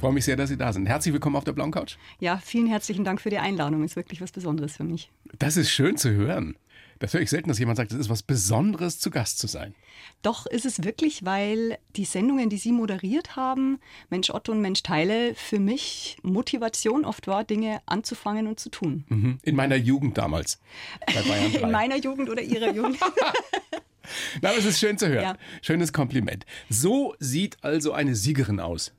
freue 0.00 0.12
mich 0.12 0.24
sehr, 0.24 0.36
dass 0.36 0.48
Sie 0.48 0.56
da 0.56 0.72
sind. 0.72 0.86
Herzlich 0.86 1.12
willkommen 1.12 1.36
auf 1.36 1.44
der 1.44 1.52
blauen 1.52 1.70
Couch. 1.70 1.96
Ja, 2.20 2.38
vielen 2.38 2.66
herzlichen 2.66 3.04
Dank 3.04 3.20
für 3.20 3.28
die 3.28 3.38
Einladung. 3.38 3.84
Ist 3.84 3.96
wirklich 3.96 4.22
was 4.22 4.32
Besonderes 4.32 4.76
für 4.76 4.84
mich. 4.84 5.10
Das 5.38 5.58
ist 5.58 5.70
schön 5.70 5.98
zu 5.98 6.10
hören. 6.10 6.56
Das 7.00 7.12
höre 7.12 7.20
ich 7.20 7.30
selten, 7.30 7.48
dass 7.48 7.58
jemand 7.58 7.76
sagt, 7.76 7.92
es 7.92 7.98
ist 7.98 8.08
was 8.08 8.22
Besonderes, 8.22 8.98
zu 8.98 9.10
Gast 9.10 9.38
zu 9.38 9.46
sein. 9.46 9.74
Doch 10.22 10.46
ist 10.46 10.64
es 10.64 10.84
wirklich, 10.84 11.24
weil 11.24 11.78
die 11.96 12.06
Sendungen, 12.06 12.48
die 12.48 12.56
Sie 12.56 12.72
moderiert 12.72 13.36
haben, 13.36 13.78
Mensch 14.08 14.30
Otto 14.30 14.52
und 14.52 14.60
Mensch 14.62 14.82
Teile, 14.82 15.34
für 15.34 15.58
mich 15.58 16.16
Motivation 16.22 17.04
oft 17.04 17.26
war, 17.26 17.44
Dinge 17.44 17.80
anzufangen 17.86 18.46
und 18.46 18.58
zu 18.58 18.70
tun. 18.70 19.04
Mhm. 19.08 19.38
In 19.42 19.56
meiner 19.56 19.76
Jugend 19.76 20.16
damals. 20.16 20.60
Bei 21.06 21.22
Bayern 21.22 21.52
3. 21.52 21.58
In 21.62 21.70
meiner 21.70 21.96
Jugend 21.96 22.28
oder 22.30 22.42
Ihrer 22.42 22.72
Jugend. 22.72 22.98
Na, 24.42 24.48
aber 24.48 24.58
es 24.58 24.64
ist 24.64 24.80
schön 24.80 24.98
zu 24.98 25.08
hören. 25.08 25.22
Ja. 25.22 25.36
Schönes 25.62 25.92
Kompliment. 25.92 26.44
So 26.68 27.14
sieht 27.18 27.62
also 27.62 27.92
eine 27.92 28.14
Siegerin 28.14 28.60
aus. 28.60 28.92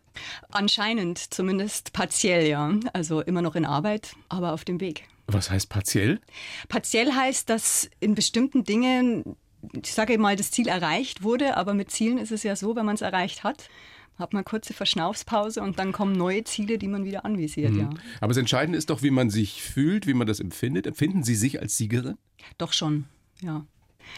Anscheinend, 0.49 1.33
zumindest 1.33 1.93
partiell, 1.93 2.47
ja. 2.47 2.73
Also 2.93 3.21
immer 3.21 3.41
noch 3.41 3.55
in 3.55 3.65
Arbeit, 3.65 4.15
aber 4.29 4.53
auf 4.53 4.65
dem 4.65 4.79
Weg. 4.79 5.07
Was 5.27 5.49
heißt 5.49 5.70
partiell? 5.70 6.20
Partiell 6.67 7.13
heißt, 7.13 7.49
dass 7.49 7.89
in 7.99 8.15
bestimmten 8.15 8.63
Dingen, 8.63 9.35
ich 9.81 9.93
sage 9.93 10.17
mal, 10.17 10.35
das 10.35 10.51
Ziel 10.51 10.67
erreicht 10.67 11.23
wurde, 11.23 11.57
aber 11.57 11.73
mit 11.73 11.91
Zielen 11.91 12.17
ist 12.17 12.31
es 12.31 12.43
ja 12.43 12.55
so, 12.55 12.75
wenn 12.75 12.85
man 12.85 12.95
es 12.95 13.01
erreicht 13.01 13.43
hat, 13.43 13.70
hat 14.17 14.34
man 14.34 14.43
kurze 14.43 14.73
Verschnaufspause 14.73 15.61
und 15.61 15.79
dann 15.79 15.91
kommen 15.91 16.13
neue 16.13 16.43
Ziele, 16.43 16.77
die 16.77 16.87
man 16.87 17.05
wieder 17.05 17.25
anvisiert, 17.25 17.71
mhm. 17.71 17.79
ja. 17.79 17.89
Aber 18.20 18.29
das 18.29 18.37
Entscheidende 18.37 18.77
ist 18.77 18.89
doch, 18.89 19.01
wie 19.03 19.12
man 19.12 19.29
sich 19.29 19.63
fühlt, 19.63 20.07
wie 20.07 20.13
man 20.13 20.27
das 20.27 20.39
empfindet. 20.39 20.85
Empfinden 20.85 21.23
Sie 21.23 21.35
sich 21.35 21.59
als 21.59 21.77
Siegerin? 21.77 22.17
Doch 22.57 22.73
schon, 22.73 23.05
ja. 23.41 23.65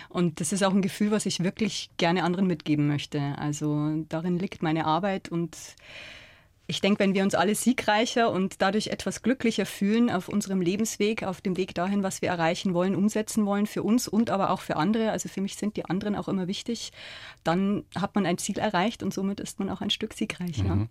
Und 0.09 0.39
das 0.39 0.53
ist 0.53 0.63
auch 0.63 0.73
ein 0.73 0.81
Gefühl, 0.81 1.11
was 1.11 1.25
ich 1.25 1.43
wirklich 1.43 1.89
gerne 1.97 2.23
anderen 2.23 2.47
mitgeben 2.47 2.87
möchte. 2.87 3.19
Also 3.37 4.03
darin 4.09 4.39
liegt 4.39 4.63
meine 4.63 4.85
Arbeit 4.85 5.29
und 5.29 5.57
ich 6.65 6.79
denke, 6.79 6.99
wenn 6.99 7.13
wir 7.13 7.23
uns 7.23 7.35
alle 7.35 7.55
siegreicher 7.55 8.31
und 8.31 8.61
dadurch 8.61 8.87
etwas 8.87 9.21
glücklicher 9.21 9.65
fühlen 9.65 10.09
auf 10.09 10.29
unserem 10.29 10.61
Lebensweg, 10.61 11.23
auf 11.23 11.41
dem 11.41 11.57
Weg 11.57 11.75
dahin, 11.75 12.03
was 12.03 12.21
wir 12.21 12.29
erreichen 12.29 12.73
wollen, 12.73 12.95
umsetzen 12.95 13.45
wollen, 13.45 13.67
für 13.67 13.83
uns 13.83 14.07
und 14.07 14.29
aber 14.29 14.49
auch 14.49 14.61
für 14.61 14.77
andere, 14.77 15.11
also 15.11 15.27
für 15.27 15.41
mich 15.41 15.55
sind 15.55 15.75
die 15.75 15.83
anderen 15.83 16.15
auch 16.15 16.29
immer 16.29 16.47
wichtig, 16.47 16.93
dann 17.43 17.83
hat 17.95 18.15
man 18.15 18.25
ein 18.25 18.37
Ziel 18.37 18.57
erreicht 18.59 19.03
und 19.03 19.13
somit 19.13 19.41
ist 19.41 19.59
man 19.59 19.69
auch 19.69 19.81
ein 19.81 19.89
Stück 19.89 20.13
siegreicher. 20.13 20.75
Mhm. 20.75 20.89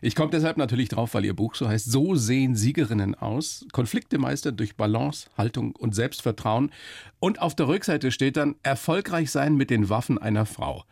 Ich 0.00 0.16
komme 0.16 0.32
deshalb 0.32 0.56
natürlich 0.56 0.88
drauf, 0.88 1.14
weil 1.14 1.24
Ihr 1.24 1.36
Buch 1.36 1.54
so 1.54 1.68
heißt, 1.68 1.90
so 1.90 2.16
sehen 2.16 2.56
Siegerinnen 2.56 3.14
aus. 3.14 3.64
Konflikte 3.72 4.18
meistern 4.18 4.56
durch 4.56 4.76
Balance, 4.76 5.28
Haltung 5.38 5.76
und 5.76 5.94
Selbstvertrauen. 5.94 6.72
Und 7.20 7.40
auf 7.40 7.54
der 7.54 7.68
Rückseite 7.68 8.10
steht 8.10 8.36
dann, 8.36 8.56
erfolgreich 8.64 9.30
sein 9.30 9.54
mit 9.54 9.70
den 9.70 9.88
Waffen 9.88 10.18
einer 10.18 10.46
Frau. 10.46 10.84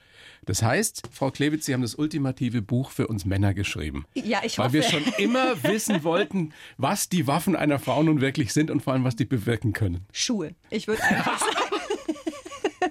Das 0.46 0.62
heißt, 0.62 1.02
Frau 1.12 1.30
Klewitz, 1.30 1.66
Sie 1.66 1.74
haben 1.74 1.82
das 1.82 1.94
ultimative 1.94 2.62
Buch 2.62 2.90
für 2.90 3.06
uns 3.06 3.24
Männer 3.24 3.54
geschrieben. 3.54 4.04
Ja, 4.14 4.40
ich 4.42 4.58
hoffe. 4.58 4.66
Weil 4.68 4.72
wir 4.72 4.82
schon 4.82 5.04
immer 5.18 5.62
wissen 5.62 6.02
wollten, 6.02 6.52
was 6.78 7.08
die 7.08 7.26
Waffen 7.26 7.56
einer 7.56 7.78
Frau 7.78 8.02
nun 8.02 8.20
wirklich 8.20 8.52
sind 8.52 8.70
und 8.70 8.80
vor 8.82 8.94
allem, 8.94 9.04
was 9.04 9.16
die 9.16 9.24
bewirken 9.26 9.72
können. 9.72 10.06
Schuhe. 10.12 10.54
Ich 10.70 10.88
würde 10.88 11.02
einfach 11.04 11.38
sagen. 11.40 11.59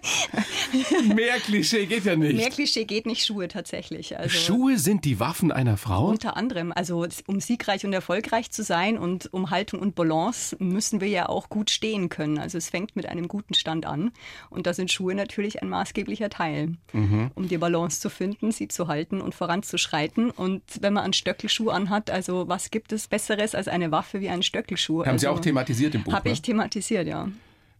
Mehr 1.15 1.39
Klischee 1.39 1.85
geht 1.85 2.05
ja 2.05 2.15
nicht. 2.15 2.35
Mehr 2.35 2.49
Klischee 2.49 2.85
geht 2.85 3.05
nicht, 3.05 3.25
Schuhe 3.25 3.47
tatsächlich. 3.47 4.17
Also 4.17 4.29
Schuhe 4.29 4.77
sind 4.77 5.05
die 5.05 5.19
Waffen 5.19 5.51
einer 5.51 5.77
Frau? 5.77 6.07
Unter 6.07 6.37
anderem. 6.37 6.71
Also 6.73 7.05
um 7.27 7.39
siegreich 7.39 7.85
und 7.85 7.93
erfolgreich 7.93 8.51
zu 8.51 8.63
sein 8.63 8.97
und 8.97 9.33
um 9.33 9.49
Haltung 9.49 9.79
und 9.79 9.95
Balance 9.95 10.55
müssen 10.59 11.01
wir 11.01 11.07
ja 11.07 11.29
auch 11.29 11.49
gut 11.49 11.69
stehen 11.69 12.09
können. 12.09 12.37
Also 12.37 12.57
es 12.57 12.69
fängt 12.69 12.95
mit 12.95 13.07
einem 13.07 13.27
guten 13.27 13.53
Stand 13.53 13.85
an. 13.85 14.11
Und 14.49 14.67
da 14.67 14.73
sind 14.73 14.91
Schuhe 14.91 15.15
natürlich 15.15 15.61
ein 15.61 15.69
maßgeblicher 15.69 16.29
Teil, 16.29 16.75
mhm. 16.93 17.31
um 17.35 17.47
die 17.47 17.57
Balance 17.57 17.99
zu 17.99 18.09
finden, 18.09 18.51
sie 18.51 18.67
zu 18.67 18.87
halten 18.87 19.21
und 19.21 19.35
voranzuschreiten. 19.35 20.31
Und 20.31 20.61
wenn 20.81 20.93
man 20.93 21.03
einen 21.03 21.13
Stöckelschuh 21.13 21.69
anhat, 21.69 22.09
also 22.09 22.47
was 22.47 22.71
gibt 22.71 22.91
es 22.91 23.07
Besseres 23.07 23.55
als 23.55 23.67
eine 23.67 23.91
Waffe 23.91 24.21
wie 24.21 24.29
einen 24.29 24.43
Stöckelschuh? 24.43 25.01
Haben 25.01 25.13
also, 25.13 25.23
Sie 25.23 25.27
auch 25.27 25.39
thematisiert 25.39 25.95
im 25.95 26.03
Buch? 26.03 26.13
Habe 26.13 26.29
ich 26.29 26.41
thematisiert, 26.41 27.07
ja. 27.07 27.29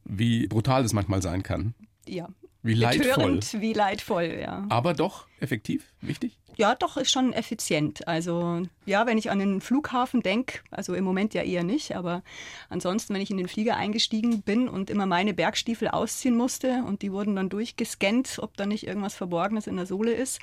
Wie 0.05 0.47
brutal 0.47 0.83
das 0.83 0.93
manchmal 0.93 1.21
sein 1.21 1.43
kann. 1.43 1.73
Ja, 2.09 2.27
wie 2.63 2.73
leidvoll. 2.73 3.39
wie 3.53 3.73
leidvoll, 3.73 4.39
ja. 4.41 4.65
Aber 4.69 4.93
doch 4.93 5.27
effektiv, 5.39 5.85
wichtig? 6.01 6.37
Ja, 6.57 6.75
doch, 6.75 6.97
ist 6.97 7.11
schon 7.11 7.31
effizient. 7.31 8.05
Also, 8.05 8.63
ja, 8.85 9.05
wenn 9.05 9.17
ich 9.17 9.31
an 9.31 9.39
den 9.39 9.61
Flughafen 9.61 10.21
denke, 10.21 10.59
also 10.71 10.93
im 10.93 11.05
Moment 11.05 11.33
ja 11.33 11.41
eher 11.41 11.63
nicht, 11.63 11.95
aber 11.95 12.21
ansonsten, 12.67 13.13
wenn 13.13 13.21
ich 13.21 13.31
in 13.31 13.37
den 13.37 13.47
Flieger 13.47 13.77
eingestiegen 13.77 14.41
bin 14.41 14.67
und 14.67 14.89
immer 14.89 15.05
meine 15.05 15.33
Bergstiefel 15.33 15.87
ausziehen 15.87 16.35
musste 16.35 16.83
und 16.85 17.01
die 17.01 17.13
wurden 17.13 17.37
dann 17.37 17.47
durchgescannt, 17.47 18.39
ob 18.39 18.57
da 18.57 18.65
nicht 18.65 18.85
irgendwas 18.85 19.15
Verborgenes 19.15 19.67
in 19.67 19.77
der 19.77 19.85
Sohle 19.85 20.11
ist, 20.11 20.41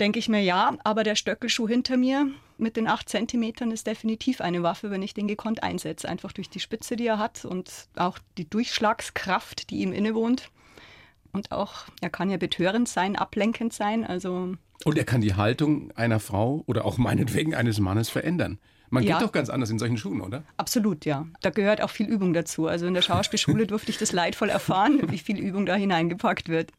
denke 0.00 0.18
ich 0.18 0.28
mir, 0.28 0.42
ja, 0.42 0.76
aber 0.82 1.04
der 1.04 1.14
Stöckelschuh 1.14 1.68
hinter 1.68 1.96
mir 1.96 2.28
mit 2.56 2.76
den 2.76 2.88
acht 2.88 3.08
Zentimetern 3.08 3.70
ist 3.70 3.86
definitiv 3.86 4.40
eine 4.40 4.64
Waffe, 4.64 4.90
wenn 4.90 5.02
ich 5.02 5.14
den 5.14 5.28
gekonnt 5.28 5.62
einsetze. 5.62 6.08
Einfach 6.08 6.32
durch 6.32 6.50
die 6.50 6.58
Spitze, 6.58 6.96
die 6.96 7.06
er 7.06 7.20
hat 7.20 7.44
und 7.44 7.70
auch 7.94 8.18
die 8.38 8.50
Durchschlagskraft, 8.50 9.70
die 9.70 9.82
ihm 9.82 9.92
innewohnt 9.92 10.50
und 11.32 11.52
auch, 11.52 11.86
er 12.00 12.10
kann 12.10 12.30
ja 12.30 12.36
betörend 12.36 12.88
sein, 12.88 13.16
ablenkend 13.16 13.72
sein. 13.72 14.04
Also 14.04 14.54
und 14.84 14.96
er 14.98 15.04
kann 15.04 15.20
die 15.20 15.34
Haltung 15.34 15.90
einer 15.96 16.20
Frau 16.20 16.62
oder 16.66 16.84
auch 16.84 16.98
meinetwegen 16.98 17.54
eines 17.54 17.80
Mannes 17.80 18.08
verändern. 18.08 18.58
Man 18.90 19.02
ja. 19.02 19.18
geht 19.18 19.26
doch 19.26 19.32
ganz 19.32 19.50
anders 19.50 19.68
in 19.70 19.78
solchen 19.78 19.98
Schuhen, 19.98 20.20
oder? 20.20 20.44
Absolut, 20.56 21.04
ja. 21.04 21.26
Da 21.42 21.50
gehört 21.50 21.82
auch 21.82 21.90
viel 21.90 22.06
Übung 22.06 22.32
dazu. 22.32 22.68
Also 22.68 22.86
in 22.86 22.94
der 22.94 23.02
Schauspielschule 23.02 23.66
durfte 23.66 23.90
ich 23.90 23.98
das 23.98 24.12
leidvoll 24.12 24.48
erfahren, 24.48 25.10
wie 25.10 25.18
viel 25.18 25.38
Übung 25.38 25.66
da 25.66 25.74
hineingepackt 25.74 26.48
wird. 26.48 26.72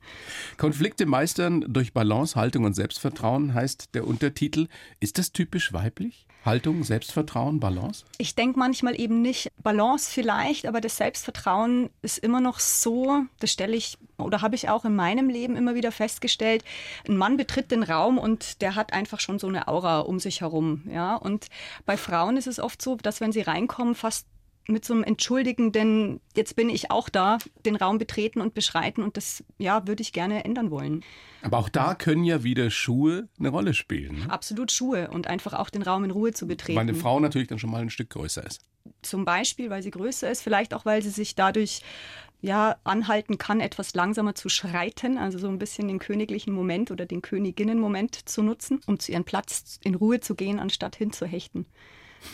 Konflikte 0.58 1.06
meistern 1.06 1.66
durch 1.68 1.94
Balance, 1.94 2.36
Haltung 2.36 2.64
und 2.64 2.74
Selbstvertrauen 2.74 3.54
heißt 3.54 3.94
der 3.94 4.08
Untertitel. 4.08 4.68
Ist 5.00 5.20
das 5.20 5.32
typisch 5.34 5.72
weiblich? 5.72 6.26
Haltung, 6.46 6.84
Selbstvertrauen, 6.84 7.60
Balance? 7.60 8.06
Ich 8.18 8.36
denke 8.36 8.58
manchmal 8.58 9.00
eben 9.00 9.22
nicht. 9.22 9.52
Balance 9.62 10.10
vielleicht, 10.12 10.66
aber 10.66 10.82
das 10.82 10.98
Selbstvertrauen 10.98 11.90
ist 12.02 12.18
immer 12.18 12.40
noch 12.40 12.60
so, 12.60 13.24
das 13.40 13.52
stelle 13.52 13.76
ich 13.76 13.98
oder 14.18 14.42
habe 14.42 14.56
ich 14.56 14.70
auch 14.70 14.86
in 14.86 14.96
meinem 14.96 15.30
Leben 15.30 15.56
immer 15.56 15.76
wieder 15.76 15.92
festgestellt, 15.92 16.64
ein 17.08 17.18
Mann 17.18 17.38
betritt 17.38 17.72
den 17.72 17.84
Raum 17.84 18.18
und 18.18 18.62
der 18.62 18.76
hat 18.76 18.94
einfach 18.94 19.20
schon 19.20 19.40
so 19.40 19.48
eine 19.48 19.68
Aura 19.68 20.00
um 20.00 20.20
sich 20.20 20.42
herum. 20.42 20.84
Ja? 20.92 21.16
Und 21.16 21.48
bei 21.86 21.98
Frauen 21.98 22.38
ist 22.38 22.48
es 22.48 22.60
oft 22.60 22.82
so, 22.82 22.96
dass 22.96 23.22
wenn 23.22 23.32
sie 23.32 23.42
reinkommen, 23.42 23.96
fast 23.96 24.28
mit 24.70 24.86
so 24.86 24.94
einem 24.94 25.04
entschuldigenden, 25.04 26.22
jetzt 26.36 26.56
bin 26.56 26.70
ich 26.70 26.92
auch 26.92 27.10
da, 27.10 27.38
den 27.66 27.76
Raum 27.76 27.98
betreten 27.98 28.42
und 28.42 28.54
beschreiten 28.54 29.04
und 29.04 29.18
das, 29.18 29.44
ja, 29.58 29.88
würde 29.88 30.02
ich 30.02 30.14
gerne 30.14 30.46
ändern 30.46 30.72
wollen. 30.72 31.04
Aber 31.42 31.58
auch 31.58 31.70
da 31.70 31.96
können 31.96 32.24
ja 32.24 32.44
wieder 32.44 32.70
Schuhe 32.70 33.28
eine 33.40 33.50
Rolle 33.50 33.74
spielen. 33.74 34.20
Ne? 34.20 34.30
Absolut 34.30 34.72
Schuhe 34.72 35.10
und 35.10 35.28
einfach 35.28 35.54
auch 35.54 35.70
den 35.70 35.82
Raum 35.82 36.04
in 36.04 36.12
Ruhe 36.12 36.34
zu 36.34 36.48
betreten. 36.48 36.78
Weil 36.78 36.84
eine 36.84 36.96
Frau 36.96 37.20
natürlich 37.20 37.48
dann 37.48 37.60
schon 37.60 37.72
mal 37.72 37.82
ein 37.82 37.90
Stück 37.90 38.10
größer 38.10 38.46
ist. 38.46 38.62
Zum 39.02 39.26
Beispiel, 39.26 39.70
weil 39.70 39.84
sie 39.84 39.92
größer 39.92 40.30
ist, 40.30 40.42
vielleicht 40.42 40.74
auch, 40.74 40.86
weil 40.86 41.02
sie 41.02 41.10
sich 41.10 41.36
dadurch 41.36 41.82
ja, 42.42 42.78
anhalten 42.84 43.38
kann, 43.38 43.60
etwas 43.60 43.94
langsamer 43.94 44.34
zu 44.34 44.48
schreiten, 44.48 45.18
also 45.18 45.38
so 45.38 45.50
ein 45.50 45.60
bisschen 45.60 45.88
den 45.88 46.00
königlichen 46.00 46.54
Moment 46.54 46.90
oder 46.90 47.06
den 47.06 47.22
Königinnenmoment 47.22 48.30
zu 48.30 48.44
nutzen, 48.44 48.80
um 48.88 48.98
zu 49.00 49.12
ihrem 49.12 49.26
Platz 49.26 49.80
in 49.84 49.96
Ruhe 49.96 50.22
zu 50.22 50.36
gehen, 50.36 50.60
anstatt 50.60 50.96
hinzuhechten. 50.96 51.66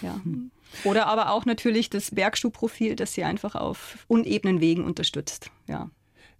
Ja. 0.01 0.19
Oder 0.83 1.07
aber 1.07 1.31
auch 1.31 1.45
natürlich 1.45 1.89
das 1.89 2.11
Bergschuhprofil, 2.11 2.95
das 2.95 3.13
sie 3.13 3.23
einfach 3.23 3.55
auf 3.55 4.05
unebenen 4.07 4.61
Wegen 4.61 4.83
unterstützt. 4.83 5.51
Ja. 5.67 5.89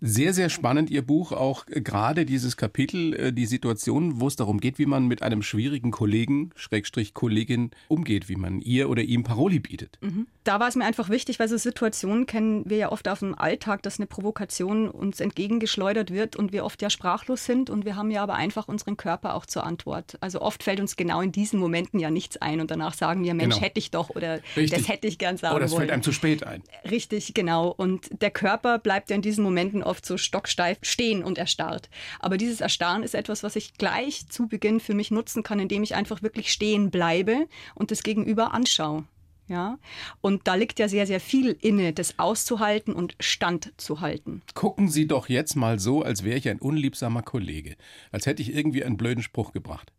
Sehr, 0.02 0.34
sehr 0.34 0.50
spannend, 0.50 0.90
Ihr 0.90 1.02
Buch, 1.02 1.32
auch 1.32 1.66
gerade 1.68 2.26
dieses 2.26 2.58
Kapitel, 2.58 3.14
äh, 3.16 3.34
die 3.34 3.46
Situation, 3.46 4.20
wo 4.20 4.28
es 4.28 4.36
darum 4.36 4.60
geht, 4.60 4.78
wie 4.78 4.86
man 4.86 5.08
mit 5.08 5.24
einem 5.24 5.42
schwierigen 5.42 5.92
Kollegen, 5.92 6.52
Schrägstrich 6.56 7.14
Kollegin, 7.14 7.72
umgeht, 7.88 8.28
wie 8.28 8.36
man 8.36 8.60
ihr 8.60 8.90
oder 8.90 9.04
ihm 9.04 9.24
Paroli 9.24 9.60
bietet. 9.60 9.98
Mhm. 10.02 10.28
Da 10.46 10.60
war 10.60 10.68
es 10.68 10.76
mir 10.76 10.86
einfach 10.86 11.10
wichtig, 11.10 11.40
weil 11.40 11.50
so 11.50 11.58
Situationen 11.58 12.28
kennen 12.28 12.70
wir 12.70 12.78
ja 12.78 12.92
oft 12.92 13.08
auf 13.08 13.18
dem 13.18 13.34
Alltag, 13.34 13.82
dass 13.82 14.00
eine 14.00 14.06
Provokation 14.06 14.88
uns 14.88 15.20
entgegengeschleudert 15.20 16.12
wird 16.12 16.36
und 16.36 16.54
wir 16.54 16.64
oft 16.64 16.84
ja 16.84 16.92
sprachlos 16.92 17.46
sind 17.46 17.72
und 17.72 17.84
wir 17.84 17.96
haben 17.96 18.12
ja 18.12 18.22
aber 18.22 18.36
einfach 18.36 18.68
unseren 18.68 18.96
Körper 18.96 19.34
auch 19.34 19.48
zur 19.48 19.64
Antwort. 19.64 20.20
Also 20.22 20.42
oft 20.42 20.62
fällt 20.62 20.80
uns 20.80 20.98
genau 20.98 21.22
in 21.22 21.32
diesen 21.32 21.60
Momenten 21.60 22.00
ja 22.00 22.12
nichts 22.12 22.38
ein 22.38 22.62
und 22.62 22.70
danach 22.70 22.94
sagen 22.94 23.24
wir, 23.24 23.34
Mensch, 23.34 23.56
genau. 23.56 23.66
hätte 23.66 23.80
ich 23.80 23.90
doch 23.90 24.12
oder 24.12 24.40
Richtig. 24.56 24.70
das 24.70 24.88
hätte 24.88 25.08
ich 25.08 25.18
gern 25.18 25.38
sagen 25.38 25.54
wollen. 25.54 25.64
Oder 25.64 25.66
es 25.66 25.74
fällt 25.74 25.90
einem 25.90 26.04
zu 26.04 26.12
spät 26.12 26.44
ein. 26.46 26.62
Richtig, 26.92 27.34
genau. 27.34 27.70
Und 27.70 28.22
der 28.22 28.30
Körper 28.30 28.78
bleibt 28.78 29.10
ja 29.10 29.16
in 29.16 29.24
diesen 29.24 29.44
Momenten 29.44 29.82
oft 29.82 30.06
so 30.06 30.16
stocksteif 30.16 30.78
stehen 30.84 31.24
und 31.24 31.40
erstarrt. 31.40 31.90
Aber 32.20 32.38
dieses 32.38 32.62
Erstarren 32.62 33.02
ist 33.02 33.16
etwas, 33.16 33.42
was 33.42 33.56
ich 33.56 33.74
gleich 33.80 34.30
zu 34.30 34.48
Beginn 34.48 34.80
für 34.80 34.94
mich 34.94 35.10
nutzen 35.10 35.42
kann, 35.42 35.60
indem 35.60 35.82
ich 35.82 35.96
einfach 35.96 36.22
wirklich 36.22 36.52
stehen 36.52 36.92
bleibe 36.92 37.48
und 37.74 37.90
das 37.90 38.04
Gegenüber 38.04 38.54
anschaue. 38.54 39.06
Ja, 39.48 39.78
und 40.22 40.48
da 40.48 40.56
liegt 40.56 40.80
ja 40.80 40.88
sehr, 40.88 41.06
sehr 41.06 41.20
viel 41.20 41.56
inne, 41.62 41.94
das 41.94 42.18
auszuhalten 42.18 42.94
und 42.94 43.16
standzuhalten. 43.20 44.42
Gucken 44.56 44.90
Sie 44.90 45.08
doch 45.08 45.30
jetzt 45.30 45.56
mal 45.56 45.80
so, 45.80 46.02
als 46.02 46.24
wäre 46.24 46.38
ich 46.38 46.50
ein 46.50 46.60
unliebsamer 46.60 47.22
Kollege. 47.22 47.76
Als 48.12 48.26
hätte 48.26 48.42
ich 48.42 48.56
irgendwie 48.56 48.84
einen 48.84 48.98
blöden 48.98 49.22
Spruch 49.22 49.52
gebracht. 49.52 49.92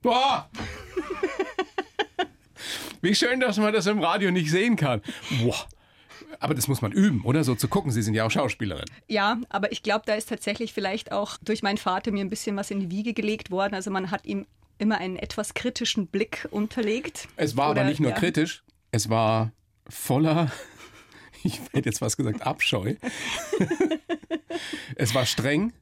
Boah! 0.00 0.48
Wie 3.02 3.14
schön, 3.14 3.40
dass 3.40 3.58
man 3.58 3.74
das 3.74 3.86
im 3.86 3.98
Radio 3.98 4.30
nicht 4.30 4.50
sehen 4.50 4.76
kann. 4.76 5.02
Boah. 5.42 5.66
Aber 6.40 6.54
das 6.54 6.68
muss 6.68 6.82
man 6.82 6.92
üben, 6.92 7.22
oder? 7.24 7.44
So 7.44 7.54
zu 7.54 7.68
gucken. 7.68 7.90
Sie 7.90 8.02
sind 8.02 8.14
ja 8.14 8.24
auch 8.24 8.30
Schauspielerin. 8.30 8.86
Ja, 9.08 9.38
aber 9.50 9.72
ich 9.72 9.82
glaube, 9.82 10.04
da 10.06 10.14
ist 10.14 10.30
tatsächlich 10.30 10.72
vielleicht 10.72 11.12
auch 11.12 11.36
durch 11.42 11.62
meinen 11.62 11.78
Vater 11.78 12.10
mir 12.10 12.24
ein 12.24 12.30
bisschen 12.30 12.56
was 12.56 12.70
in 12.70 12.80
die 12.80 12.90
Wiege 12.90 13.12
gelegt 13.12 13.50
worden. 13.50 13.74
Also 13.74 13.90
man 13.90 14.10
hat 14.10 14.24
ihm 14.24 14.46
immer 14.78 14.98
einen 14.98 15.16
etwas 15.16 15.54
kritischen 15.54 16.06
Blick 16.06 16.48
unterlegt. 16.50 17.28
Es 17.36 17.56
war 17.56 17.70
Oder, 17.70 17.82
aber 17.82 17.90
nicht 17.90 18.00
nur 18.00 18.10
ja. 18.10 18.16
kritisch, 18.16 18.64
es 18.94 19.08
war 19.08 19.52
voller, 19.88 20.52
ich 21.42 21.60
hätte 21.72 21.88
jetzt 21.88 22.00
was 22.00 22.16
gesagt, 22.16 22.42
Abscheu. 22.42 22.94
es 24.96 25.14
war 25.16 25.26
streng. 25.26 25.72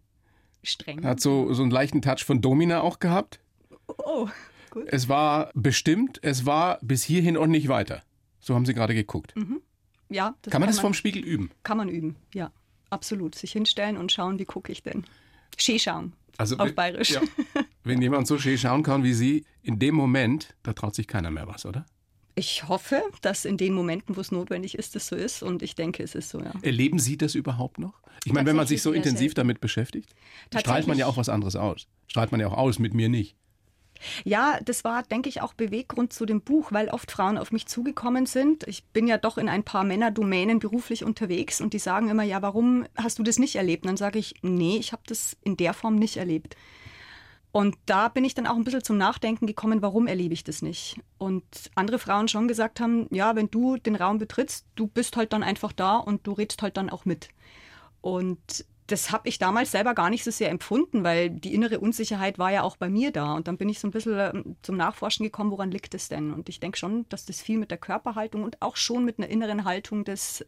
Streng. 0.63 1.05
Hat 1.05 1.21
so, 1.21 1.53
so 1.53 1.63
einen 1.63 1.71
leichten 1.71 2.01
Touch 2.01 2.25
von 2.25 2.41
Domina 2.41 2.81
auch 2.81 3.01
gehabt. 3.01 3.41
Oh, 3.87 4.29
gut. 4.71 4.87
Es 4.87 5.11
war 5.11 5.51
bestimmt, 5.55 6.21
es 6.23 6.47
war 6.47 6.79
bis 6.81 7.03
hierhin 7.03 7.37
und 7.37 7.51
nicht 7.51 7.69
weiter. 7.69 8.03
So 8.41 8.55
haben 8.55 8.65
Sie 8.65 8.73
gerade 8.73 8.95
geguckt. 8.95 9.37
Mhm. 9.37 9.61
Ja. 10.09 10.25
kann 10.25 10.35
man 10.45 10.51
kann 10.51 10.63
das 10.63 10.77
man, 10.77 10.83
vom 10.83 10.95
Spiegel 10.95 11.23
üben? 11.23 11.51
Kann 11.65 11.77
man 11.77 11.89
üben, 11.91 12.17
ja. 12.33 12.51
Absolut. 12.89 13.35
Sich 13.35 13.53
hinstellen 13.53 13.99
und 13.99 14.11
schauen, 14.11 14.39
wie 14.39 14.45
gucke 14.47 14.73
ich 14.73 14.83
denn. 14.83 15.05
Ski 15.59 15.79
schauen. 15.79 16.15
Also, 16.39 16.57
auf 16.57 16.75
Bayerisch. 16.75 17.11
Ja, 17.11 17.21
wenn 17.85 18.01
jemand 18.01 18.27
so 18.27 18.39
schön 18.39 18.57
schauen 18.57 18.83
kann 18.83 19.05
wie 19.05 19.13
Sie, 19.13 19.45
in 19.63 19.79
dem 19.79 19.95
Moment, 19.95 20.55
da 20.63 20.73
traut 20.73 20.95
sich 20.95 21.07
keiner 21.07 21.31
mehr 21.31 21.47
was, 21.47 21.67
oder? 21.67 21.85
Ich 22.35 22.67
hoffe, 22.69 23.03
dass 23.21 23.45
in 23.45 23.57
den 23.57 23.75
Momenten, 23.75 24.17
wo 24.17 24.21
es 24.21 24.33
notwendig 24.33 24.77
ist, 24.79 24.95
das 24.95 25.07
so 25.07 25.17
ist. 25.17 25.43
Und 25.43 25.63
ich 25.63 25.75
denke, 25.75 26.03
es 26.03 26.15
ist 26.15 26.31
so, 26.31 26.41
ja. 26.41 26.53
Erleben 26.63 26.99
Sie 26.99 27.19
das 27.19 27.35
überhaupt 27.35 27.79
noch? 27.79 27.95
Ich 28.25 28.33
meine, 28.33 28.47
wenn 28.47 28.57
man 28.57 28.67
sich 28.67 28.83
so 28.83 28.93
intensiv 28.93 29.35
damit 29.35 29.61
beschäftigt, 29.61 30.15
strahlt 30.57 30.87
man 30.87 30.97
ja 30.97 31.07
auch 31.07 31.17
was 31.17 31.29
anderes 31.29 31.57
aus. 31.57 31.89
Strahlt 32.07 32.31
man 32.31 32.41
ja 32.41 32.49
auch 32.49 32.57
aus, 32.57 32.79
mit 32.79 32.95
mir 32.95 33.09
nicht. 33.09 33.37
Ja, 34.25 34.59
das 34.65 34.85
war, 34.85 35.03
denke 35.03 35.29
ich, 35.29 35.43
auch 35.43 35.55
Beweggrund 35.55 36.13
zu 36.13 36.27
dem 36.27 36.41
Buch, 36.41 36.73
weil 36.73 36.89
oft 36.89 37.11
Frauen 37.11 37.39
auf 37.39 37.53
mich 37.53 37.67
zugekommen 37.67 38.27
sind. 38.27 38.67
Ich 38.67 38.85
bin 38.85 39.07
ja 39.07 39.19
doch 39.19 39.39
in 39.39 39.49
ein 39.49 39.63
paar 39.63 39.85
Männerdomänen 39.85 40.59
beruflich 40.59 41.05
unterwegs 41.05 41.61
und 41.61 41.73
die 41.73 41.79
sagen 41.79 42.09
immer, 42.09 42.25
ja, 42.25 42.43
warum 42.43 42.87
hast 42.97 43.19
du 43.19 43.23
das 43.23 43.39
nicht 43.39 43.57
erlebt? 43.57 43.85
Und 43.85 43.89
dann 43.89 43.97
sage 43.97 44.19
ich, 44.19 44.35
nee, 44.43 44.77
ich 44.77 44.93
habe 44.93 45.03
das 45.07 45.37
in 45.43 45.57
der 45.57 45.75
Form 45.75 45.97
nicht 45.97 46.17
erlebt. 46.17 46.57
Und 47.53 47.77
da 47.85 48.09
bin 48.09 48.25
ich 48.25 48.35
dann 48.35 48.47
auch 48.47 48.57
ein 48.57 48.65
bisschen 48.65 48.83
zum 48.83 48.97
Nachdenken 48.97 49.47
gekommen, 49.47 49.83
warum 49.83 50.07
erlebe 50.07 50.33
ich 50.33 50.43
das 50.43 50.63
nicht? 50.63 50.99
Und 51.19 51.45
andere 51.75 51.99
Frauen 51.99 52.27
schon 52.27 52.49
gesagt 52.49 52.81
haben, 52.81 53.07
ja, 53.11 53.37
wenn 53.37 53.51
du 53.51 53.77
den 53.77 53.95
Raum 53.95 54.19
betrittst, 54.19 54.67
du 54.75 54.87
bist 54.87 55.17
halt 55.19 55.35
dann 55.35 55.43
einfach 55.43 55.73
da 55.73 55.99
und 55.99 56.27
du 56.27 56.33
redst 56.33 56.63
halt 56.63 56.79
dann 56.79 56.89
auch 56.89 57.05
mit. 57.05 57.29
Und 58.01 58.65
das 58.93 59.11
habe 59.11 59.29
ich 59.29 59.39
damals 59.39 59.71
selber 59.71 59.95
gar 59.95 60.11
nicht 60.11 60.23
so 60.23 60.31
sehr 60.31 60.51
empfunden, 60.51 61.03
weil 61.03 61.31
die 61.31 61.55
innere 61.55 61.81
Unsicherheit 61.81 62.39
war 62.39 62.53
ja 62.53 62.63
auch 62.63 62.77
bei 62.77 62.91
mir 62.91 63.11
da. 63.11 63.35
Und 63.35 63.49
dann 63.49 63.57
bin 63.57 63.71
ich 63.71 63.79
so 63.81 63.89
ein 63.89 63.91
bisschen 63.91 64.19
ähm, 64.19 64.57
zum 64.61 64.77
Nachforschen 64.77 65.25
gekommen, 65.25 65.51
woran 65.51 65.71
liegt 65.71 65.95
es 65.95 66.09
denn? 66.09 66.31
Und 66.31 66.51
ich 66.51 66.61
denke 66.61 66.77
schon, 66.77 67.07
dass 67.09 67.25
das 67.25 67.41
viel 67.41 67.59
mit 67.59 67.71
der 67.71 67.79
Körperhaltung 67.79 68.45
und 68.45 68.61
auch 68.61 68.77
schon 68.77 69.07
mit 69.07 69.19
einer 69.19 69.29
inneren 69.29 69.65
Haltung 69.65 70.05
des, 70.05 70.45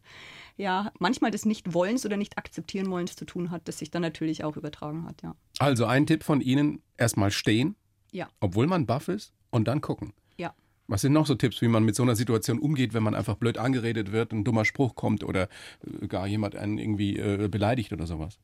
ja, 0.57 0.91
manchmal 0.99 1.31
des 1.31 1.45
Nicht-Wollens 1.45 2.05
oder 2.05 2.17
Nicht-Akzeptieren-Wollens 2.17 3.15
zu 3.15 3.25
tun 3.25 3.49
hat, 3.49 3.67
das 3.67 3.79
sich 3.79 3.89
dann 3.89 4.03
natürlich 4.03 4.43
auch 4.43 4.57
übertragen 4.57 5.05
hat, 5.07 5.23
ja. 5.23 5.35
Also 5.57 5.85
ein 5.85 6.05
Tipp 6.05 6.23
von 6.23 6.39
Ihnen, 6.39 6.83
erstmal 6.97 7.31
stehen, 7.31 7.75
ja. 8.11 8.29
obwohl 8.39 8.67
man 8.67 8.85
baff 8.85 9.07
ist, 9.07 9.33
und 9.49 9.67
dann 9.67 9.81
gucken. 9.81 10.13
Was 10.87 11.01
sind 11.01 11.13
noch 11.13 11.25
so 11.25 11.35
Tipps, 11.35 11.61
wie 11.61 11.67
man 11.67 11.83
mit 11.83 11.95
so 11.95 12.03
einer 12.03 12.15
Situation 12.15 12.59
umgeht, 12.59 12.93
wenn 12.93 13.03
man 13.03 13.15
einfach 13.15 13.35
blöd 13.35 13.57
angeredet 13.57 14.11
wird, 14.11 14.31
ein 14.31 14.43
dummer 14.43 14.65
Spruch 14.65 14.95
kommt 14.95 15.23
oder 15.23 15.49
äh, 16.01 16.07
gar 16.07 16.27
jemand 16.27 16.55
einen 16.55 16.77
irgendwie 16.77 17.17
äh, 17.17 17.47
beleidigt 17.47 17.91
oder 17.91 18.05
sowas? 18.05 18.37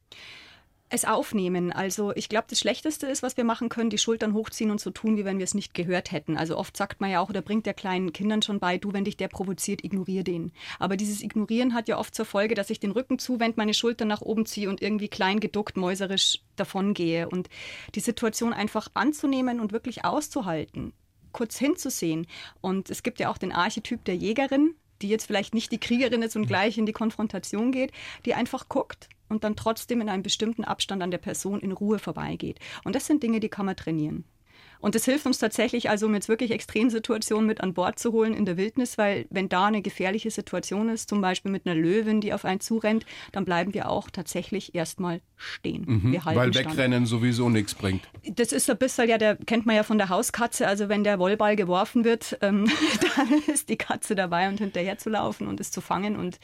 Es 0.94 1.06
aufnehmen. 1.06 1.72
Also 1.72 2.12
ich 2.16 2.28
glaube, 2.28 2.48
das 2.50 2.60
Schlechteste 2.60 3.08
ist, 3.08 3.24
was 3.24 3.38
wir 3.38 3.46
machen 3.46 3.70
können, 3.70 3.90
die 3.90 3.98
Schultern 3.98 4.34
hochziehen 4.34 4.72
und 4.72 4.82
so 4.82 4.90
tun, 4.90 5.16
wie 5.16 5.24
wenn 5.24 5.38
wir 5.38 5.46
es 5.46 5.54
nicht 5.54 5.74
gehört 5.74 6.12
hätten. 6.12 6.36
Also 6.36 6.58
oft 6.58 6.76
sagt 6.76 7.00
man 7.00 7.10
ja 7.10 7.22
auch 7.22 7.30
oder 7.30 7.42
bringt 7.42 7.66
der 7.66 7.74
kleinen 7.74 8.12
Kindern 8.12 8.42
schon 8.42 8.60
bei, 8.60 8.78
du, 8.78 8.92
wenn 8.92 9.06
dich 9.06 9.16
der 9.16 9.30
provoziert, 9.30 9.86
ignoriere 9.86 10.26
den. 10.26 10.52
Aber 10.80 10.98
dieses 10.98 11.22
Ignorieren 11.22 11.74
hat 11.74 11.88
ja 11.88 11.98
oft 11.98 12.14
zur 12.14 12.26
Folge, 12.26 12.56
dass 12.56 12.70
ich 12.70 12.82
den 12.82 12.92
Rücken 12.92 13.20
zuwende, 13.20 13.54
meine 13.56 13.74
Schultern 13.74 14.10
nach 14.10 14.20
oben 14.20 14.46
ziehe 14.46 14.68
und 14.68 14.82
irgendwie 14.82 15.08
klein 15.08 15.40
geduckt, 15.40 15.78
mäuserisch 15.78 16.42
davongehe. 16.58 17.30
Und 17.30 17.48
die 17.96 18.02
Situation 18.02 18.52
einfach 18.52 18.90
anzunehmen 18.94 19.62
und 19.62 19.72
wirklich 19.72 20.04
auszuhalten 20.04 20.92
kurz 21.32 21.58
hinzusehen. 21.58 22.28
Und 22.62 22.90
es 22.90 23.04
gibt 23.04 23.20
ja 23.20 23.30
auch 23.30 23.38
den 23.38 23.52
Archetyp 23.52 24.04
der 24.06 24.16
Jägerin, 24.16 24.76
die 25.02 25.10
jetzt 25.10 25.26
vielleicht 25.26 25.54
nicht 25.54 25.72
die 25.72 25.80
Kriegerin 25.80 26.22
ist 26.22 26.36
und 26.36 26.48
gleich 26.48 26.78
in 26.78 26.86
die 26.86 26.94
Konfrontation 26.94 27.72
geht, 27.72 27.92
die 28.26 28.34
einfach 28.34 28.70
guckt 28.70 29.10
und 29.30 29.44
dann 29.44 29.56
trotzdem 29.56 30.02
in 30.02 30.10
einem 30.10 30.24
bestimmten 30.24 30.64
Abstand 30.64 31.02
an 31.02 31.12
der 31.12 31.18
Person 31.18 31.62
in 31.62 31.72
Ruhe 31.72 32.00
vorbeigeht. 32.00 32.60
Und 32.84 32.96
das 32.96 33.08
sind 33.08 33.24
Dinge, 33.24 33.40
die 33.40 33.50
kann 33.50 33.66
man 33.66 33.76
trainieren. 33.76 34.26
Und 34.82 34.96
das 34.96 35.06
hilft 35.06 35.26
uns 35.26 35.38
tatsächlich, 35.38 35.90
also 35.90 36.08
um 36.08 36.14
jetzt 36.14 36.28
wirklich 36.28 36.52
Extremsituationen 36.52 37.48
mit 37.48 37.62
an 37.62 37.74
Bord 37.74 38.00
zu 38.00 38.12
holen 38.12 38.34
in 38.34 38.46
der 38.46 38.58
Wildnis, 38.58 38.98
weil 38.98 39.26
wenn 39.30 39.48
da 39.48 39.68
eine 39.68 39.82
gefährliche 39.82 40.32
Situation 40.32 40.90
ist, 40.90 41.10
zum 41.10 41.22
Beispiel 41.22 41.52
mit 41.52 41.66
einer 41.66 41.76
Löwin, 41.76 42.20
die 42.20 42.34
auf 42.34 42.46
einen 42.46 42.60
zurennt, 42.60 43.06
dann 43.32 43.46
bleiben 43.46 43.74
wir 43.74 43.90
auch 43.90 44.10
tatsächlich 44.10 44.76
erstmal 44.76 45.22
stehen. 45.38 45.86
Mhm, 45.88 46.22
weil 46.24 46.54
Wegrennen 46.54 47.06
stand. 47.06 47.08
sowieso 47.08 47.50
nichts 47.50 47.74
bringt. 47.74 48.02
Das 48.36 48.52
ist 48.52 48.70
ein 48.70 48.78
bisschen, 48.78 49.08
ja, 49.08 49.18
der 49.18 49.36
kennt 49.36 49.66
man 49.66 49.76
ja 49.76 49.84
von 49.84 49.98
der 49.98 50.10
Hauskatze. 50.10 50.68
Also 50.68 50.90
wenn 50.90 51.04
der 51.04 51.20
Wollball 51.20 51.56
geworfen 51.56 52.04
wird, 52.04 52.38
ähm, 52.42 52.70
dann 53.16 53.42
ist 53.48 53.70
die 53.70 53.78
Katze 53.78 54.16
dabei 54.16 54.50
und 54.50 54.60
hinterher 54.60 54.98
zu 54.98 55.10
laufen 55.10 55.48
und 55.48 55.60
es 55.60 55.72
zu 55.72 55.82
fangen. 55.82 56.16
Und 56.16 56.40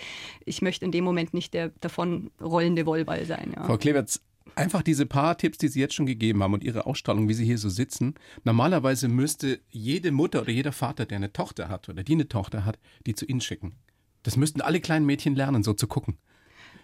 ich 0.45 0.61
möchte 0.61 0.85
in 0.85 0.91
dem 0.91 1.03
Moment 1.03 1.33
nicht 1.33 1.53
der 1.53 1.69
davon 1.81 2.31
rollende 2.41 2.85
Wollball 2.85 3.25
sein. 3.25 3.53
Ja. 3.55 3.63
Frau 3.65 3.77
Klevertz, 3.77 4.21
Einfach 4.55 4.81
diese 4.81 5.05
paar 5.05 5.37
Tipps, 5.37 5.57
die 5.57 5.67
Sie 5.67 5.79
jetzt 5.79 5.93
schon 5.93 6.05
gegeben 6.05 6.41
haben 6.43 6.53
und 6.53 6.63
Ihre 6.63 6.85
Ausstrahlung, 6.85 7.29
wie 7.29 7.33
Sie 7.33 7.45
hier 7.45 7.57
so 7.57 7.69
sitzen. 7.69 8.15
Normalerweise 8.43 9.07
müsste 9.07 9.59
jede 9.69 10.11
Mutter 10.11 10.41
oder 10.41 10.51
jeder 10.51 10.71
Vater, 10.71 11.05
der 11.05 11.17
eine 11.17 11.33
Tochter 11.33 11.69
hat 11.69 11.89
oder 11.89 12.03
die 12.03 12.13
eine 12.13 12.27
Tochter 12.27 12.65
hat, 12.65 12.79
die 13.05 13.13
zu 13.15 13.25
Ihnen 13.25 13.41
schicken. 13.41 13.75
Das 14.23 14.35
müssten 14.37 14.61
alle 14.61 14.81
kleinen 14.81 15.05
Mädchen 15.05 15.35
lernen, 15.35 15.63
so 15.63 15.73
zu 15.73 15.87
gucken. 15.87 16.17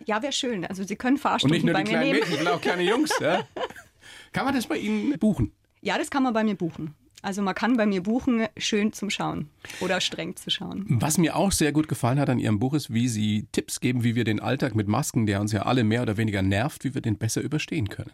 Ja, 0.06 0.22
wäre 0.22 0.34
schön. 0.34 0.66
Also 0.66 0.84
Sie 0.84 0.96
können 0.96 1.18
Fahrstunden 1.18 1.56
Und 1.60 1.66
nicht 1.66 1.66
nur 1.66 1.74
bei 1.74 1.84
die 1.84 1.90
kleinen 1.90 2.08
nehmen. 2.08 2.20
Mädchen, 2.20 2.36
sondern 2.36 2.54
auch 2.56 2.62
kleine 2.62 2.84
Jungs. 2.84 3.12
Ja? 3.20 3.48
Kann 4.34 4.46
man 4.46 4.54
das 4.56 4.68
bei 4.68 4.78
Ihnen 4.78 5.18
buchen? 5.20 5.52
Ja, 5.82 5.98
das 5.98 6.10
kann 6.10 6.24
man 6.24 6.34
bei 6.34 6.44
mir 6.44 6.56
buchen. 6.56 6.96
Also 7.24 7.42
man 7.42 7.56
kann 7.56 7.78
bei 7.78 7.86
mir 7.86 8.04
buchen, 8.04 8.48
schön 8.58 8.92
zum 8.92 9.10
Schauen 9.10 9.50
oder 9.80 10.02
streng 10.02 10.36
zu 10.36 10.50
schauen. 10.50 10.86
Was 10.90 11.18
mir 11.18 11.38
auch 11.38 11.54
sehr 11.54 11.72
gut 11.72 11.88
gefallen 11.88 12.20
hat 12.20 12.30
an 12.30 12.38
Ihrem 12.38 12.60
Buch 12.60 12.74
ist, 12.74 12.94
wie 12.94 13.08
Sie 13.08 13.48
Tipps 13.54 13.80
geben, 13.80 14.04
wie 14.04 14.16
wir 14.16 14.26
den 14.26 14.42
Alltag 14.42 14.76
mit 14.76 14.90
Masken, 14.90 15.26
der 15.26 15.40
uns 15.40 15.54
ja 15.54 15.64
alle 15.64 15.86
mehr 15.86 16.02
oder 16.02 16.18
weniger 16.18 16.42
nervt, 16.42 16.84
wie 16.84 16.94
wir 16.94 17.02
den 17.02 17.18
besser 17.18 17.42
überstehen 17.42 17.88
können. 17.88 18.12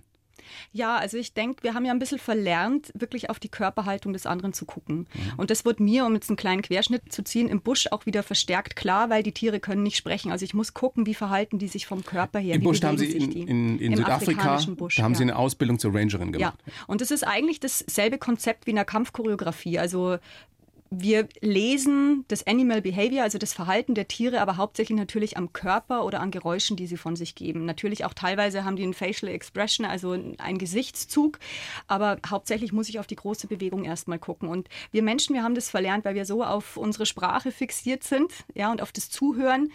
Ja, 0.72 0.98
also 0.98 1.18
ich 1.18 1.34
denke, 1.34 1.63
wir 1.63 1.74
haben 1.74 1.86
ja 1.86 1.92
ein 1.92 2.00
bisschen 2.00 2.19
verlernt, 2.19 2.92
wirklich 2.94 3.30
auf 3.30 3.40
die 3.40 3.50
Körperhaltung 3.50 4.13
des 4.13 4.25
anderen 4.25 4.54
zu 4.54 4.66
gucken. 4.66 5.07
Mhm. 5.13 5.34
Und 5.38 5.50
das 5.50 5.66
wird 5.66 5.80
mir, 5.80 6.06
um 6.06 6.13
jetzt 6.13 6.30
einen 6.30 6.38
kleinen 6.38 6.62
Querschnitt 6.62 7.12
zu 7.12 7.24
ziehen, 7.24 7.48
im 7.48 7.62
Busch 7.62 7.88
auch 7.92 8.06
wieder 8.06 8.24
verstärkt 8.24 8.75
klar, 8.75 9.10
weil 9.10 9.24
die 9.24 9.31
Tiere 9.31 9.60
können 9.60 9.83
nicht 9.83 9.97
sprechen. 9.97 10.31
Also 10.31 10.45
ich 10.45 10.54
muss 10.54 10.74
gucken, 10.74 11.06
wie 11.06 11.14
verhalten 11.14 11.59
die 11.59 11.68
sich 11.68 11.85
vom 11.85 12.04
Körper 12.04 12.40
her. 12.40 12.56
Im 12.56 12.64
Busch 12.64 12.81
haben 12.83 12.97
Sie 12.97 13.12
in, 13.12 13.31
in, 13.31 13.80
in 13.80 13.95
Südafrika, 13.95 14.59
Busch, 14.76 14.95
da 14.95 15.04
haben 15.04 15.14
ja. 15.14 15.18
Sie 15.18 15.24
eine 15.24 15.35
Ausbildung 15.35 15.80
zur 15.80 15.94
Rangerin 15.94 16.31
gemacht. 16.31 16.57
Ja, 16.66 16.74
und 16.88 17.02
das 17.02 17.12
ist 17.12 17.26
eigentlich 17.26 17.59
dasselbe 17.59 18.18
Konzept 18.18 18.66
wie 18.66 18.71
in 18.71 18.76
der 18.76 18.85
Kampfchoreografie. 18.85 19.80
Also 19.80 20.18
wir 20.92 21.28
lesen 21.42 22.26
das 22.28 22.48
Animal 22.48 22.81
Behavior, 22.81 23.24
also 23.24 23.38
das 23.38 23.54
Verhalten 23.54 23.94
der 23.94 24.08
Tiere, 24.08 24.42
aber 24.42 24.58
hauptsächlich 24.58 24.98
natürlich 24.98 25.38
am 25.38 25.54
Körper 25.54 26.04
oder 26.04 26.19
an 26.19 26.31
Geräuschen, 26.31 26.78
die 26.78 26.88
sie 26.88 26.98
von 26.98 27.16
sich 27.16 27.36
geben. 27.36 27.66
Natürlich 27.66 28.06
auch 28.06 28.14
teilweise 28.14 28.66
haben 28.66 28.76
die 28.76 28.84
ein 28.84 28.96
Facial 28.96 29.31
Expression, 29.31 29.86
also 29.86 30.12
einen 30.12 30.58
Gesichtszug, 30.58 31.40
aber 31.88 32.18
hauptsächlich 32.28 32.74
muss 32.74 32.90
ich 32.90 33.00
auf 33.00 33.08
die 33.08 33.16
große 33.16 33.48
Bewegung 33.48 33.86
erstmal 33.86 34.19
gucken. 34.19 34.50
Und 34.50 34.68
wir 34.92 35.04
Menschen, 35.04 35.36
wir 35.36 35.44
haben 35.44 35.56
das 35.56 35.69
verlernt, 35.69 36.06
weil 36.06 36.16
wir 36.16 36.26
so 36.26 36.44
auf 36.44 36.76
unsere 36.76 37.06
Sprache 37.06 37.52
fixiert 37.52 38.04
sind, 38.04 38.31
ja, 38.56 38.72
und 38.72 38.81
auf 38.81 38.92
das 38.92 39.10
Zuhören 39.10 39.72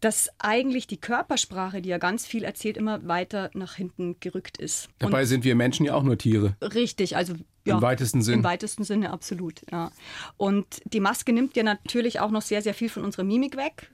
dass 0.00 0.28
eigentlich 0.38 0.86
die 0.86 0.98
Körpersprache, 0.98 1.80
die 1.80 1.88
ja 1.88 1.96
ganz 1.96 2.26
viel 2.26 2.44
erzählt, 2.44 2.76
immer 2.76 3.08
weiter 3.08 3.50
nach 3.54 3.74
hinten 3.74 4.20
gerückt 4.20 4.58
ist. 4.58 4.90
Dabei 4.98 5.22
und 5.22 5.26
sind 5.26 5.44
wir 5.44 5.54
Menschen 5.54 5.86
ja 5.86 5.94
auch 5.94 6.02
nur 6.02 6.18
Tiere. 6.18 6.54
Richtig, 6.60 7.16
also 7.16 7.34
ja, 7.66 7.76
im 7.76 7.82
weitesten 7.82 8.22
Sinne. 8.22 8.38
Im 8.38 8.44
weitesten 8.44 8.84
Sinne 8.84 9.10
absolut. 9.12 9.60
Ja. 9.70 9.90
Und 10.36 10.66
die 10.84 11.00
Maske 11.00 11.32
nimmt 11.32 11.56
ja 11.56 11.62
natürlich 11.62 12.20
auch 12.20 12.30
noch 12.30 12.42
sehr, 12.42 12.62
sehr 12.62 12.74
viel 12.74 12.88
von 12.88 13.04
unserer 13.04 13.24
Mimik 13.24 13.56
weg. 13.56 13.90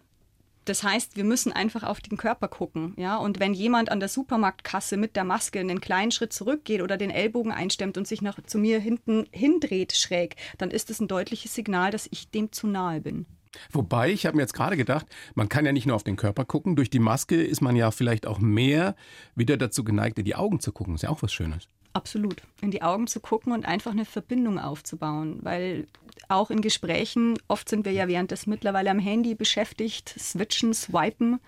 Das 0.64 0.84
heißt, 0.84 1.16
wir 1.16 1.24
müssen 1.24 1.52
einfach 1.52 1.82
auf 1.82 2.00
den 2.00 2.16
Körper 2.16 2.46
gucken, 2.46 2.94
ja. 2.96 3.16
Und 3.16 3.40
wenn 3.40 3.52
jemand 3.52 3.90
an 3.90 3.98
der 3.98 4.08
Supermarktkasse 4.08 4.96
mit 4.96 5.16
der 5.16 5.24
Maske 5.24 5.58
einen 5.58 5.80
kleinen 5.80 6.12
Schritt 6.12 6.32
zurückgeht 6.32 6.82
oder 6.82 6.96
den 6.96 7.10
Ellbogen 7.10 7.50
einstemmt 7.50 7.98
und 7.98 8.06
sich 8.06 8.22
nach, 8.22 8.38
zu 8.46 8.58
mir 8.58 8.78
hinten 8.78 9.26
hindreht 9.32 9.92
schräg, 9.92 10.36
dann 10.58 10.70
ist 10.70 10.88
das 10.88 11.00
ein 11.00 11.08
deutliches 11.08 11.54
Signal, 11.54 11.90
dass 11.90 12.08
ich 12.12 12.30
dem 12.30 12.52
zu 12.52 12.68
nahe 12.68 13.00
bin. 13.00 13.26
Wobei, 13.70 14.10
ich 14.12 14.24
habe 14.24 14.36
mir 14.36 14.42
jetzt 14.42 14.54
gerade 14.54 14.76
gedacht, 14.76 15.06
man 15.34 15.48
kann 15.48 15.66
ja 15.66 15.72
nicht 15.72 15.86
nur 15.86 15.96
auf 15.96 16.04
den 16.04 16.16
Körper 16.16 16.44
gucken. 16.44 16.76
Durch 16.76 16.90
die 16.90 17.00
Maske 17.00 17.42
ist 17.42 17.60
man 17.60 17.76
ja 17.76 17.90
vielleicht 17.90 18.26
auch 18.26 18.38
mehr 18.38 18.94
wieder 19.34 19.56
dazu 19.56 19.84
geneigt, 19.84 20.18
in 20.18 20.24
die 20.24 20.36
Augen 20.36 20.60
zu 20.60 20.72
gucken. 20.72 20.94
Ist 20.94 21.02
ja 21.02 21.10
auch 21.10 21.22
was 21.22 21.32
Schönes. 21.32 21.68
Absolut. 21.92 22.42
In 22.60 22.70
die 22.70 22.82
Augen 22.82 23.06
zu 23.06 23.20
gucken 23.20 23.52
und 23.52 23.66
einfach 23.66 23.90
eine 23.90 24.04
Verbindung 24.04 24.58
aufzubauen. 24.58 25.38
Weil 25.42 25.86
auch 26.28 26.50
in 26.50 26.62
Gesprächen, 26.62 27.38
oft 27.48 27.68
sind 27.68 27.84
wir 27.84 27.92
ja 27.92 28.08
während 28.08 28.30
des 28.30 28.46
mittlerweile 28.46 28.90
am 28.90 28.98
Handy 28.98 29.34
beschäftigt, 29.34 30.14
switchen, 30.18 30.72
swipen. 30.72 31.38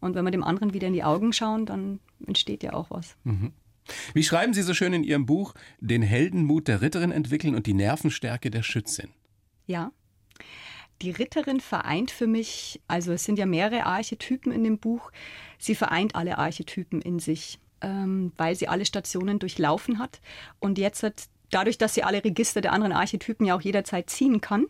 Und 0.00 0.14
wenn 0.14 0.24
wir 0.24 0.30
dem 0.30 0.44
anderen 0.44 0.72
wieder 0.72 0.88
in 0.88 0.94
die 0.94 1.04
Augen 1.04 1.32
schauen, 1.32 1.66
dann 1.66 2.00
entsteht 2.26 2.62
ja 2.62 2.72
auch 2.72 2.90
was. 2.90 3.16
Mhm. 3.24 3.52
Wie 4.14 4.22
schreiben 4.22 4.54
Sie 4.54 4.62
so 4.62 4.72
schön 4.72 4.92
in 4.92 5.04
Ihrem 5.04 5.26
Buch, 5.26 5.54
den 5.80 6.02
Heldenmut 6.02 6.68
der 6.68 6.80
Ritterin 6.80 7.12
entwickeln 7.12 7.54
und 7.54 7.66
die 7.66 7.74
Nervenstärke 7.74 8.50
der 8.50 8.62
Schützin? 8.62 9.10
Ja. 9.66 9.92
Die 11.02 11.10
Ritterin 11.10 11.60
vereint 11.60 12.10
für 12.10 12.26
mich, 12.26 12.80
also 12.86 13.12
es 13.12 13.24
sind 13.24 13.38
ja 13.38 13.46
mehrere 13.46 13.86
Archetypen 13.86 14.52
in 14.52 14.64
dem 14.64 14.78
Buch, 14.78 15.10
sie 15.58 15.74
vereint 15.74 16.14
alle 16.14 16.36
Archetypen 16.36 17.00
in 17.00 17.18
sich, 17.18 17.58
ähm, 17.80 18.32
weil 18.36 18.54
sie 18.56 18.68
alle 18.68 18.84
Stationen 18.84 19.38
durchlaufen 19.38 19.98
hat 19.98 20.20
und 20.58 20.78
jetzt 20.78 21.02
hat, 21.02 21.28
dadurch, 21.50 21.78
dass 21.78 21.94
sie 21.94 22.02
alle 22.02 22.24
Register 22.24 22.60
der 22.60 22.72
anderen 22.72 22.92
Archetypen 22.92 23.46
ja 23.46 23.56
auch 23.56 23.60
jederzeit 23.60 24.10
ziehen 24.10 24.40
kann, 24.40 24.66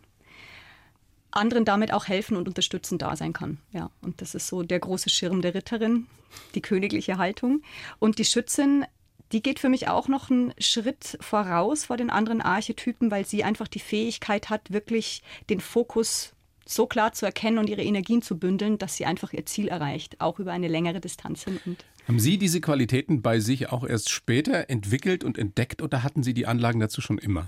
anderen 1.30 1.64
damit 1.64 1.92
auch 1.92 2.08
helfen 2.08 2.36
und 2.36 2.48
unterstützen 2.48 2.98
da 2.98 3.16
sein 3.16 3.32
kann. 3.32 3.58
Ja, 3.72 3.90
und 4.02 4.20
das 4.20 4.34
ist 4.34 4.48
so 4.48 4.62
der 4.62 4.80
große 4.80 5.10
Schirm 5.10 5.42
der 5.42 5.54
Ritterin, 5.54 6.06
die 6.54 6.62
königliche 6.62 7.18
Haltung. 7.18 7.62
Und 7.98 8.18
die 8.18 8.24
Schützin, 8.24 8.84
die 9.32 9.42
geht 9.42 9.60
für 9.60 9.68
mich 9.68 9.88
auch 9.88 10.08
noch 10.08 10.30
einen 10.30 10.52
Schritt 10.58 11.18
voraus 11.20 11.84
vor 11.84 11.96
den 11.96 12.10
anderen 12.10 12.40
Archetypen, 12.40 13.10
weil 13.10 13.24
sie 13.24 13.44
einfach 13.44 13.68
die 13.68 13.78
Fähigkeit 13.78 14.50
hat, 14.50 14.72
wirklich 14.72 15.22
den 15.48 15.60
Fokus 15.60 16.32
so 16.70 16.86
klar 16.86 17.12
zu 17.12 17.26
erkennen 17.26 17.58
und 17.58 17.68
ihre 17.68 17.82
Energien 17.82 18.22
zu 18.22 18.38
bündeln, 18.38 18.78
dass 18.78 18.96
sie 18.96 19.04
einfach 19.04 19.32
ihr 19.32 19.44
Ziel 19.46 19.68
erreicht, 19.68 20.20
auch 20.20 20.38
über 20.38 20.52
eine 20.52 20.68
längere 20.68 21.00
Distanz 21.00 21.44
hin. 21.44 21.58
Und 21.66 21.84
Haben 22.06 22.20
Sie 22.20 22.38
diese 22.38 22.60
Qualitäten 22.60 23.22
bei 23.22 23.40
sich 23.40 23.70
auch 23.70 23.84
erst 23.84 24.10
später 24.10 24.70
entwickelt 24.70 25.24
und 25.24 25.36
entdeckt 25.38 25.82
oder 25.82 26.02
hatten 26.02 26.22
Sie 26.22 26.34
die 26.34 26.46
Anlagen 26.46 26.80
dazu 26.80 27.00
schon 27.00 27.18
immer? 27.18 27.46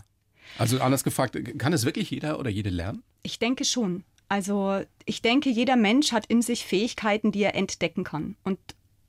Also 0.58 0.80
anders 0.80 1.04
gefragt, 1.04 1.38
kann 1.58 1.72
es 1.72 1.84
wirklich 1.84 2.10
jeder 2.10 2.38
oder 2.38 2.50
jede 2.50 2.70
lernen? 2.70 3.02
Ich 3.22 3.38
denke 3.38 3.64
schon. 3.64 4.04
Also 4.28 4.80
ich 5.04 5.22
denke, 5.22 5.50
jeder 5.50 5.76
Mensch 5.76 6.12
hat 6.12 6.26
in 6.26 6.42
sich 6.42 6.64
Fähigkeiten, 6.64 7.32
die 7.32 7.42
er 7.42 7.54
entdecken 7.54 8.04
kann. 8.04 8.36
Und 8.44 8.58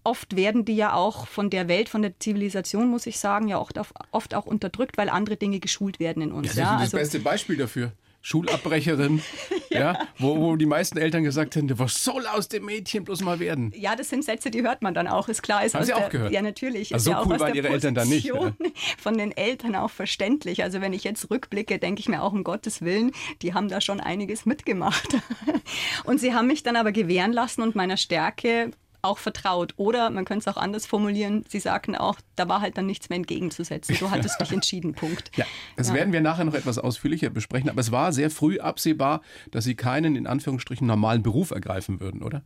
oft 0.04 0.36
werden 0.36 0.66
die 0.66 0.76
ja 0.76 0.94
auch 0.94 1.28
von 1.28 1.50
der 1.50 1.68
Welt, 1.68 1.90
von 1.90 2.02
der 2.02 2.20
Zivilisation, 2.20 2.90
muss 2.90 3.08
ich 3.08 3.20
sagen, 3.20 3.48
ja 3.48 3.58
oft, 3.60 3.80
oft 4.12 4.36
auch 4.36 4.46
unterdrückt, 4.46 4.98
weil 4.98 5.10
andere 5.10 5.38
Dinge 5.38 5.60
geschult 5.60 6.00
werden 6.00 6.22
in 6.22 6.32
uns. 6.32 6.48
Das 6.48 6.56
ist 6.56 6.60
ja, 6.60 6.74
das 6.74 6.82
also, 6.82 6.98
beste 6.98 7.20
Beispiel 7.20 7.58
dafür. 7.58 7.94
Schulabbrecherin, 8.26 9.22
ja. 9.70 9.80
ja, 9.80 10.08
wo, 10.18 10.38
wo 10.40 10.56
die 10.56 10.66
meisten 10.66 10.98
Eltern 10.98 11.26
gesagt 11.26 11.58
hätten, 11.58 11.78
was 11.78 12.06
soll 12.06 12.26
aus 12.26 12.48
dem 12.48 12.64
Mädchen 12.64 13.04
bloß 13.04 13.22
mal 13.22 13.40
werden? 13.40 13.74
Ja, 13.76 13.98
das 13.98 14.10
sind 14.10 14.24
Sätze, 14.24 14.50
die 14.50 14.64
hört 14.64 14.82
man 14.82 14.94
dann 14.94 15.10
auch, 15.10 15.28
ist 15.28 15.44
klar. 15.44 15.66
Ist 15.66 15.76
Haben 15.76 15.84
Sie 15.84 15.92
der, 15.92 15.98
auch 15.98 16.10
gehört? 16.10 16.32
Ja, 16.32 16.42
natürlich. 16.42 16.94
Also 16.94 17.04
so 17.04 17.12
ja 17.12 17.24
cool 17.26 17.38
waren 17.38 17.54
Ihre 17.54 17.68
Eltern 17.68 17.96
da 17.96 18.06
nicht. 18.06 18.32
Oder? 18.32 18.56
Von 18.98 19.18
den 19.18 19.36
Eltern 19.36 19.76
auch 19.76 19.92
verständlich. 19.92 20.64
Also 20.64 20.80
wenn 20.80 20.94
ich 20.94 21.04
jetzt 21.04 21.30
rückblicke, 21.30 21.80
denke 21.80 22.00
ich 22.00 22.08
mir 22.08 22.24
auch, 22.24 22.32
um 22.32 22.46
Gottes 22.46 22.82
Willen, 22.82 23.12
die 23.42 23.54
haben 23.54 23.68
da 23.68 23.82
schon 23.82 24.00
einiges 24.00 24.46
mitgemacht. 24.46 25.18
Und 26.06 26.22
sie 26.22 26.34
haben 26.34 26.48
mich 26.48 26.64
dann 26.64 26.78
aber 26.78 26.94
gewähren 26.94 27.34
lassen 27.34 27.62
und 27.62 27.76
meiner 27.76 27.98
Stärke 27.98 28.72
auch 29.04 29.18
vertraut. 29.18 29.74
Oder 29.78 30.10
man 30.10 30.26
könnte 30.26 30.50
es 30.50 30.56
auch 30.56 30.60
anders 30.60 30.86
formulieren, 30.86 31.44
Sie 31.48 31.60
sagten 31.60 31.96
auch, 31.96 32.18
da 32.36 32.48
war 32.48 32.62
halt 32.62 32.78
dann 32.78 32.86
nichts 32.86 33.10
mehr 33.10 33.18
entgegenzusetzen. 33.18 33.96
Du 34.00 34.10
hattest 34.10 34.40
dich 34.42 34.52
entschieden, 34.54 34.94
Punkt. 34.94 35.32
Ja, 35.36 35.46
das 35.76 35.90
ja. 35.90 35.94
werden 35.94 36.14
wir 36.14 36.22
nachher 36.22 36.46
noch 36.46 36.54
etwas 36.54 36.78
ausführlicher 36.78 37.30
besprechen. 37.30 37.70
Aber 37.70 37.82
es 37.82 37.92
war 37.92 38.14
sehr 38.14 38.30
früh 38.30 38.60
absehbar, 38.60 39.22
dass 39.52 39.66
Sie 39.66 39.76
keinen 39.76 40.16
in 40.16 40.26
Anführungsstrichen 40.26 40.88
normalen 40.88 41.22
Beruf 41.22 41.52
ergreifen 41.52 42.00
würden, 42.00 42.24
oder? 42.24 42.44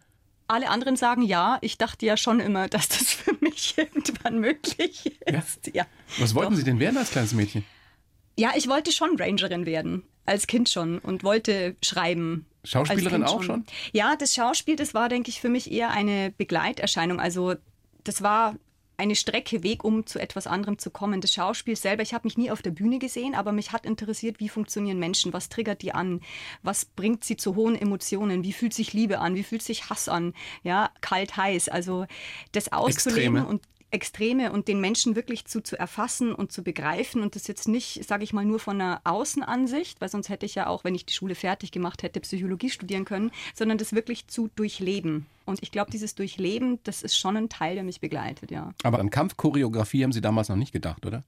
Alle 0.47 0.69
anderen 0.69 0.95
sagen 0.95 1.21
ja. 1.21 1.57
Ich 1.61 1.77
dachte 1.77 2.05
ja 2.05 2.17
schon 2.17 2.39
immer, 2.39 2.67
dass 2.69 2.89
das 2.89 3.13
für 3.13 3.35
mich 3.39 3.77
irgendwann 3.77 4.39
möglich 4.39 5.19
ist. 5.25 5.67
Ja. 5.67 5.73
ja. 5.73 5.85
Was 6.17 6.35
wollten 6.35 6.53
Doch. 6.53 6.57
Sie 6.57 6.63
denn 6.63 6.79
werden 6.79 6.97
als 6.97 7.11
kleines 7.11 7.33
Mädchen? 7.33 7.63
Ja, 8.39 8.51
ich 8.55 8.67
wollte 8.67 8.91
schon 8.91 9.17
Rangerin 9.17 9.65
werden. 9.65 10.03
Als 10.25 10.47
Kind 10.47 10.69
schon 10.69 10.99
und 10.99 11.23
wollte 11.23 11.75
schreiben. 11.83 12.45
Schauspielerin 12.67 13.23
auch 13.23 13.43
schon. 13.43 13.65
Ja, 13.93 14.15
das 14.15 14.33
Schauspiel, 14.33 14.75
das 14.75 14.93
war, 14.93 15.09
denke 15.09 15.29
ich, 15.29 15.41
für 15.41 15.49
mich 15.49 15.71
eher 15.71 15.91
eine 15.91 16.31
Begleiterscheinung. 16.37 17.19
Also 17.19 17.55
das 18.03 18.21
war 18.21 18.55
eine 18.97 19.15
Strecke 19.15 19.63
Weg, 19.63 19.83
um 19.83 20.05
zu 20.07 20.19
etwas 20.19 20.47
anderem 20.47 20.79
zu 20.79 20.89
kommen. 20.89 21.21
Das 21.21 21.31
Schauspiel 21.31 21.75
selber, 21.75 22.01
ich 22.01 22.13
habe 22.13 22.27
mich 22.27 22.37
nie 22.37 22.49
auf 22.49 22.63
der 22.63 22.71
Bühne 22.71 22.97
gesehen, 22.97 23.35
aber 23.35 23.51
mich 23.51 23.71
hat 23.71 23.85
interessiert, 23.85 24.39
wie 24.39 24.49
funktionieren 24.49 24.97
Menschen, 24.97 25.33
was 25.33 25.49
triggert 25.49 25.83
die 25.83 25.93
an, 25.93 26.21
was 26.63 26.85
bringt 26.85 27.23
sie 27.23 27.37
zu 27.37 27.55
hohen 27.55 27.75
Emotionen, 27.75 28.43
wie 28.43 28.53
fühlt 28.53 28.73
sich 28.73 28.93
Liebe 28.93 29.19
an, 29.19 29.35
wie 29.35 29.43
fühlt 29.43 29.61
sich 29.61 29.89
Hass 29.89 30.09
an, 30.09 30.33
ja, 30.63 30.89
kalt, 31.01 31.37
heiß. 31.37 31.69
Also 31.69 32.07
das 32.53 32.71
auszuleben 32.71 33.37
Extreme. 33.37 33.47
und 33.47 33.61
Extreme 33.97 34.51
und 34.51 34.67
den 34.67 34.79
Menschen 34.79 35.15
wirklich 35.15 35.45
zu, 35.45 35.61
zu 35.61 35.77
erfassen 35.77 36.33
und 36.33 36.51
zu 36.51 36.63
begreifen 36.63 37.23
und 37.23 37.35
das 37.35 37.47
jetzt 37.47 37.67
nicht, 37.67 38.05
sage 38.05 38.23
ich 38.23 38.31
mal, 38.31 38.45
nur 38.45 38.59
von 38.59 38.79
einer 38.79 39.01
Außenansicht, 39.03 39.99
weil 39.99 40.09
sonst 40.09 40.29
hätte 40.29 40.45
ich 40.45 40.53
ja 40.53 40.67
auch, 40.67 40.83
wenn 40.83 40.93
ich 40.93 41.05
die 41.05 41.13
Schule 41.13 41.33
fertig 41.33 41.71
gemacht 41.71 42.03
hätte, 42.03 42.19
Psychologie 42.19 42.69
studieren 42.69 43.05
können, 43.05 43.31
sondern 43.55 43.79
das 43.79 43.93
wirklich 43.93 44.27
zu 44.27 44.49
durchleben. 44.55 45.25
Und 45.45 45.63
ich 45.63 45.71
glaube, 45.71 45.89
dieses 45.89 46.13
Durchleben, 46.13 46.79
das 46.83 47.01
ist 47.01 47.17
schon 47.17 47.35
ein 47.35 47.49
Teil, 47.49 47.73
der 47.73 47.83
mich 47.83 47.99
begleitet, 47.99 48.51
ja. 48.51 48.73
Aber 48.83 48.99
an 48.99 49.09
Kampfchoreografie 49.09 50.03
haben 50.03 50.11
Sie 50.11 50.21
damals 50.21 50.49
noch 50.49 50.55
nicht 50.57 50.73
gedacht, 50.73 51.05
oder? 51.05 51.23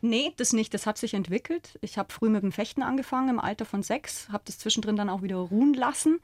Nee, 0.00 0.32
das 0.36 0.52
nicht. 0.52 0.74
Das 0.74 0.86
hat 0.86 0.98
sich 0.98 1.14
entwickelt. 1.14 1.78
Ich 1.80 1.98
habe 1.98 2.12
früh 2.12 2.28
mit 2.28 2.42
dem 2.42 2.52
Fechten 2.52 2.82
angefangen, 2.82 3.28
im 3.28 3.38
Alter 3.38 3.64
von 3.64 3.82
sechs, 3.82 4.28
habe 4.30 4.44
das 4.46 4.58
zwischendrin 4.58 4.96
dann 4.96 5.08
auch 5.08 5.22
wieder 5.22 5.36
ruhen 5.36 5.74
lassen 5.74 6.20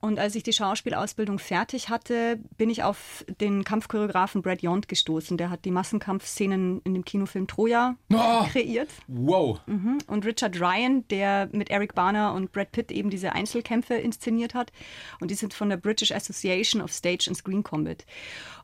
und 0.00 0.18
als 0.20 0.36
ich 0.36 0.44
die 0.44 0.52
Schauspielausbildung 0.52 1.40
fertig 1.40 1.88
hatte, 1.88 2.38
bin 2.56 2.70
ich 2.70 2.84
auf 2.84 3.24
den 3.40 3.64
Kampfchoreografen 3.64 4.42
Brad 4.42 4.62
Yond 4.62 4.86
gestoßen. 4.86 5.36
Der 5.36 5.50
hat 5.50 5.64
die 5.64 5.72
Massenkampfszenen 5.72 6.80
in 6.84 6.94
dem 6.94 7.04
Kinofilm 7.04 7.48
Troja 7.48 7.96
oh, 8.12 8.44
kreiert. 8.52 8.90
Wow. 9.08 9.60
Mhm. 9.66 9.98
Und 10.06 10.24
Richard 10.24 10.60
Ryan, 10.60 11.06
der 11.08 11.48
mit 11.52 11.70
Eric 11.70 11.96
Barner 11.96 12.32
und 12.34 12.52
Brad 12.52 12.70
Pitt 12.70 12.92
eben 12.92 13.10
diese 13.10 13.32
Einzelkämpfe 13.32 13.94
inszeniert 13.94 14.54
hat. 14.54 14.72
Und 15.20 15.32
die 15.32 15.34
sind 15.34 15.52
von 15.52 15.68
der 15.68 15.78
British 15.78 16.12
Association 16.12 16.80
of 16.80 16.92
Stage 16.92 17.24
and 17.26 17.36
Screen 17.36 17.64
Combat. 17.64 18.04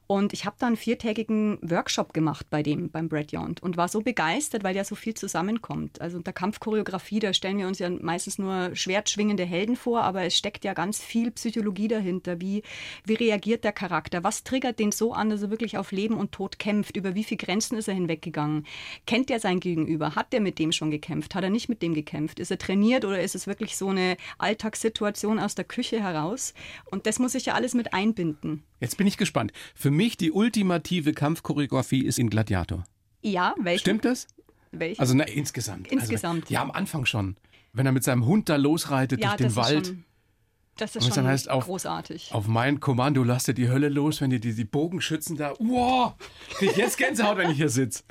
Und 0.06 0.34
ich 0.34 0.44
habe 0.44 0.56
da 0.58 0.66
einen 0.66 0.76
viertägigen 0.76 1.58
Workshop 1.62 2.12
gemacht 2.12 2.46
bei 2.50 2.62
dem, 2.62 2.90
beim 2.90 3.08
Brad 3.08 3.32
Yond 3.32 3.62
und 3.62 3.78
war 3.78 3.88
so 3.88 4.00
begeistert, 4.00 4.62
weil 4.62 4.76
ja 4.76 4.84
so 4.84 4.94
viel 4.94 5.14
zusammenkommt. 5.14 6.00
Also 6.00 6.18
unter 6.18 6.32
Kampfchoreografie, 6.32 7.20
da 7.20 7.32
stellen 7.32 7.56
wir 7.56 7.66
uns 7.66 7.78
ja 7.78 7.88
meistens 7.88 8.38
nur 8.38 8.70
schwertschwingende 8.74 9.44
Helden 9.44 9.76
vor, 9.76 10.02
aber 10.02 10.22
es 10.22 10.36
steckt 10.36 10.64
ja 10.64 10.74
ganz 10.74 11.02
viel 11.02 11.30
Psychologie 11.30 11.88
dahinter. 11.88 12.40
Wie, 12.40 12.62
wie 13.04 13.14
reagiert 13.14 13.64
der 13.64 13.72
Charakter? 13.72 14.22
Was 14.22 14.44
triggert 14.44 14.78
den 14.78 14.92
so 14.92 15.14
an, 15.14 15.30
dass 15.30 15.42
er 15.42 15.50
wirklich 15.50 15.78
auf 15.78 15.90
Leben 15.90 16.16
und 16.16 16.32
Tod 16.32 16.58
kämpft? 16.58 16.96
Über 16.96 17.14
wie 17.14 17.24
viele 17.24 17.38
Grenzen 17.38 17.78
ist 17.78 17.88
er 17.88 17.94
hinweggegangen? 17.94 18.66
Kennt 19.06 19.30
er 19.30 19.40
sein 19.40 19.58
Gegenüber? 19.58 20.14
Hat 20.14 20.34
er 20.34 20.40
mit 20.40 20.58
dem 20.58 20.72
schon 20.72 20.90
gekämpft? 20.90 21.34
Hat 21.34 21.44
er 21.44 21.50
nicht 21.50 21.70
mit 21.70 21.80
dem 21.80 21.94
gekämpft? 21.94 22.40
Ist 22.40 22.50
er 22.50 22.58
trainiert 22.58 23.06
oder 23.06 23.22
ist 23.22 23.34
es 23.34 23.46
wirklich 23.46 23.76
so 23.76 23.88
eine 23.88 24.18
Alltagssituation 24.36 25.38
aus 25.38 25.54
der 25.54 25.64
Küche 25.64 26.02
heraus? 26.02 26.52
Und 26.90 27.06
das 27.06 27.18
muss 27.18 27.34
ich 27.34 27.46
ja 27.46 27.54
alles 27.54 27.72
mit 27.72 27.94
einbinden. 27.94 28.62
Jetzt 28.80 28.98
bin 28.98 29.06
ich 29.06 29.16
gespannt. 29.16 29.52
Für 29.74 29.90
mich 29.94 30.16
die 30.16 30.32
ultimative 30.32 31.12
Kampfchoreografie 31.12 32.04
ist 32.04 32.18
in 32.18 32.30
Gladiator. 32.30 32.84
Ja, 33.22 33.54
welche? 33.60 33.80
Stimmt 33.80 34.04
das? 34.04 34.26
Welche? 34.70 35.00
Also 35.00 35.14
na, 35.14 35.24
insgesamt. 35.24 35.90
Insgesamt. 35.90 36.44
Also, 36.44 36.54
ja, 36.54 36.62
am 36.62 36.70
Anfang 36.70 37.06
schon. 37.06 37.36
Wenn 37.72 37.86
er 37.86 37.92
mit 37.92 38.04
seinem 38.04 38.26
Hund 38.26 38.48
da 38.48 38.56
losreitet 38.56 39.20
ja, 39.20 39.28
durch 39.28 39.36
den 39.38 39.56
Wald. 39.56 39.86
Schon, 39.86 40.04
das 40.76 40.96
ist 40.96 41.14
schon 41.14 41.24
heißt, 41.24 41.48
auf, 41.48 41.66
großartig. 41.66 42.30
Auf 42.32 42.48
mein 42.48 42.80
Kommando 42.80 43.22
lasst 43.22 43.46
ihr 43.46 43.54
die 43.54 43.68
Hölle 43.68 43.88
los, 43.88 44.20
wenn 44.20 44.32
ihr 44.32 44.40
die, 44.40 44.54
die 44.54 44.64
Bogenschützen 44.64 45.36
da. 45.36 45.54
Wow! 45.60 46.14
Krieg 46.50 46.76
jetzt 46.76 46.98
Gänsehaut, 46.98 47.36
wenn 47.36 47.50
ich 47.50 47.56
hier 47.56 47.68
sitze. 47.68 48.02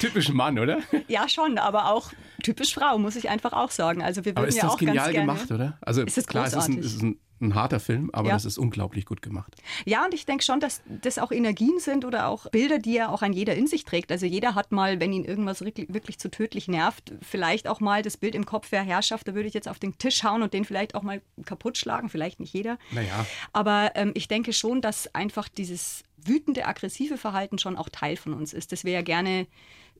Typisch 0.00 0.28
Mann, 0.30 0.58
oder? 0.58 0.80
Ja, 1.06 1.28
schon, 1.28 1.58
aber 1.58 1.92
auch 1.92 2.12
typisch 2.42 2.74
Frau, 2.74 2.98
muss 2.98 3.14
ich 3.14 3.28
einfach 3.28 3.52
auch 3.52 3.70
sagen. 3.70 4.02
Also 4.02 4.24
wir 4.24 4.32
würden 4.32 4.38
aber 4.38 4.48
ist 4.48 4.56
ja 4.56 4.64
das 4.64 4.72
auch 4.72 4.78
genial 4.78 4.96
ganz 4.96 5.12
gerne, 5.12 5.32
gemacht, 5.32 5.50
oder? 5.52 5.78
Also 5.80 6.02
ist 6.02 6.26
klar, 6.26 6.44
großartig. 6.44 6.78
es 6.78 6.84
ist 6.84 6.84
ein, 6.84 6.86
es 6.86 6.94
ist 6.94 7.02
ein 7.02 7.20
ein 7.40 7.54
harter 7.54 7.80
Film, 7.80 8.10
aber 8.12 8.28
Ja. 8.28 8.34
das 8.34 8.44
ist 8.44 8.58
unglaublich 8.58 9.06
gut 9.06 9.22
gemacht. 9.22 9.56
Ja, 9.86 10.04
und 10.04 10.12
ich 10.14 10.26
denke 10.26 10.44
schon, 10.44 10.60
dass 10.60 10.82
das 10.86 11.18
auch 11.18 11.30
Energien 11.32 11.78
sind 11.78 12.04
oder 12.04 12.28
auch 12.28 12.50
Bilder, 12.50 12.78
die 12.78 12.92
ja 12.94 13.08
auch 13.08 13.22
ein 13.22 13.32
jeder 13.32 13.54
in 13.54 13.66
sich 13.66 13.84
trägt. 13.84 14.12
Also 14.12 14.26
jeder 14.26 14.54
hat 14.54 14.72
mal, 14.72 15.00
wenn 15.00 15.12
ihn 15.12 15.24
irgendwas 15.24 15.60
wirklich, 15.62 16.18
zu 16.18 16.30
tödlich 16.30 16.68
nervt, 16.68 17.12
vielleicht 17.22 17.66
auch 17.68 17.80
mal 17.80 18.02
das 18.02 18.16
Bild 18.16 18.34
im 18.34 18.46
Kopf, 18.46 18.68
wer 18.70 18.82
Herrschaft, 18.82 19.26
da 19.28 19.34
würde 19.34 19.48
ich 19.48 19.54
jetzt 19.54 19.68
auf 19.68 19.78
den 19.78 19.96
Tisch 19.98 20.22
hauen 20.24 20.42
und 20.42 20.52
den 20.52 20.64
vielleicht 20.64 20.94
auch 20.94 21.02
mal 21.02 21.22
kaputt 21.44 21.78
schlagen, 21.78 22.08
vielleicht 22.08 22.40
nicht 22.40 22.52
jeder. 22.52 22.78
Naja. 22.92 23.24
Aber 23.52 23.92
ähm, 23.94 24.12
ich 24.14 24.28
denke 24.28 24.52
schon, 24.52 24.80
dass 24.82 25.14
einfach 25.14 25.48
dieses 25.48 26.02
wütende, 26.22 26.66
aggressive 26.66 27.16
Verhalten 27.16 27.58
schon 27.58 27.76
auch 27.76 27.88
Teil 27.88 28.16
von 28.16 28.34
uns 28.34 28.52
ist, 28.52 28.72
das 28.72 28.84
wir 28.84 28.92
ja 28.92 29.02
gerne 29.02 29.46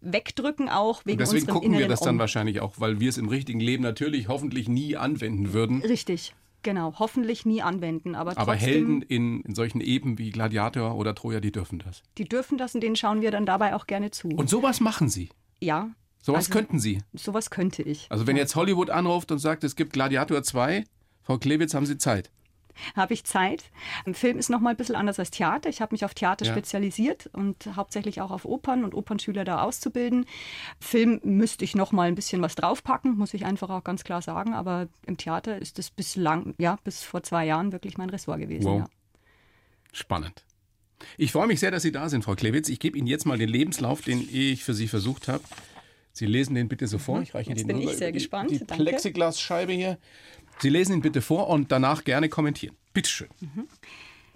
wegdrücken 0.03 0.69
auch 0.69 1.05
wegen 1.05 1.19
Und 1.21 1.21
deswegen 1.21 1.47
gucken 1.47 1.77
wir 1.77 1.89
das 1.89 2.01
dann 2.01 2.15
Om. 2.15 2.19
wahrscheinlich 2.21 2.61
auch, 2.61 2.75
weil 2.79 3.01
wir 3.01 3.09
es 3.11 3.19
im 3.19 3.29
richtigen 3.29 3.61
Leben 3.61 3.83
natürlich 3.83 4.29
hoffentlich 4.29 4.69
nie 4.69 4.97
anwenden 4.97 5.53
würden. 5.53 5.83
Richtig, 5.83 6.35
genau. 6.63 6.95
Hoffentlich 6.99 7.45
nie 7.47 7.63
anwenden, 7.63 8.15
aber, 8.15 8.33
Aber 8.39 8.53
trotzdem, 8.53 8.59
Helden 8.59 9.03
in, 9.03 9.41
in 9.43 9.55
solchen 9.55 9.81
Eben 9.81 10.19
wie 10.19 10.31
Gladiator 10.31 10.95
oder 10.97 11.15
Troja, 11.15 11.41
die 11.41 11.53
dürfen 11.53 11.79
das. 11.79 12.03
die 12.19 12.25
dürfen 12.25 12.59
das 12.59 12.75
und 12.75 12.83
denen 12.83 12.97
schauen 12.97 13.21
wir 13.23 13.31
dann 13.31 13.47
dabei 13.47 13.75
auch 13.75 13.87
gerne 13.87 14.11
zu. 14.11 14.29
Und 14.29 14.49
sowas 14.51 14.81
machen 14.81 15.09
sie. 15.09 15.29
ja, 15.61 15.91
Sowas 16.23 16.47
Also- 16.47 16.53
könnten 16.53 16.79
sie. 16.79 16.99
sowas 17.15 17.49
könnte 17.49 17.83
ich. 17.83 18.07
Also 18.11 18.27
wenn 18.27 18.37
jetzt 18.37 18.55
Hollywood 18.55 18.91
anruft 18.91 19.33
und 19.33 19.39
sagt, 19.39 19.65
es 19.65 19.75
gibt 19.75 19.95
Gladiator 19.95 20.43
2, 20.43 20.85
Frau 21.23 21.39
Klewitz, 21.39 21.73
haben 21.73 21.87
Sie 21.87 21.97
Zeit. 21.97 22.31
Habe 22.97 23.15
ich 23.15 23.25
Zeit. 23.25 23.65
Ein 24.07 24.15
Film 24.15 24.39
ist 24.39 24.51
noch 24.51 24.61
mal 24.61 24.71
ein 24.71 24.77
bisschen 24.77 24.95
anders 24.97 25.19
als 25.19 25.31
Theater. 25.31 25.69
Ich 25.69 25.81
habe 25.81 25.95
mich 25.95 26.05
auf 26.05 26.15
Theater 26.15 26.45
Ja. 26.47 26.53
spezialisiert 26.53 27.29
und 27.33 27.69
hauptsächlich 27.77 28.21
auch 28.21 28.31
auf 28.31 28.45
Opern 28.45 28.85
und 28.85 28.95
Opernschüler 28.95 29.45
da 29.45 29.63
auszubilden. 29.63 30.27
Film 30.81 31.21
müsste 31.25 31.65
ich 31.65 31.75
noch 31.75 31.93
mal 31.93 32.09
ein 32.09 32.15
bisschen 32.15 32.43
was 32.43 32.55
draufpacken, 32.55 33.17
muss 33.17 33.35
ich 33.35 33.45
einfach 33.45 33.71
auch 33.71 33.85
ganz 33.85 34.05
klar 34.05 34.23
sagen. 34.23 34.55
Aber 34.55 34.89
im 35.07 35.17
Theater 35.17 35.59
ist 35.59 35.79
es 35.79 35.91
bislang, 35.91 36.55
ja, 36.59 36.79
bis 36.85 37.03
vor 37.03 37.23
zwei 37.23 37.47
Jahren 37.47 37.73
wirklich 37.73 37.99
mein 37.99 38.11
Ressort 38.11 38.41
gewesen. 38.41 38.65
Wow. 38.65 38.79
Ja. 38.81 38.89
Spannend. 39.93 40.45
Ich 41.17 41.33
freue 41.33 41.47
mich 41.47 41.61
sehr, 41.61 41.71
dass 41.71 41.83
Sie 41.83 41.93
da 41.93 42.09
sind, 42.09 42.25
Frau 42.25 42.35
Klewitz. 42.35 42.69
Ich 42.69 42.79
gebe 42.79 42.99
Ihnen 42.99 43.07
jetzt 43.07 43.25
mal 43.27 43.39
den 43.39 43.49
Lebenslauf, 43.49 44.03
den 44.03 44.29
ich 44.31 44.63
für 44.65 44.75
Sie 44.75 44.87
versucht 44.87 45.29
habe, 45.29 45.43
Sie 46.13 46.27
lesen 46.27 46.55
den 46.55 46.69
bitte 46.69 46.87
so 46.87 46.99
vor. 46.99 47.17
Mhm. 47.19 47.23
Ich 47.23 47.35
reiche 47.35 47.51
Jetzt 47.51 47.61
den 47.61 47.69
bin 47.69 47.81
ich 47.81 47.91
sehr 47.91 48.09
über 48.09 48.13
die, 48.13 48.13
gespannt. 48.13 48.51
Die 48.51 48.59
Danke. 48.59 48.85
Plexiglasscheibe 48.85 49.73
hier. 49.73 49.99
Sie 50.59 50.69
lesen 50.69 50.95
ihn 50.95 51.01
bitte 51.01 51.23
vor 51.23 51.49
und 51.49 51.73
danach 51.73 52.05
gerne 52.05 52.29
kommentieren. 52.29 52.77
Bitteschön. 52.93 53.29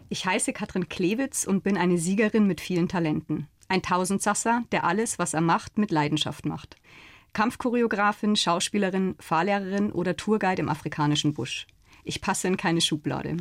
Ich 0.08 0.26
heiße 0.26 0.52
Katrin 0.52 0.88
Klewitz 0.88 1.44
und 1.44 1.64
bin 1.64 1.76
eine 1.76 1.98
Siegerin 1.98 2.46
mit 2.46 2.60
vielen 2.60 2.88
Talenten. 2.88 3.48
Ein 3.68 3.82
Tausendsasser, 3.82 4.62
der 4.72 4.84
alles, 4.84 5.18
was 5.18 5.34
er 5.34 5.40
macht, 5.40 5.78
mit 5.78 5.90
Leidenschaft 5.90 6.46
macht. 6.46 6.76
Kampfchoreografin, 7.32 8.36
Schauspielerin, 8.36 9.16
Fahrlehrerin 9.18 9.90
oder 9.90 10.16
Tourguide 10.16 10.62
im 10.62 10.68
afrikanischen 10.68 11.34
Busch. 11.34 11.66
Ich 12.04 12.20
passe 12.20 12.46
in 12.46 12.56
keine 12.56 12.80
Schublade. 12.80 13.38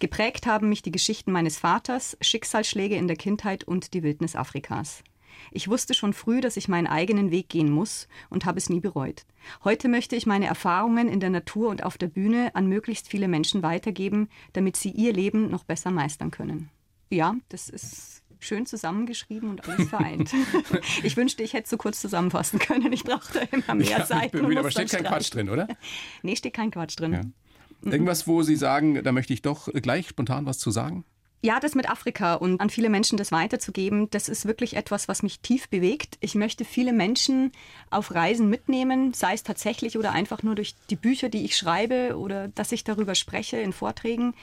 Geprägt 0.00 0.46
haben 0.46 0.68
mich 0.68 0.82
die 0.82 0.90
Geschichten 0.90 1.30
meines 1.30 1.58
Vaters, 1.58 2.16
Schicksalsschläge 2.20 2.96
in 2.96 3.06
der 3.06 3.16
Kindheit 3.16 3.64
und 3.64 3.94
die 3.94 4.02
Wildnis 4.02 4.34
Afrikas. 4.34 5.04
Ich 5.50 5.68
wusste 5.68 5.94
schon 5.94 6.12
früh, 6.12 6.40
dass 6.40 6.56
ich 6.56 6.68
meinen 6.68 6.86
eigenen 6.86 7.30
Weg 7.30 7.48
gehen 7.48 7.70
muss 7.70 8.08
und 8.30 8.44
habe 8.44 8.58
es 8.58 8.68
nie 8.68 8.80
bereut. 8.80 9.24
Heute 9.64 9.88
möchte 9.88 10.16
ich 10.16 10.26
meine 10.26 10.46
Erfahrungen 10.46 11.08
in 11.08 11.20
der 11.20 11.30
Natur 11.30 11.68
und 11.70 11.82
auf 11.84 11.98
der 11.98 12.08
Bühne 12.08 12.54
an 12.54 12.66
möglichst 12.66 13.08
viele 13.08 13.28
Menschen 13.28 13.62
weitergeben, 13.62 14.28
damit 14.52 14.76
sie 14.76 14.90
ihr 14.90 15.12
Leben 15.12 15.50
noch 15.50 15.64
besser 15.64 15.90
meistern 15.90 16.30
können. 16.30 16.70
Ja, 17.10 17.34
das 17.48 17.68
ist 17.68 18.22
schön 18.40 18.66
zusammengeschrieben 18.66 19.50
und 19.50 19.68
alles 19.68 19.88
vereint. 19.88 20.32
ich 21.02 21.16
wünschte, 21.16 21.42
ich 21.42 21.54
hätte 21.54 21.64
es 21.64 21.70
so 21.70 21.76
kurz 21.76 22.00
zusammenfassen 22.00 22.58
können. 22.58 22.92
Ich 22.92 23.04
brauchte 23.04 23.48
immer 23.50 23.74
mehr 23.74 24.06
Ja, 24.08 24.40
müde, 24.40 24.60
aber 24.60 24.70
steht 24.70 24.90
kein 24.90 25.04
Quatsch 25.04 25.26
streichen. 25.26 25.48
drin, 25.48 25.64
oder? 25.64 25.68
Nee, 26.22 26.36
steht 26.36 26.54
kein 26.54 26.70
Quatsch 26.70 26.98
drin. 26.98 27.12
Ja. 27.12 27.20
Irgendwas, 27.90 28.26
wo 28.26 28.42
Sie 28.42 28.56
sagen, 28.56 29.02
da 29.02 29.12
möchte 29.12 29.32
ich 29.32 29.42
doch 29.42 29.68
gleich 29.72 30.08
spontan 30.08 30.46
was 30.46 30.58
zu 30.58 30.70
sagen? 30.70 31.04
Ja, 31.40 31.60
das 31.60 31.76
mit 31.76 31.88
Afrika 31.88 32.34
und 32.34 32.60
an 32.60 32.68
viele 32.68 32.90
Menschen 32.90 33.16
das 33.16 33.30
weiterzugeben, 33.30 34.10
das 34.10 34.28
ist 34.28 34.46
wirklich 34.46 34.74
etwas, 34.74 35.06
was 35.06 35.22
mich 35.22 35.38
tief 35.38 35.68
bewegt. 35.68 36.16
Ich 36.20 36.34
möchte 36.34 36.64
viele 36.64 36.92
Menschen 36.92 37.52
auf 37.90 38.12
Reisen 38.12 38.48
mitnehmen, 38.50 39.14
sei 39.14 39.34
es 39.34 39.44
tatsächlich 39.44 39.96
oder 39.96 40.12
einfach 40.12 40.42
nur 40.42 40.56
durch 40.56 40.74
die 40.90 40.96
Bücher, 40.96 41.28
die 41.28 41.44
ich 41.44 41.56
schreibe 41.56 42.18
oder 42.18 42.48
dass 42.48 42.72
ich 42.72 42.82
darüber 42.82 43.14
spreche 43.14 43.58
in 43.58 43.72
Vorträgen, 43.72 44.34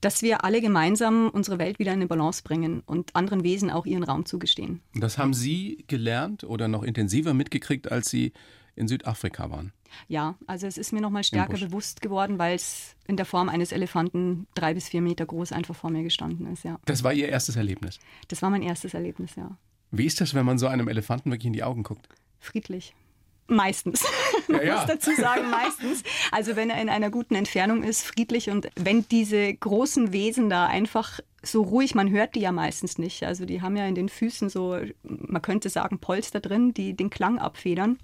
dass 0.00 0.22
wir 0.22 0.44
alle 0.44 0.60
gemeinsam 0.60 1.30
unsere 1.30 1.58
Welt 1.58 1.80
wieder 1.80 1.92
in 1.92 1.98
eine 1.98 2.06
Balance 2.06 2.42
bringen 2.44 2.82
und 2.86 3.16
anderen 3.16 3.42
Wesen 3.42 3.70
auch 3.70 3.86
ihren 3.86 4.04
Raum 4.04 4.24
zugestehen. 4.24 4.82
Das 4.94 5.18
haben 5.18 5.34
Sie 5.34 5.84
gelernt 5.88 6.44
oder 6.44 6.68
noch 6.68 6.84
intensiver 6.84 7.34
mitgekriegt, 7.34 7.90
als 7.90 8.08
Sie 8.08 8.32
in 8.76 8.88
Südafrika 8.88 9.50
waren. 9.50 9.72
Ja, 10.08 10.34
also 10.46 10.66
es 10.66 10.76
ist 10.78 10.92
mir 10.92 11.00
nochmal 11.00 11.22
stärker 11.24 11.56
bewusst 11.58 12.00
geworden, 12.00 12.38
weil 12.38 12.56
es 12.56 12.96
in 13.06 13.16
der 13.16 13.26
Form 13.26 13.48
eines 13.48 13.70
Elefanten 13.70 14.46
drei 14.54 14.74
bis 14.74 14.88
vier 14.88 15.00
Meter 15.02 15.24
groß 15.26 15.52
einfach 15.52 15.76
vor 15.76 15.90
mir 15.90 16.02
gestanden 16.02 16.46
ist. 16.52 16.64
Ja, 16.64 16.78
Das 16.86 17.04
war 17.04 17.12
Ihr 17.12 17.28
erstes 17.28 17.56
Erlebnis. 17.56 17.98
das 18.28 18.42
war 18.42 18.50
mein 18.50 18.62
erstes 18.62 18.94
Erlebnis. 18.94 19.36
Ja, 19.36 19.56
Wie 19.92 20.06
ist 20.06 20.20
das, 20.20 20.34
wenn 20.34 20.44
man 20.44 20.58
so 20.58 20.66
einem 20.66 20.88
Elefanten 20.88 21.30
wirklich 21.30 21.46
in 21.46 21.52
die 21.52 21.62
Augen 21.62 21.82
guckt? 21.84 22.08
friedlich. 22.40 22.94
Meistens. 23.46 24.02
Ja, 24.02 24.08
Man 24.56 24.66
ja. 24.66 24.76
muss 24.76 24.86
dazu 24.86 25.10
sagen, 25.16 25.50
meistens. 25.50 26.02
Also 26.32 26.56
wenn 26.56 26.70
er 26.70 26.80
in 26.80 26.88
einer 26.88 27.10
guten 27.10 27.34
Entfernung 27.34 27.82
ist, 27.82 28.02
friedlich 28.02 28.48
und 28.50 28.68
wenn 28.76 29.06
diese 29.08 29.52
großen 29.54 30.12
Wesen 30.12 30.48
da 30.50 30.66
einfach 30.66 31.20
so 31.42 31.62
ruhig, 31.62 31.94
man 31.94 32.10
hört 32.10 32.34
die 32.34 32.40
ja 32.40 32.52
meistens 32.52 32.96
nicht. 32.96 33.22
Also 33.24 33.44
die 33.44 33.60
haben 33.60 33.76
ja 33.76 33.86
in 33.86 33.94
den 33.94 34.08
Füßen 34.08 34.48
so, 34.48 34.78
man 35.02 35.42
könnte 35.42 35.68
sagen, 35.68 35.98
Polster 35.98 36.40
drin, 36.40 36.72
die 36.74 36.94
den 36.94 37.10
Klang 37.10 37.38
abfedern. 37.38 37.98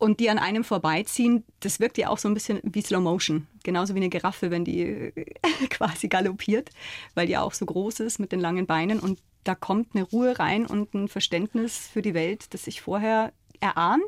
Und 0.00 0.18
die 0.18 0.30
an 0.30 0.38
einem 0.38 0.64
vorbeiziehen, 0.64 1.44
das 1.60 1.78
wirkt 1.78 1.98
ja 1.98 2.08
auch 2.08 2.16
so 2.16 2.26
ein 2.26 2.32
bisschen 2.32 2.60
wie 2.62 2.80
Slow 2.80 3.02
Motion. 3.02 3.46
Genauso 3.64 3.94
wie 3.94 3.98
eine 3.98 4.08
Giraffe, 4.08 4.50
wenn 4.50 4.64
die 4.64 4.80
äh, 4.80 5.12
quasi 5.68 6.08
galoppiert, 6.08 6.70
weil 7.14 7.26
die 7.26 7.36
auch 7.36 7.52
so 7.52 7.66
groß 7.66 8.00
ist 8.00 8.18
mit 8.18 8.32
den 8.32 8.40
langen 8.40 8.66
Beinen. 8.66 8.98
Und 8.98 9.20
da 9.44 9.54
kommt 9.54 9.94
eine 9.94 10.04
Ruhe 10.04 10.38
rein 10.38 10.64
und 10.64 10.94
ein 10.94 11.08
Verständnis 11.08 11.76
für 11.92 12.00
die 12.00 12.14
Welt, 12.14 12.54
das 12.54 12.66
ich 12.66 12.80
vorher 12.80 13.34
erahnt, 13.60 14.02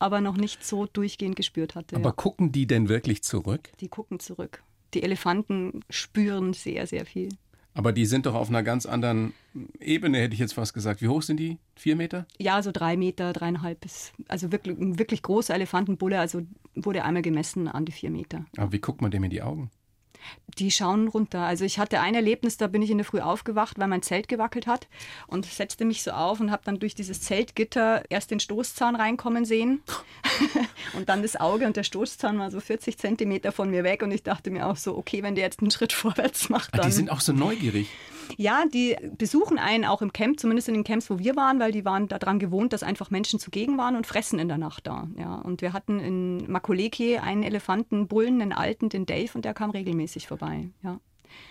aber 0.00 0.20
noch 0.20 0.36
nicht 0.36 0.64
so 0.64 0.86
durchgehend 0.86 1.36
gespürt 1.36 1.76
hatte. 1.76 1.94
Aber 1.94 2.10
ja. 2.10 2.14
gucken 2.14 2.50
die 2.50 2.66
denn 2.66 2.88
wirklich 2.88 3.22
zurück? 3.22 3.70
Die 3.78 3.88
gucken 3.88 4.18
zurück. 4.18 4.64
Die 4.94 5.04
Elefanten 5.04 5.84
spüren 5.90 6.54
sehr, 6.54 6.88
sehr 6.88 7.06
viel. 7.06 7.28
Aber 7.74 7.92
die 7.92 8.06
sind 8.06 8.26
doch 8.26 8.34
auf 8.34 8.48
einer 8.48 8.62
ganz 8.62 8.86
anderen 8.86 9.32
Ebene, 9.78 10.18
hätte 10.18 10.34
ich 10.34 10.40
jetzt 10.40 10.54
fast 10.54 10.74
gesagt. 10.74 11.02
Wie 11.02 11.08
hoch 11.08 11.22
sind 11.22 11.38
die? 11.38 11.58
Vier 11.76 11.96
Meter? 11.96 12.26
Ja, 12.38 12.62
so 12.62 12.72
drei 12.72 12.96
Meter, 12.96 13.32
dreieinhalb 13.32 13.80
bis, 13.80 14.12
also 14.28 14.52
wirklich, 14.52 14.76
wirklich 14.78 15.22
großer 15.22 15.54
Elefantenbulle, 15.54 16.18
also 16.18 16.42
wurde 16.74 17.04
einmal 17.04 17.22
gemessen 17.22 17.68
an 17.68 17.84
die 17.84 17.92
vier 17.92 18.10
Meter. 18.10 18.44
Aber 18.56 18.72
wie 18.72 18.80
guckt 18.80 19.02
man 19.02 19.10
dem 19.10 19.24
in 19.24 19.30
die 19.30 19.42
Augen? 19.42 19.70
Die 20.58 20.70
schauen 20.70 21.08
runter. 21.08 21.40
Also 21.40 21.64
ich 21.64 21.78
hatte 21.78 22.00
ein 22.00 22.14
Erlebnis, 22.14 22.56
da 22.56 22.66
bin 22.66 22.82
ich 22.82 22.90
in 22.90 22.98
der 22.98 23.04
Früh 23.04 23.20
aufgewacht, 23.20 23.78
weil 23.78 23.88
mein 23.88 24.02
Zelt 24.02 24.28
gewackelt 24.28 24.66
hat 24.66 24.88
und 25.26 25.46
setzte 25.46 25.84
mich 25.84 26.02
so 26.02 26.10
auf 26.10 26.40
und 26.40 26.50
habe 26.50 26.62
dann 26.64 26.78
durch 26.78 26.94
dieses 26.94 27.20
Zeltgitter 27.20 28.02
erst 28.10 28.30
den 28.30 28.40
Stoßzahn 28.40 28.96
reinkommen 28.96 29.44
sehen 29.44 29.82
und 30.94 31.08
dann 31.08 31.22
das 31.22 31.36
Auge 31.36 31.66
und 31.66 31.76
der 31.76 31.84
Stoßzahn 31.84 32.38
war 32.38 32.50
so 32.50 32.60
40 32.60 32.98
Zentimeter 32.98 33.52
von 33.52 33.70
mir 33.70 33.84
weg 33.84 34.02
und 34.02 34.10
ich 34.10 34.22
dachte 34.22 34.50
mir 34.50 34.66
auch 34.66 34.76
so, 34.76 34.96
okay, 34.96 35.22
wenn 35.22 35.34
der 35.34 35.44
jetzt 35.44 35.60
einen 35.60 35.70
Schritt 35.70 35.92
vorwärts 35.94 36.48
macht, 36.48 36.74
Ah, 36.74 36.78
dann... 36.78 36.86
die 36.86 36.92
sind 36.92 37.10
auch 37.10 37.20
so 37.20 37.32
neugierig. 37.32 37.88
Ja, 38.36 38.64
die 38.72 38.96
besuchen 39.16 39.58
einen 39.58 39.84
auch 39.84 40.02
im 40.02 40.12
Camp, 40.12 40.40
zumindest 40.40 40.68
in 40.68 40.74
den 40.74 40.84
Camps, 40.84 41.10
wo 41.10 41.18
wir 41.18 41.36
waren, 41.36 41.60
weil 41.60 41.72
die 41.72 41.84
waren 41.84 42.08
daran 42.08 42.38
gewohnt, 42.38 42.72
dass 42.72 42.82
einfach 42.82 43.10
Menschen 43.10 43.38
zugegen 43.38 43.78
waren 43.78 43.96
und 43.96 44.06
fressen 44.06 44.38
in 44.38 44.48
der 44.48 44.58
Nacht 44.58 44.86
da. 44.86 45.08
Ja, 45.16 45.36
und 45.36 45.62
wir 45.62 45.72
hatten 45.72 46.00
in 46.00 46.50
Makoleke 46.50 47.22
einen 47.22 47.42
Elefantenbullen, 47.42 48.40
einen 48.40 48.52
alten, 48.52 48.88
den 48.88 49.06
Dave, 49.06 49.30
und 49.34 49.44
der 49.44 49.54
kam 49.54 49.70
regelmäßig 49.70 50.26
vorbei. 50.26 50.70
Ja. 50.82 51.00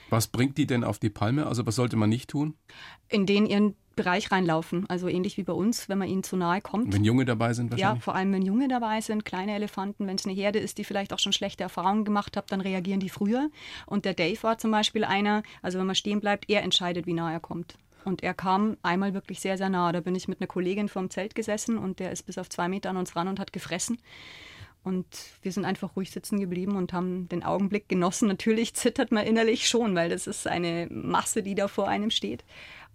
Was 0.10 0.28
bringt 0.28 0.58
die 0.58 0.68
denn 0.68 0.84
auf 0.84 1.00
die 1.00 1.10
Palme? 1.10 1.48
Also 1.48 1.66
was 1.66 1.76
sollte 1.76 1.96
man 1.96 2.10
nicht 2.10 2.30
tun? 2.30 2.56
In 3.08 3.26
den 3.26 3.46
ihren 3.46 3.76
Bereich 4.04 4.32
reinlaufen, 4.32 4.86
also 4.90 5.08
ähnlich 5.08 5.38
wie 5.38 5.44
bei 5.44 5.54
uns, 5.54 5.90
wenn 5.90 5.98
man 5.98 6.08
ihnen 6.08 6.24
zu 6.24 6.38
nahe 6.38 6.62
kommt. 6.62 6.94
Wenn 6.94 7.04
Junge 7.04 7.26
dabei 7.26 7.54
sind 7.54 7.68
Ja, 7.68 7.78
wahrscheinlich? 7.78 8.04
vor 8.04 8.16
allem 8.16 8.34
wenn 8.34 8.42
Junge 8.44 8.68
dabei 8.68 9.02
sind, 9.02 9.26
kleine 9.26 9.54
Elefanten, 9.54 10.08
wenn 10.08 10.16
es 10.16 10.26
eine 10.26 10.34
Herde 10.34 10.60
ist, 10.60 10.78
die 10.78 10.84
vielleicht 10.84 11.14
auch 11.14 11.20
schon 11.20 11.34
schlechte 11.34 11.64
Erfahrungen 11.64 12.06
gemacht 12.06 12.38
hat, 12.38 12.52
dann 12.52 12.62
reagieren 12.62 13.00
die 13.00 13.10
früher. 13.10 13.50
Und 13.86 14.06
der 14.06 14.14
Dave 14.14 14.42
war 14.44 14.58
zum 14.58 14.72
Beispiel 14.72 15.04
einer, 15.04 15.44
also 15.62 15.80
wenn 15.80 15.86
man 15.86 15.96
stehen 15.96 16.20
bleibt, 16.22 16.50
er 16.50 16.64
entscheidet, 16.64 17.06
wie 17.08 17.14
nah 17.14 17.32
er 17.32 17.40
kommt. 17.40 17.76
Und 18.06 18.24
er 18.24 18.34
kam 18.34 18.78
einmal 18.82 19.14
wirklich 19.14 19.42
sehr, 19.42 19.58
sehr 19.58 19.70
nah. 19.70 19.92
Da 19.92 20.00
bin 20.00 20.16
ich 20.16 20.28
mit 20.28 20.40
einer 20.40 20.48
Kollegin 20.48 20.88
vorm 20.88 21.10
Zelt 21.10 21.36
gesessen 21.36 21.78
und 21.78 22.00
der 22.00 22.12
ist 22.12 22.24
bis 22.26 22.38
auf 22.38 22.50
zwei 22.50 22.70
Meter 22.70 22.90
an 22.90 22.98
uns 22.98 23.16
ran 23.16 23.28
und 23.28 23.40
hat 23.40 23.52
gefressen. 23.52 24.00
Und 24.84 25.06
wir 25.42 25.52
sind 25.52 25.66
einfach 25.66 25.96
ruhig 25.96 26.12
sitzen 26.12 26.40
geblieben 26.40 26.76
und 26.76 26.94
haben 26.94 27.28
den 27.30 27.44
Augenblick 27.44 27.90
genossen. 27.90 28.28
Natürlich 28.28 28.74
zittert 28.74 29.12
man 29.12 29.26
innerlich 29.26 29.68
schon, 29.68 29.94
weil 29.96 30.10
das 30.10 30.26
ist 30.26 30.48
eine 30.48 30.88
Masse, 30.90 31.44
die 31.44 31.56
da 31.56 31.68
vor 31.68 31.88
einem 31.88 32.12
steht. 32.12 32.46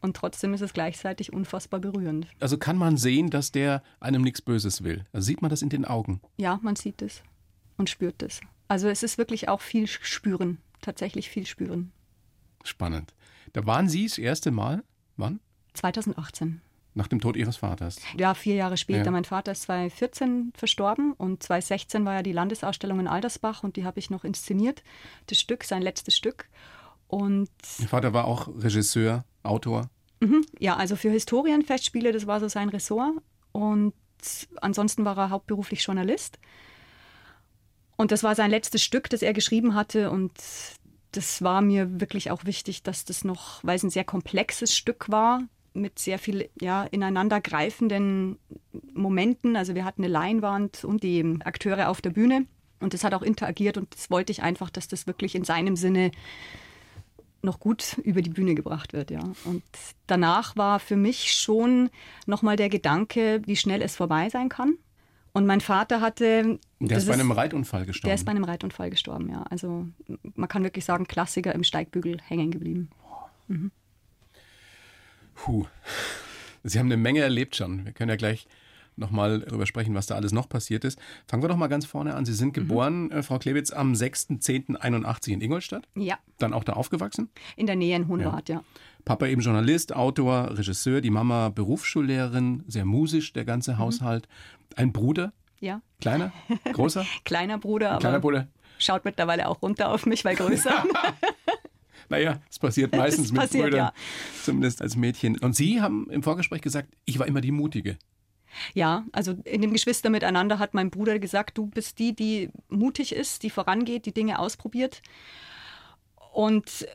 Und 0.01 0.17
trotzdem 0.17 0.55
ist 0.55 0.61
es 0.61 0.73
gleichzeitig 0.73 1.33
unfassbar 1.33 1.81
berührend. 1.81 2.27
Also 2.41 2.59
kann 2.59 2.77
man 2.77 2.97
sehen, 2.97 3.31
dass 3.31 3.53
der 3.53 3.83
einem 4.01 4.23
nichts 4.23 4.43
Böses 4.43 4.85
will. 4.85 5.05
Also 5.13 5.27
sieht 5.27 5.43
man 5.43 5.51
das 5.51 5.63
in 5.63 5.69
den 5.69 5.85
Augen. 5.85 6.21
Ja, 6.37 6.59
man 6.63 6.77
sieht 6.77 7.01
es 7.01 7.23
und 7.77 7.91
spürt 7.91 8.23
es. 8.23 8.41
Also 8.69 8.89
es 8.89 9.03
ist 9.03 9.19
wirklich 9.19 9.49
auch 9.49 9.61
viel 9.61 9.87
spüren, 9.87 10.59
tatsächlich 10.81 11.31
viel 11.31 11.47
spüren. 11.47 11.93
Spannend. 12.65 13.15
Da 13.53 13.67
waren 13.67 13.89
Sie 13.89 14.05
das 14.05 14.19
erste 14.19 14.51
Mal, 14.51 14.83
wann? 15.17 15.41
2018. 15.75 16.61
Nach 16.97 17.09
dem 17.09 17.21
Tod 17.21 17.37
Ihres 17.37 17.57
Vaters. 17.57 18.01
Ja, 18.17 18.35
vier 18.35 18.55
Jahre 18.55 18.77
später. 18.77 19.07
Ja. 19.07 19.11
Mein 19.11 19.25
Vater 19.25 19.51
ist 19.53 19.63
2014 19.63 20.53
verstorben 20.57 21.13
und 21.13 21.43
2016 21.43 22.05
war 22.05 22.15
ja 22.15 22.23
die 22.23 22.33
Landesausstellung 22.33 23.01
in 23.01 23.09
Aldersbach 23.09 23.65
und 23.65 23.75
die 23.77 23.85
habe 23.85 23.99
ich 23.99 24.11
noch 24.11 24.23
inszeniert. 24.23 24.85
Das 25.27 25.41
Stück, 25.41 25.65
sein 25.65 25.83
letztes 25.83 26.17
Stück. 26.17 26.49
Und 27.09 27.51
Ihr 27.81 27.89
Vater 27.89 28.13
war 28.13 28.27
auch 28.27 28.49
Regisseur, 28.49 29.25
Autor. 29.43 29.91
mhm, 30.21 30.47
ja, 30.59 30.77
also 30.77 30.95
für 30.95 31.11
Historienfestspiele, 31.11 32.13
das 32.13 32.27
war 32.29 32.39
so 32.39 32.49
sein 32.49 32.69
Ressort. 32.69 33.15
Und 33.51 33.93
ansonsten 34.61 35.05
war 35.05 35.19
er 35.19 35.31
hauptberuflich 35.31 35.83
Journalist. 35.83 36.39
Und 37.97 38.13
das 38.13 38.23
war 38.23 38.35
sein 38.35 38.51
letztes 38.51 38.83
Stück, 38.83 39.11
das 39.11 39.23
er 39.23 39.33
geschrieben 39.33 39.75
hatte. 39.75 40.11
Und 40.11 40.33
das 41.13 41.43
war 41.43 41.61
mir 41.61 42.01
wirklich 42.01 42.31
auch 42.31 42.45
wichtig, 42.45 42.83
dass 42.83 43.05
das 43.05 43.25
noch, 43.25 43.63
weil 43.63 43.77
es 43.77 43.83
ein 43.83 43.91
sehr 43.91 44.05
komplexes 44.05 44.77
Stück 44.77 45.09
war, 45.11 45.43
mit 45.75 45.99
sehr 45.99 46.19
viel 46.19 46.49
ja, 46.61 46.85
ineinandergreifenden 46.85 48.39
Momenten. 48.95 49.57
Also 49.57 49.75
wir 49.75 49.85
hatten 49.85 50.03
eine 50.03 50.13
Leinwand 50.13 50.85
und 50.85 51.03
die 51.03 51.39
Akteure 51.45 51.89
auf 51.89 52.01
der 52.01 52.11
Bühne. 52.11 52.47
Und 52.81 52.95
das 52.95 53.05
hat 53.05 53.15
auch 53.15 53.23
interagiert 53.23 53.77
und 53.77 53.95
das 53.95 54.11
wollte 54.11 54.33
ich 54.33 54.43
einfach, 54.43 54.71
dass 54.71 54.89
das 54.89 55.07
wirklich 55.07 55.35
in 55.35 55.45
seinem 55.45 55.77
Sinne 55.77 56.11
noch 57.43 57.61
gut 57.61 57.99
über 58.03 58.23
die 58.23 58.31
Bühne 58.31 58.55
gebracht 58.55 58.93
wird, 58.93 59.11
ja. 59.11 59.21
Und 59.45 59.63
danach 60.07 60.57
war 60.57 60.81
für 60.81 60.97
mich 60.97 61.33
schon 61.33 61.91
nochmal 62.27 62.57
der 62.57 62.69
Gedanke, 62.69 63.43
wie 63.45 63.57
schnell 63.57 63.83
es 63.83 63.97
vorbei 63.97 64.29
sein 64.31 64.49
kann. 64.49 64.79
Und 65.33 65.47
mein 65.47 65.61
Vater 65.61 66.01
hatte. 66.01 66.59
Der 66.81 66.99
ist 66.99 67.07
bei 67.07 67.15
einem 67.15 67.33
Reitunfall 67.33 67.87
gestorben. 67.87 68.09
Der 68.09 68.15
ist 68.15 68.25
bei 68.25 68.31
einem 68.31 68.45
Reitunfall 68.45 68.91
gestorben, 68.91 69.29
ja. 69.31 69.43
Also 69.51 69.87
man 70.35 70.49
kann 70.49 70.63
wirklich 70.63 70.85
sagen, 70.85 71.07
Klassiker 71.07 71.55
im 71.55 71.65
Steigbügel 71.65 72.19
hängen 72.23 72.51
geblieben. 72.51 72.91
Puh. 75.35 75.67
Sie 76.63 76.79
haben 76.79 76.87
eine 76.87 76.97
Menge 76.97 77.21
erlebt 77.21 77.57
schon. 77.57 77.85
Wir 77.85 77.93
können 77.93 78.09
ja 78.11 78.17
gleich 78.17 78.47
nochmal 78.97 79.41
darüber 79.41 79.67
sprechen, 79.67 79.95
was 79.95 80.07
da 80.07 80.15
alles 80.15 80.31
noch 80.33 80.49
passiert 80.49 80.85
ist. 80.85 80.99
Fangen 81.27 81.43
wir 81.43 81.49
doch 81.49 81.57
mal 81.57 81.67
ganz 81.67 81.85
vorne 81.85 82.15
an. 82.15 82.25
Sie 82.25 82.33
sind 82.33 82.55
geboren, 82.55 83.11
äh, 83.11 83.23
Frau 83.25 83.39
Klebitz, 83.39 83.73
am 83.73 83.93
6.10.81 83.93 85.33
in 85.33 85.41
Ingolstadt. 85.41 85.89
Ja, 85.97 86.17
Dann 86.39 86.53
auch 86.53 86.63
da 86.65 86.75
aufgewachsen. 86.75 87.29
in 87.57 87.67
der 87.67 87.75
Nähe 87.77 87.97
in 87.97 88.07
Hohenwart, 88.09 88.49
ja. 88.49 88.63
Papa 89.05 89.27
eben 89.27 89.43
Journalist, 89.43 89.95
Autor, 89.95 90.57
Regisseur, 90.57 91.01
die 91.01 91.11
Mama 91.11 91.49
Berufsschullehrerin, 91.51 92.63
sehr 92.69 92.85
musisch, 92.85 93.33
der 93.33 93.45
ganze 93.45 93.79
Haushalt. 93.79 94.29
Ein 94.77 94.93
Bruder, 94.93 95.33
Ja, 95.61 95.83
kleiner, 96.01 96.33
großer, 96.73 97.05
kleiner 97.25 97.59
Bruder, 97.59 97.91
aber 97.91 97.99
kleiner 98.01 98.21
Bruder. 98.21 98.49
schaut 98.79 99.05
mittlerweile 99.05 99.49
auch 99.49 99.61
runter 99.61 99.91
auf 99.91 100.07
mich, 100.07 100.25
weil 100.25 100.37
größer. 100.37 100.85
Naja, 102.09 102.41
es 102.51 102.59
passiert 102.59 102.95
meistens 102.95 103.27
Es 103.27 103.33
mit 103.33 103.41
passiert, 103.41 103.65
Brüdern, 103.65 103.79
ja. 103.79 103.93
zumindest 104.43 104.83
als 104.83 104.97
Mädchen. 104.97 105.39
Und 105.39 105.57
Sie 105.57 105.81
haben 105.81 106.09
im 106.11 106.23
Vorgespräch 106.23 106.61
gesagt, 106.61 106.89
ich 107.05 107.19
war 107.19 107.27
immer 107.27 107.41
die 107.41 107.53
Mutige. 107.53 107.99
Ja, 108.73 109.05
also 109.13 109.33
in 109.45 109.63
dem 109.63 109.73
Geschwister 109.73 110.11
miteinander 110.11 110.59
hat 110.59 110.75
mein 110.75 110.91
Bruder 110.91 111.19
gesagt, 111.19 111.59
du 111.59 111.67
bist 111.67 111.99
die, 111.99 112.15
die 112.15 112.51
mutig 112.69 113.15
ist, 113.15 113.43
die 113.43 113.51
vorangeht, 113.51 114.07
die 114.07 114.15
Dinge 114.15 114.39
ausprobiert. 114.39 115.03
Und 116.33 116.87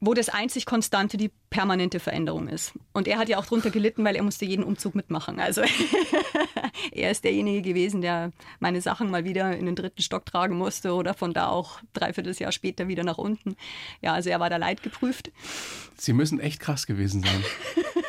wo 0.00 0.14
das 0.14 0.30
einzig 0.30 0.64
Konstante 0.64 1.18
die 1.18 1.30
permanente 1.50 2.00
Veränderung 2.00 2.48
ist. 2.48 2.72
Und 2.92 3.06
er 3.06 3.18
hat 3.18 3.28
ja 3.28 3.38
auch 3.38 3.44
drunter 3.44 3.70
gelitten, 3.70 4.02
weil 4.02 4.16
er 4.16 4.22
musste 4.22 4.46
jeden 4.46 4.64
Umzug 4.64 4.94
mitmachen. 4.94 5.38
Also 5.38 5.62
er 6.92 7.10
ist 7.10 7.24
derjenige 7.24 7.60
gewesen, 7.60 8.00
der 8.00 8.32
meine 8.60 8.80
Sachen 8.80 9.10
mal 9.10 9.24
wieder 9.24 9.56
in 9.56 9.66
den 9.66 9.76
dritten 9.76 10.00
Stock 10.00 10.24
tragen 10.24 10.56
musste 10.56 10.94
oder 10.94 11.12
von 11.12 11.34
da 11.34 11.48
auch 11.48 11.80
dreiviertel 11.92 12.34
Jahr 12.34 12.52
später 12.52 12.88
wieder 12.88 13.04
nach 13.04 13.18
unten. 13.18 13.56
Ja, 14.00 14.14
also 14.14 14.30
er 14.30 14.40
war 14.40 14.48
da 14.48 14.56
leidgeprüft. 14.56 15.32
Sie 15.96 16.14
müssen 16.14 16.40
echt 16.40 16.60
krass 16.60 16.86
gewesen 16.86 17.22
sein. 17.22 17.44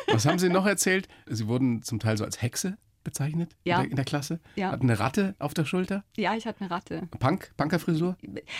Was 0.06 0.24
haben 0.24 0.38
Sie 0.38 0.48
noch 0.48 0.66
erzählt? 0.66 1.08
Sie 1.26 1.46
wurden 1.46 1.82
zum 1.82 2.00
Teil 2.00 2.16
so 2.16 2.24
als 2.24 2.40
Hexe 2.40 2.78
bezeichnet 3.04 3.54
Ja. 3.64 3.76
in, 3.76 3.82
der, 3.82 3.90
in 3.90 3.96
der 3.96 4.04
Klasse. 4.04 4.40
Ja. 4.56 4.70
Hatten 4.72 4.88
eine 4.90 4.98
Ratte 4.98 5.34
auf 5.38 5.54
der 5.54 5.64
Schulter. 5.64 6.04
Ja, 6.16 6.34
ich 6.34 6.46
hatte 6.46 6.60
eine 6.62 6.70
Ratte. 6.70 7.08
Punk, 7.18 7.52
Punkerfrisur. 7.56 8.16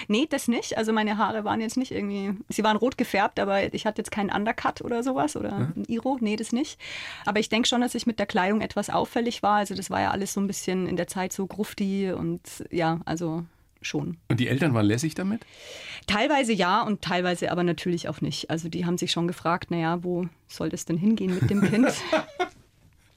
Nee, 0.08 0.26
das 0.28 0.48
nicht. 0.48 0.76
Also 0.78 0.92
meine 0.92 1.18
Haare 1.18 1.44
waren 1.44 1.60
jetzt 1.60 1.76
nicht 1.76 1.92
irgendwie, 1.92 2.32
sie 2.48 2.62
waren 2.64 2.76
rot 2.76 2.98
gefärbt, 2.98 3.38
aber 3.40 3.72
ich 3.74 3.86
hatte 3.86 4.00
jetzt 4.00 4.10
keinen 4.10 4.30
Undercut 4.30 4.82
oder 4.82 5.02
sowas 5.02 5.36
oder 5.36 5.70
ein 5.74 5.84
Iro. 5.88 6.18
Nee, 6.20 6.36
das 6.36 6.52
nicht. 6.52 6.78
Aber 7.26 7.40
ich 7.40 7.48
denke 7.48 7.68
schon, 7.68 7.80
dass 7.80 7.94
ich 7.94 8.06
mit 8.06 8.18
der 8.18 8.26
Kleidung 8.26 8.60
etwas 8.60 8.90
auffällig 8.90 9.42
war. 9.42 9.56
Also 9.56 9.74
das 9.74 9.90
war 9.90 10.00
ja 10.00 10.10
alles 10.10 10.32
so 10.32 10.40
ein 10.40 10.46
bisschen 10.46 10.86
in 10.86 10.96
der 10.96 11.06
Zeit 11.06 11.32
so 11.32 11.46
grufti 11.46 12.12
und 12.12 12.40
ja, 12.70 13.00
also 13.04 13.44
schon. 13.80 14.16
Und 14.28 14.38
die 14.38 14.46
Eltern 14.48 14.74
waren 14.74 14.86
lässig 14.86 15.14
damit? 15.14 15.44
Teilweise 16.06 16.52
ja 16.52 16.82
und 16.82 17.02
teilweise 17.02 17.50
aber 17.50 17.64
natürlich 17.64 18.08
auch 18.08 18.20
nicht. 18.20 18.48
Also 18.50 18.68
die 18.68 18.86
haben 18.86 18.96
sich 18.98 19.10
schon 19.12 19.26
gefragt, 19.26 19.70
naja, 19.70 20.04
wo 20.04 20.26
soll 20.46 20.68
das 20.68 20.84
denn 20.84 20.96
hingehen 20.98 21.34
mit 21.34 21.50
dem 21.50 21.62
Kind? 21.62 21.88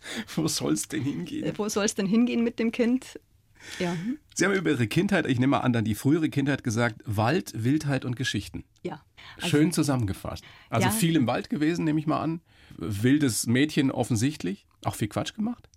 Wo 0.36 0.48
soll 0.48 0.74
es 0.74 0.88
denn 0.88 1.04
hingehen? 1.04 1.52
wo 1.58 1.68
soll 1.70 1.86
es 1.86 1.96
denn 1.96 2.06
hingehen 2.08 2.44
mit 2.44 2.60
dem 2.60 2.72
Kind? 2.72 3.20
Ja, 3.80 3.96
Sie 4.36 4.46
haben 4.46 4.54
über 4.54 4.70
Ihre 4.70 4.86
Kindheit, 4.88 5.26
ich 5.26 5.40
nehme 5.40 5.52
mal 5.52 5.60
an, 5.62 5.74
dann 5.74 5.86
die 5.86 5.96
frühere 5.96 6.30
Kindheit 6.30 6.64
gesagt, 6.64 7.02
Wald, 7.06 7.52
Wildheit 7.64 8.06
und 8.06 8.16
Geschichten. 8.16 8.64
ja. 8.84 9.02
Also, 9.38 9.48
Schön 9.50 9.72
zusammengefasst. 9.72 10.44
Also 10.70 10.88
Ja. 10.88 10.94
viel 10.94 11.16
im 11.16 11.26
Wald 11.26 11.50
gewesen, 11.50 11.84
nehme 11.84 12.00
ich 12.00 12.06
mal 12.06 12.20
an. 12.22 12.42
Wildes 12.78 13.48
Mädchen 13.48 13.90
offensichtlich. 13.90 14.68
Auch 14.84 14.94
viel 14.94 15.08
Quatsch 15.08 15.34
gemacht. 15.34 15.68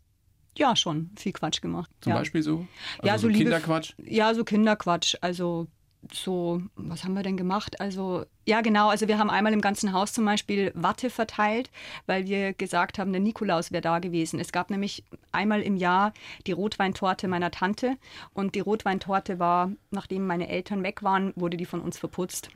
Ja, 0.56 0.76
schon 0.76 1.10
viel 1.16 1.32
Quatsch 1.32 1.62
gemacht. 1.62 1.90
Zum 2.02 2.10
ja. 2.12 2.18
Beispiel 2.18 2.42
so. 2.42 2.66
Also 2.98 3.06
Ja, 3.06 3.16
so 3.18 3.26
liebe- 3.28 3.44
Kinderquatsch. 3.44 3.94
Ja, 4.04 4.34
so 4.34 4.44
Kinderquatsch. 4.44 5.14
Also 5.22 5.66
so, 6.12 6.62
was 6.76 7.04
haben 7.04 7.14
wir 7.14 7.22
denn 7.22 7.36
gemacht? 7.36 7.80
Also, 7.80 8.24
ja, 8.46 8.60
genau. 8.60 8.88
Also, 8.88 9.08
wir 9.08 9.18
haben 9.18 9.30
einmal 9.30 9.52
im 9.52 9.60
ganzen 9.60 9.92
Haus 9.92 10.12
zum 10.12 10.24
Beispiel 10.24 10.72
Watte 10.74 11.10
verteilt, 11.10 11.70
weil 12.06 12.26
wir 12.26 12.52
gesagt 12.52 12.98
haben, 12.98 13.12
der 13.12 13.20
Nikolaus 13.20 13.72
wäre 13.72 13.82
da 13.82 13.98
gewesen. 13.98 14.40
Es 14.40 14.52
gab 14.52 14.70
nämlich 14.70 15.04
einmal 15.32 15.62
im 15.62 15.76
Jahr 15.76 16.12
die 16.46 16.52
Rotweintorte 16.52 17.28
meiner 17.28 17.50
Tante. 17.50 17.96
Und 18.32 18.54
die 18.54 18.60
Rotweintorte 18.60 19.38
war, 19.38 19.72
nachdem 19.90 20.26
meine 20.26 20.48
Eltern 20.48 20.82
weg 20.82 21.02
waren, 21.02 21.32
wurde 21.36 21.56
die 21.56 21.66
von 21.66 21.80
uns 21.80 21.98
verputzt. 21.98 22.50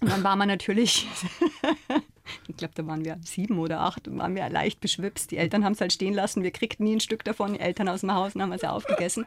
Und 0.00 0.10
dann 0.10 0.24
war 0.24 0.36
man 0.36 0.48
natürlich, 0.48 1.06
ich 2.48 2.56
glaube, 2.56 2.74
da 2.74 2.86
waren 2.86 3.04
wir 3.04 3.18
sieben 3.24 3.58
oder 3.58 3.80
acht, 3.80 4.14
waren 4.16 4.34
wir 4.34 4.48
leicht 4.48 4.80
beschwipst. 4.80 5.30
Die 5.30 5.36
Eltern 5.36 5.64
haben 5.64 5.72
es 5.72 5.80
halt 5.80 5.92
stehen 5.92 6.14
lassen. 6.14 6.42
Wir 6.42 6.50
kriegten 6.50 6.84
nie 6.84 6.96
ein 6.96 7.00
Stück 7.00 7.24
davon. 7.24 7.54
Die 7.54 7.60
Eltern 7.60 7.88
aus 7.88 8.00
dem 8.00 8.14
Haus 8.14 8.34
und 8.34 8.42
haben 8.42 8.52
es 8.52 8.62
ja 8.62 8.70
aufgegessen. 8.70 9.24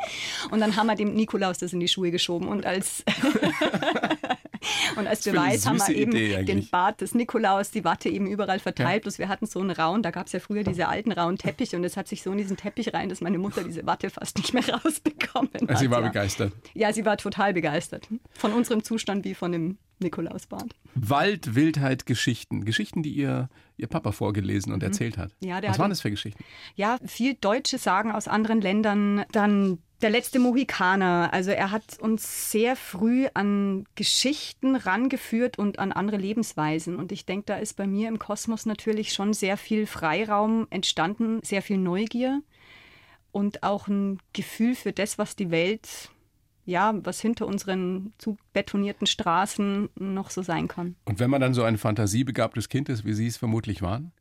Und 0.52 0.60
dann 0.60 0.76
haben 0.76 0.88
wir 0.88 0.96
dem 0.96 1.14
Nikolaus 1.14 1.58
das 1.58 1.74
in 1.74 1.80
die 1.80 1.88
Schuhe 1.88 2.12
geschoben. 2.12 2.48
Und 2.48 2.66
als, 2.66 3.04
und 4.96 5.08
als 5.08 5.24
Beweis 5.24 5.66
haben 5.66 5.80
wir 5.80 5.96
eben 5.96 6.12
den. 6.12 6.68
Bart 6.70 7.02
des 7.02 7.14
Nikolaus, 7.14 7.72
die 7.72 7.84
Watte 7.84 8.10
eben 8.10 8.28
überall 8.28 8.60
verteilt. 8.60 9.04
Bloß 9.04 9.20
wir 9.20 9.30
hatten 9.30 9.46
so 9.46 9.60
einen 9.60 9.72
rauen, 9.72 10.02
da 10.04 10.12
gab 10.12 10.28
es 10.28 10.34
ja 10.34 10.40
früher 10.40 10.64
diese 10.64 10.88
alten 10.88 11.12
rauen 11.12 11.38
Teppiche. 11.38 11.78
Und 11.78 11.84
es 11.84 11.96
hat 11.98 12.08
sich 12.08 12.24
so 12.24 12.32
in 12.32 12.38
diesen 12.38 12.58
Teppich 12.58 12.94
rein, 12.94 13.10
dass 13.10 13.22
meine 13.22 13.38
Mutter 13.38 13.64
diese 13.64 13.86
Watte 13.86 14.10
fast 14.10 14.38
nicht 14.38 14.54
mehr 14.54 14.64
rausbekommen 14.84 15.52
hat. 15.68 15.78
Sie 15.80 15.92
war 15.92 16.02
ja. 16.02 16.08
begeistert. 16.08 16.54
Ja, 16.74 16.92
sie 16.94 17.06
war 17.06 17.18
total 17.18 17.54
begeistert. 17.54 18.08
Von 18.34 18.54
unserem 18.54 18.84
Zustand 18.84 19.26
wie 19.26 19.36
von 19.36 19.52
dem 19.52 19.78
Nikolausbart. 20.00 20.76
Wald, 20.96 21.56
Wildheit, 21.56 22.06
Geschichten. 22.06 22.66
Geschichten, 22.66 23.04
die 23.04 23.12
ihr, 23.12 23.50
ihr 23.78 23.88
Papa 23.88 24.12
vorgelesen 24.12 24.74
und 24.74 24.84
erzählt 24.84 25.18
hat. 25.18 25.32
Mhm. 25.42 25.48
Ja, 25.48 25.64
Was 25.64 25.80
waren 25.80 25.90
das 25.90 26.02
für 26.02 26.12
Geschichten? 26.12 26.44
Ja, 26.76 26.98
viel 27.06 27.36
deutsche 27.36 27.78
Sagen 27.78 28.12
aus 28.12 28.28
anderen 28.28 28.62
Ländern. 28.62 29.26
Dann 29.32 29.80
der 30.02 30.10
letzte 30.10 30.40
Mohikaner. 30.40 31.30
Also 31.32 31.52
er 31.52 31.72
hat 31.72 32.00
uns 32.00 32.52
sehr 32.52 32.76
früh 32.76 33.28
an 33.34 33.86
Geschichten 33.96 34.76
rangeführt 34.76 35.58
und 35.58 35.80
an 35.80 35.92
andere 35.92 36.18
Lebensweisen. 36.18 36.98
Und 36.98 37.12
ich 37.12 37.26
denke, 37.26 37.46
da 37.48 37.58
ist 37.58 37.76
bei 37.76 37.88
mir 37.88 38.08
im 38.10 38.20
Kosmos 38.20 38.66
natürlich 38.66 39.14
schon 39.14 39.34
sehr 39.34 39.58
viel 39.58 39.88
Freiraum 39.88 40.68
entstanden, 40.70 41.40
sehr 41.44 41.62
viel 41.62 41.78
Neugier 41.78 42.42
und 43.32 43.64
auch 43.64 43.88
ein 43.88 44.20
Gefühl 44.34 44.76
für 44.76 44.92
das, 44.92 45.18
was 45.18 45.36
die 45.36 45.52
Welt, 45.52 46.10
ja, 46.66 46.94
was 47.04 47.20
hinter 47.22 47.48
unseren 47.48 48.14
zu 48.18 48.38
betonierten 48.54 49.08
Straßen 49.08 49.90
noch 49.96 50.30
so 50.30 50.42
sein 50.42 50.68
kann. 50.68 50.96
Und 51.06 51.20
wenn 51.20 51.30
man 51.30 51.42
dann 51.42 51.54
so 51.54 51.64
ein 51.64 51.78
fantasiebegabtes 51.78 52.70
Kind 52.70 52.90
ist, 52.90 53.06
wie 53.06 53.14
Sie 53.14 53.28
es 53.28 53.38
vermutlich 53.38 53.82
waren, 53.82 54.12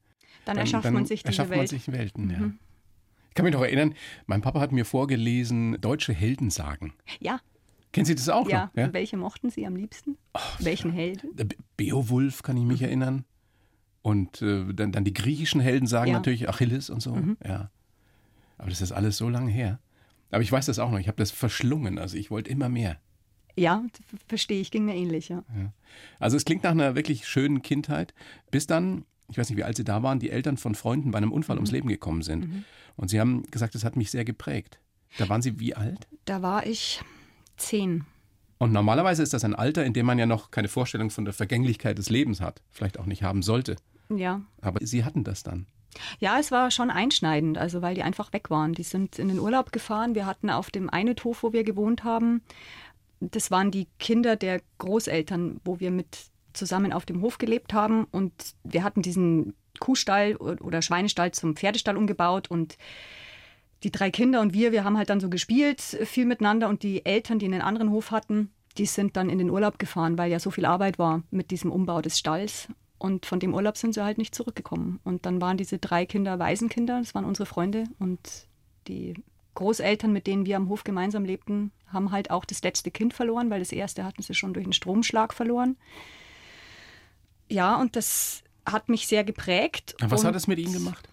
Dann, 0.45 0.57
erschafft 0.59 0.91
man 0.91 1.07
sich 1.07 1.23
diese 1.23 1.29
erschafft 1.29 1.51
man 1.51 1.61
Welt. 1.61 1.69
sich 1.69 1.91
Welten. 1.91 2.31
Ja. 2.31 2.51
Ich 3.35 3.37
kann 3.37 3.47
mich 3.47 3.55
noch 3.55 3.63
erinnern, 3.63 3.95
mein 4.27 4.43
Papa 4.43 4.61
hat 4.61 4.71
mir 4.71 4.85
vorgelesen 4.85 5.77
deutsche 5.81 6.13
Heldensagen. 6.13 6.93
ja, 7.19 7.41
Kennen 7.91 8.07
Sie 8.07 8.15
das 8.15 8.29
auch 8.29 8.49
ja. 8.49 8.71
noch? 8.77 8.85
Und 8.85 8.93
welche 8.93 9.17
mochten 9.17 9.51
Sie 9.51 9.67
am 9.67 9.75
liebsten? 9.75 10.17
Welchen 10.61 10.93
Helden? 10.93 11.35
Be- 11.35 11.49
Beowulf 11.77 12.45
kann 12.45 12.57
ich 12.57 12.63
mich 12.63 12.81
Mhm. 12.81 12.87
erinnern. 12.87 13.25
Und 14.03 14.41
äh, 14.41 14.73
dann, 14.73 14.93
dann 14.93 15.03
die 15.03 15.13
griechischen 15.15 15.61
Heldensagen 15.61 16.09
Ja. 16.13 16.13
Mhm. 16.13 16.19
natürlich, 16.21 16.49
Achilles 16.49 16.91
und 16.91 17.01
so. 17.03 17.19
Ja. 17.45 17.71
Aber 18.57 18.71
das 18.71 18.81
ist 18.81 18.93
alles 18.93 19.17
so 19.17 19.29
lange 19.29 19.51
her. 19.51 19.81
Aber 20.31 20.43
ich 20.43 20.53
weiß 20.53 20.67
das 20.67 20.79
auch 20.79 20.93
noch, 20.93 21.01
ich 21.01 21.09
habe 21.09 21.17
das 21.19 21.33
verschlungen. 21.33 21.99
Also 21.99 22.17
ich 22.17 22.31
wollte 22.31 22.51
immer 22.51 22.69
mehr. 22.69 23.01
Ja, 23.57 23.83
verstehe 24.29 24.61
ich, 24.61 24.71
ging 24.71 24.85
mir 24.85 24.95
ähnlich, 24.95 25.29
ja. 25.29 25.43
Also 26.21 26.37
es 26.37 26.45
klingt 26.45 26.63
nach 26.63 26.71
einer 26.71 26.95
wirklich 26.95 27.27
schönen 27.27 27.63
Kindheit, 27.63 28.15
bis 28.53 28.69
dann, 28.69 29.05
ich 29.29 29.39
weiß 29.39 29.49
nicht, 29.49 29.59
wie 29.59 29.65
alt 29.65 29.77
Sie 29.77 29.85
da 29.85 30.03
waren, 30.03 30.19
die 30.19 30.31
Eltern 30.31 30.57
von 30.57 30.75
Freunden 30.75 31.11
bei 31.11 31.19
einem 31.19 31.33
Unfall 31.33 31.57
Mhm. 31.57 31.61
ums 31.61 31.71
Leben 31.73 31.89
gekommen 31.89 32.23
sind. 32.23 32.65
Und 32.97 33.09
Sie 33.09 33.21
haben 33.21 33.43
gesagt, 33.51 33.75
das 33.75 33.85
hat 33.85 33.97
mich 33.97 34.11
sehr 34.11 34.25
geprägt. 34.25 34.79
Da 35.19 35.29
waren 35.29 35.43
Sie 35.43 35.59
wie 35.61 35.75
alt? 35.75 36.07
Da 36.25 36.43
war 36.43 36.67
ich 36.67 37.01
zehn. 37.57 38.05
Und 38.59 38.73
normalerweise 38.73 39.23
ist 39.23 39.33
das 39.33 39.45
ein 39.45 39.55
Alter, 39.55 39.85
in 39.85 39.93
dem 39.93 40.07
man 40.07 40.19
ja 40.19 40.27
noch 40.27 40.51
keine 40.51 40.69
Vorstellung 40.69 41.11
von 41.11 41.25
der 41.25 41.35
Vergänglichkeit 41.35 41.99
des 41.99 42.09
Lebens 42.11 42.41
hat, 42.41 42.63
vielleicht 42.71 42.99
auch 42.99 43.07
nicht 43.07 43.23
haben 43.23 43.43
sollte. 43.43 43.77
Ja. 44.09 44.43
Aber 44.61 44.85
Sie 44.87 45.05
hatten 45.05 45.25
das 45.25 45.43
dann. 45.43 45.67
Ja, 46.19 46.39
es 46.41 46.51
war 46.51 46.71
schon 46.71 46.91
einschneidend, 46.91 47.57
also 47.57 47.81
weil 47.83 47.95
die 47.95 48.03
einfach 48.03 48.33
weg 48.33 48.51
waren. 48.51 48.73
Die 48.75 48.83
sind 48.83 49.19
in 49.19 49.29
den 49.29 49.39
Urlaub 49.39 49.71
gefahren. 49.73 50.15
Wir 50.15 50.27
hatten 50.27 50.51
auf 50.51 50.71
dem 50.71 50.91
Einethof, 50.91 51.43
wo 51.43 51.53
wir 51.53 51.63
gewohnt 51.65 52.03
haben, 52.05 52.43
das 53.21 53.51
waren 53.51 53.71
die 53.71 53.87
Kinder 53.99 54.37
der 54.37 54.61
Großeltern, 54.79 55.61
wo 55.65 55.81
wir 55.81 55.91
mit 55.91 56.19
zusammen 56.55 56.93
auf 56.93 57.05
dem 57.05 57.21
Hof 57.21 57.39
gelebt 57.39 57.73
haben. 57.73 58.07
Und 58.11 58.33
wir 58.63 58.83
hatten 58.83 59.03
diesen 59.03 59.55
Kuhstall 59.81 60.37
oder 60.37 60.83
Schweinestall 60.83 61.33
zum 61.33 61.57
Pferdestall 61.57 61.97
umgebaut 61.97 62.51
und 62.51 62.77
die 63.83 63.91
drei 63.91 64.11
Kinder 64.11 64.41
und 64.41 64.55
wir, 64.55 64.73
wir 64.73 64.85
haben 64.85 64.97
halt 64.97 65.11
dann 65.11 65.21
so 65.21 65.29
gespielt, 65.29 65.81
viel 65.81 66.25
miteinander 66.25 66.69
und 66.69 66.83
die 66.83 67.05
Eltern, 67.05 67.39
die 67.39 67.47
einen 67.47 67.61
anderen 67.61 67.91
Hof 67.91 68.11
hatten, 68.11 68.51
die 68.79 68.87
sind 68.87 69.17
dann 69.17 69.29
in 69.29 69.39
den 69.39 69.51
Urlaub 69.51 69.79
gefahren, 69.79 70.19
weil 70.19 70.31
ja 70.31 70.39
so 70.39 70.51
viel 70.51 70.65
Arbeit 70.65 70.99
war 70.99 71.23
mit 71.31 71.51
diesem 71.51 71.71
Umbau 71.71 72.01
des 72.01 72.19
Stalls. 72.19 72.69
Und 72.99 73.27
von 73.27 73.39
dem 73.39 73.53
Urlaub 73.53 73.77
sind 73.77 73.95
sie 73.95 74.03
halt 74.03 74.19
nicht 74.19 74.35
zurückgekommen. 74.35 75.01
Und 75.05 75.27
dann 75.27 75.41
waren 75.41 75.59
diese 75.59 75.79
drei 75.79 76.07
Kinder 76.07 76.39
Waisenkinder, 76.39 77.01
das 77.01 77.15
waren 77.15 77.27
unsere 77.27 77.45
Freunde. 77.45 77.85
Und 77.99 78.47
die 78.89 79.15
Großeltern, 79.55 80.13
mit 80.13 80.27
denen 80.27 80.47
wir 80.47 80.57
am 80.57 80.69
Hof 80.69 80.85
gemeinsam 80.85 81.25
lebten, 81.25 81.71
haben 81.87 82.11
halt 82.11 82.31
auch 82.31 82.45
das 82.45 82.63
letzte 82.63 82.91
Kind 82.91 83.13
verloren, 83.13 83.51
weil 83.51 83.61
das 83.61 83.73
erste 83.73 84.05
hatten 84.05 84.23
sie 84.23 84.35
schon 84.35 84.55
durch 84.55 84.65
einen 84.65 84.73
Stromschlag 84.73 85.35
verloren. 85.35 85.77
Ja, 87.49 87.77
und 87.77 87.97
das 87.97 88.43
hat 88.67 88.89
mich 88.89 89.07
sehr 89.07 89.25
geprägt. 89.25 89.95
Was 90.01 90.25
hat 90.25 90.35
es 90.35 90.47
mit 90.47 90.59
Ihnen 90.59 90.73
gemacht? 90.73 91.09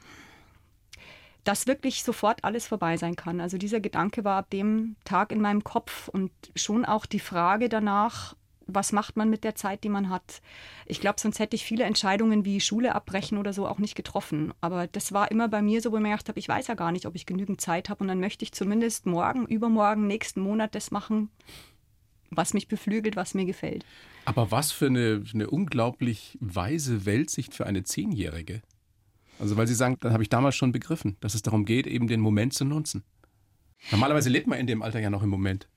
dass 1.44 1.68
wirklich 1.68 2.04
sofort 2.04 2.44
alles 2.44 2.68
vorbei 2.68 2.98
sein 2.98 3.16
kann. 3.16 3.42
Also 3.42 3.58
dieser 3.58 3.80
Gedanke 3.80 4.24
war 4.24 4.38
ab 4.38 4.50
dem 4.52 4.96
Tag 5.06 5.32
in 5.32 5.42
meinem 5.42 5.64
Kopf 5.64 6.08
und 6.08 6.32
schon 6.56 6.86
auch 6.86 7.06
die 7.06 7.20
Frage 7.20 7.70
danach, 7.70 8.36
was 8.68 8.92
macht 8.92 9.18
man 9.18 9.30
mit 9.30 9.44
der 9.44 9.56
Zeit, 9.56 9.84
die 9.84 9.90
man 9.90 10.10
hat. 10.10 10.42
Ich 10.86 11.02
glaube, 11.02 11.20
sonst 11.20 11.40
hätte 11.40 11.56
ich 11.56 11.66
viele 11.66 11.84
Entscheidungen 11.84 12.46
wie 12.46 12.62
Schule 12.62 12.96
abbrechen 12.96 13.38
oder 13.38 13.54
so 13.54 13.68
auch 13.68 13.80
nicht 13.80 13.96
getroffen. 13.96 14.54
Aber 14.62 14.88
das 14.88 15.14
war 15.14 15.32
immer 15.32 15.48
bei 15.48 15.62
mir 15.62 15.82
so, 15.82 15.92
wo 15.92 15.98
ich 15.98 16.02
mir 16.02 16.10
gedacht 16.10 16.30
habe, 16.30 16.40
ich 16.40 16.48
weiß 16.48 16.68
ja 16.68 16.76
gar 16.76 16.92
nicht, 16.92 17.06
ob 17.06 17.16
ich 17.16 17.26
genügend 17.26 17.60
Zeit 17.60 17.90
habe 17.90 18.04
und 18.04 18.08
dann 18.08 18.20
möchte 18.20 18.44
ich 18.46 18.54
zumindest 18.54 19.06
morgen, 19.06 19.46
übermorgen, 19.48 20.08
nächsten 20.08 20.42
Monat 20.42 20.76
das 20.76 20.92
machen, 20.92 21.30
was 22.32 22.54
mich 22.54 22.68
beflügelt, 22.68 23.16
was 23.16 23.34
mir 23.34 23.46
gefällt. 23.46 23.86
Aber 24.26 24.52
was 24.52 24.72
für 24.72 24.88
eine, 24.88 25.24
eine 25.34 25.50
unglaublich 25.50 26.38
weise 26.42 27.06
Weltsicht 27.06 27.54
für 27.54 27.66
eine 27.66 27.84
Zehnjährige. 27.84 28.62
Also 29.40 29.58
weil 29.58 29.68
Sie 29.68 29.76
sagen, 29.76 29.98
das 30.00 30.14
habe 30.14 30.24
ich 30.24 30.30
damals 30.30 30.56
schon 30.56 30.72
begriffen, 30.72 31.18
dass 31.20 31.36
es 31.36 31.42
darum 31.42 31.66
geht, 31.66 31.88
eben 31.88 32.08
den 32.08 32.22
Moment 32.22 32.54
zu 32.54 32.64
nutzen. 32.64 33.04
Normalerweise 33.90 34.30
lebt 34.30 34.48
man 34.48 34.60
in 34.60 34.68
dem 34.68 34.82
Alter 34.82 35.00
ja 35.00 35.10
noch 35.10 35.24
im 35.24 35.30
Moment. 35.30 35.68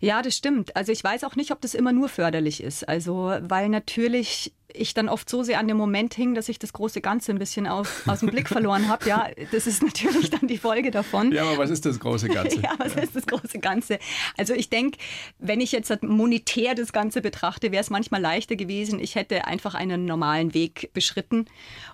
Ja, 0.00 0.22
das 0.22 0.36
stimmt. 0.36 0.74
Also 0.76 0.90
ich 0.90 1.02
weiß 1.02 1.24
auch 1.24 1.36
nicht, 1.36 1.52
ob 1.52 1.60
das 1.60 1.74
immer 1.74 1.92
nur 1.92 2.08
förderlich 2.08 2.62
ist. 2.62 2.88
Also, 2.88 3.36
weil 3.42 3.68
natürlich 3.68 4.52
ich 4.74 4.92
dann 4.92 5.08
oft 5.08 5.30
so 5.30 5.42
sehr 5.42 5.58
an 5.58 5.68
dem 5.68 5.76
Moment 5.76 6.14
hing, 6.14 6.34
dass 6.34 6.48
ich 6.48 6.58
das 6.58 6.72
große 6.72 7.00
Ganze 7.00 7.32
ein 7.32 7.38
bisschen 7.38 7.66
auf, 7.66 8.06
aus 8.06 8.20
dem 8.20 8.30
Blick 8.30 8.48
verloren 8.48 8.88
habe. 8.88 9.08
Ja, 9.08 9.28
das 9.52 9.66
ist 9.66 9.82
natürlich 9.82 10.30
dann 10.30 10.46
die 10.48 10.58
Folge 10.58 10.90
davon. 10.90 11.32
Ja, 11.32 11.44
aber 11.44 11.58
was 11.58 11.70
ist 11.70 11.86
das 11.86 12.00
große 12.00 12.28
Ganze? 12.28 12.60
ja, 12.62 12.74
was 12.78 12.94
ist 12.96 13.14
das 13.14 13.26
große 13.26 13.58
Ganze? 13.60 13.98
Also 14.36 14.52
ich 14.52 14.68
denke, 14.68 14.98
wenn 15.38 15.60
ich 15.60 15.72
jetzt 15.72 16.02
monetär 16.02 16.74
das 16.74 16.92
Ganze 16.92 17.20
betrachte, 17.20 17.72
wäre 17.72 17.80
es 17.80 17.90
manchmal 17.90 18.20
leichter 18.20 18.56
gewesen. 18.56 18.98
Ich 18.98 19.14
hätte 19.14 19.46
einfach 19.46 19.74
einen 19.74 20.04
normalen 20.04 20.54
Weg 20.54 20.90
beschritten. 20.92 21.46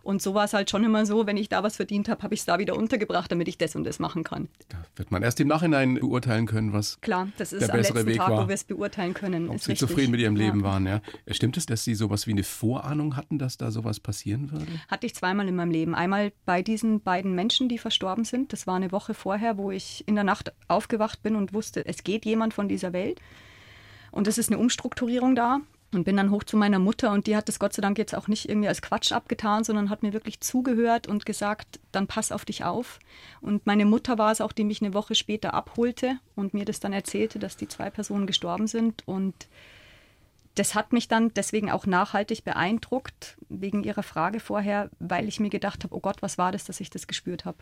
Und 0.03 0.23
so 0.23 0.35
war 0.35 0.45
es 0.45 0.55
halt 0.55 0.71
schon 0.71 0.83
immer 0.85 1.05
so, 1.05 1.27
wenn 1.27 1.37
ich 1.37 1.49
da 1.49 1.63
was 1.63 1.77
verdient 1.77 2.09
habe, 2.09 2.23
habe 2.23 2.35
ich 2.35 2.41
es 2.41 2.47
da 2.47 2.59
wieder 2.59 2.77
untergebracht, 2.77 3.31
damit 3.31 3.49
ich 3.49 3.59
das 3.59 3.77
und 3.77 3.85
das 3.85 3.99
machen 3.99 4.25
kann. 4.25 4.49
Da 4.69 4.79
wird 4.97 5.11
man 5.11 5.23
erst 5.23 5.39
im 5.41 5.49
Nachhinein 5.49 5.95
beurteilen 5.95 6.47
können, 6.47 6.73
was 6.73 7.01
Klar, 7.01 7.29
das 7.37 7.53
ist 7.53 7.61
der 7.61 7.71
am 7.71 7.77
bessere 7.77 7.99
letzten 7.99 8.09
Weg 8.09 8.17
Tag, 8.17 8.31
war. 8.31 8.45
wo 8.45 8.49
wir 8.49 8.55
es 8.55 8.65
beurteilen 8.65 9.15
können. 9.15 9.49
Ob 9.49 9.57
ist 9.57 9.65
Sie 9.65 9.73
richtig. 9.73 9.89
zufrieden 9.89 10.11
mit 10.13 10.21
Ihrem 10.21 10.37
Leben 10.37 10.61
ja. 10.61 10.65
waren, 10.65 10.87
ja. 10.87 11.03
Stimmt 11.31 11.57
es, 11.57 11.67
dass 11.67 11.85
Sie 11.85 11.95
sowas 11.95 12.27
wie 12.27 12.33
eine 12.33 12.43
Vorahnung 12.71 13.17
hatten, 13.17 13.39
dass 13.39 13.59
da 13.59 13.71
sowas 13.71 13.99
passieren 13.99 14.53
würde? 14.53 14.67
Hatte 14.89 15.07
ich 15.07 15.15
zweimal 15.15 15.49
in 15.49 15.57
meinem 15.57 15.73
Leben. 15.73 15.95
Einmal 15.95 16.33
bei 16.45 16.63
diesen 16.63 17.01
beiden 17.01 17.35
Menschen, 17.35 17.69
die 17.69 17.79
verstorben 17.79 18.25
sind. 18.25 18.53
Das 18.53 18.67
war 18.67 18.77
eine 18.77 18.93
Woche 18.93 19.13
vorher, 19.13 19.59
wo 19.59 19.73
ich 19.73 20.07
in 20.07 20.15
der 20.15 20.25
Nacht 20.25 20.53
aufgewacht 20.69 21.23
bin 21.23 21.35
und 21.35 21.53
wusste, 21.53 21.85
es 21.85 22.05
geht 22.05 22.25
jemand 22.25 22.55
von 22.55 22.69
dieser 22.69 22.93
Welt. 22.93 23.21
Und 24.13 24.29
es 24.29 24.39
ist 24.39 24.51
eine 24.51 24.59
Umstrukturierung 24.59 25.35
da. 25.35 25.61
Und 25.93 26.05
bin 26.05 26.17
dann 26.17 26.31
hoch 26.31 26.45
zu 26.45 26.57
meiner 26.57 26.79
Mutter 26.79 27.11
und 27.11 27.27
die 27.27 27.35
hat 27.35 27.49
das 27.49 27.59
Gott 27.59 27.73
sei 27.73 27.83
Dank 27.83 27.99
jetzt 27.99 28.15
auch 28.15 28.29
nicht 28.29 28.49
irgendwie 28.49 28.69
als 28.69 28.81
Quatsch 28.81 29.11
abgetan, 29.11 29.65
sondern 29.65 29.91
hat 29.91 30.05
mir 30.05 30.13
wirklich 30.13 30.39
zugehört 30.39 31.09
und 31.09 31.27
gesagt, 31.27 31.81
dann 31.91 32.07
pass 32.07 32.31
auf 32.31 32.45
dich 32.45 32.63
auf. 32.63 33.01
Und 33.41 33.67
meine 33.67 33.85
Mutter 33.85 34.17
war 34.17 34.31
es 34.31 34.41
auch, 34.41 34.53
die 34.53 34.63
mich 34.63 34.81
eine 34.81 34.95
Woche 34.95 35.17
später 35.17 35.53
abholte 35.53 36.19
und 36.37 36.55
mir 36.55 36.65
das 36.65 36.79
dann 36.79 36.93
erzählte, 36.93 37.41
dass 37.41 37.57
die 37.57 37.67
zwei 37.67 37.91
Personen 37.91 38.29
gestorben 38.29 38.69
sind. 38.69 39.03
Und 39.05 39.49
das 40.55 40.75
hat 40.75 40.93
mich 40.93 41.09
dann 41.09 41.33
deswegen 41.35 41.71
auch 41.71 41.87
nachhaltig 41.87 42.45
beeindruckt, 42.45 43.37
wegen 43.49 43.85
Ihrer 43.85 44.03
Frage 44.03 44.41
vorher, 44.41 44.91
weil 44.99 45.29
ich 45.29 45.41
mir 45.41 45.51
gedacht 45.51 45.85
habe, 45.85 45.95
oh 45.95 46.01
Gott, 46.01 46.23
was 46.23 46.39
war 46.39 46.53
das, 46.53 46.65
dass 46.65 46.81
ich 46.81 46.91
das 46.91 47.07
gespürt 47.07 47.45
habe? 47.45 47.59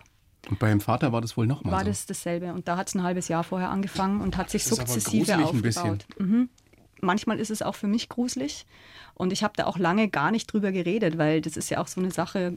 Und 0.49 0.59
bei 0.59 0.69
Ihrem 0.69 0.81
Vater 0.81 1.13
war 1.13 1.21
das 1.21 1.37
wohl 1.37 1.47
nochmal 1.47 1.73
War 1.73 1.81
so. 1.81 1.87
das 1.87 2.07
dasselbe? 2.07 2.53
Und 2.53 2.69
da 2.69 2.77
hat 2.77 2.89
es 2.89 2.95
ein 2.95 3.03
halbes 3.03 3.29
Jahr 3.29 3.45
vorher 3.45 3.71
angefangen 3.71 4.21
und 4.21 4.37
hat 4.37 4.51
sich 4.51 4.65
Das 4.65 4.73
ist 4.73 4.79
sukzessive 4.79 5.37
bisschen. 5.61 5.83
aufgebaut. 5.83 6.07
Mhm. 6.19 6.49
Manchmal 7.01 7.39
ist 7.39 7.51
es 7.51 7.63
auch 7.63 7.77
für 7.77 7.87
mich 7.87 8.09
gruselig 8.09 8.67
und 9.15 9.33
ich 9.33 9.45
habe 9.45 9.53
da 9.57 9.67
auch 9.67 9.79
lange 9.79 10.09
gar 10.09 10.33
nicht 10.33 10.53
drüber 10.53 10.73
geredet, 10.73 11.17
weil 11.17 11.41
das 11.41 11.57
ist 11.57 11.71
ja 11.71 11.81
auch 11.81 11.87
so 11.87 12.01
eine 12.01 12.11
Sache, 12.11 12.55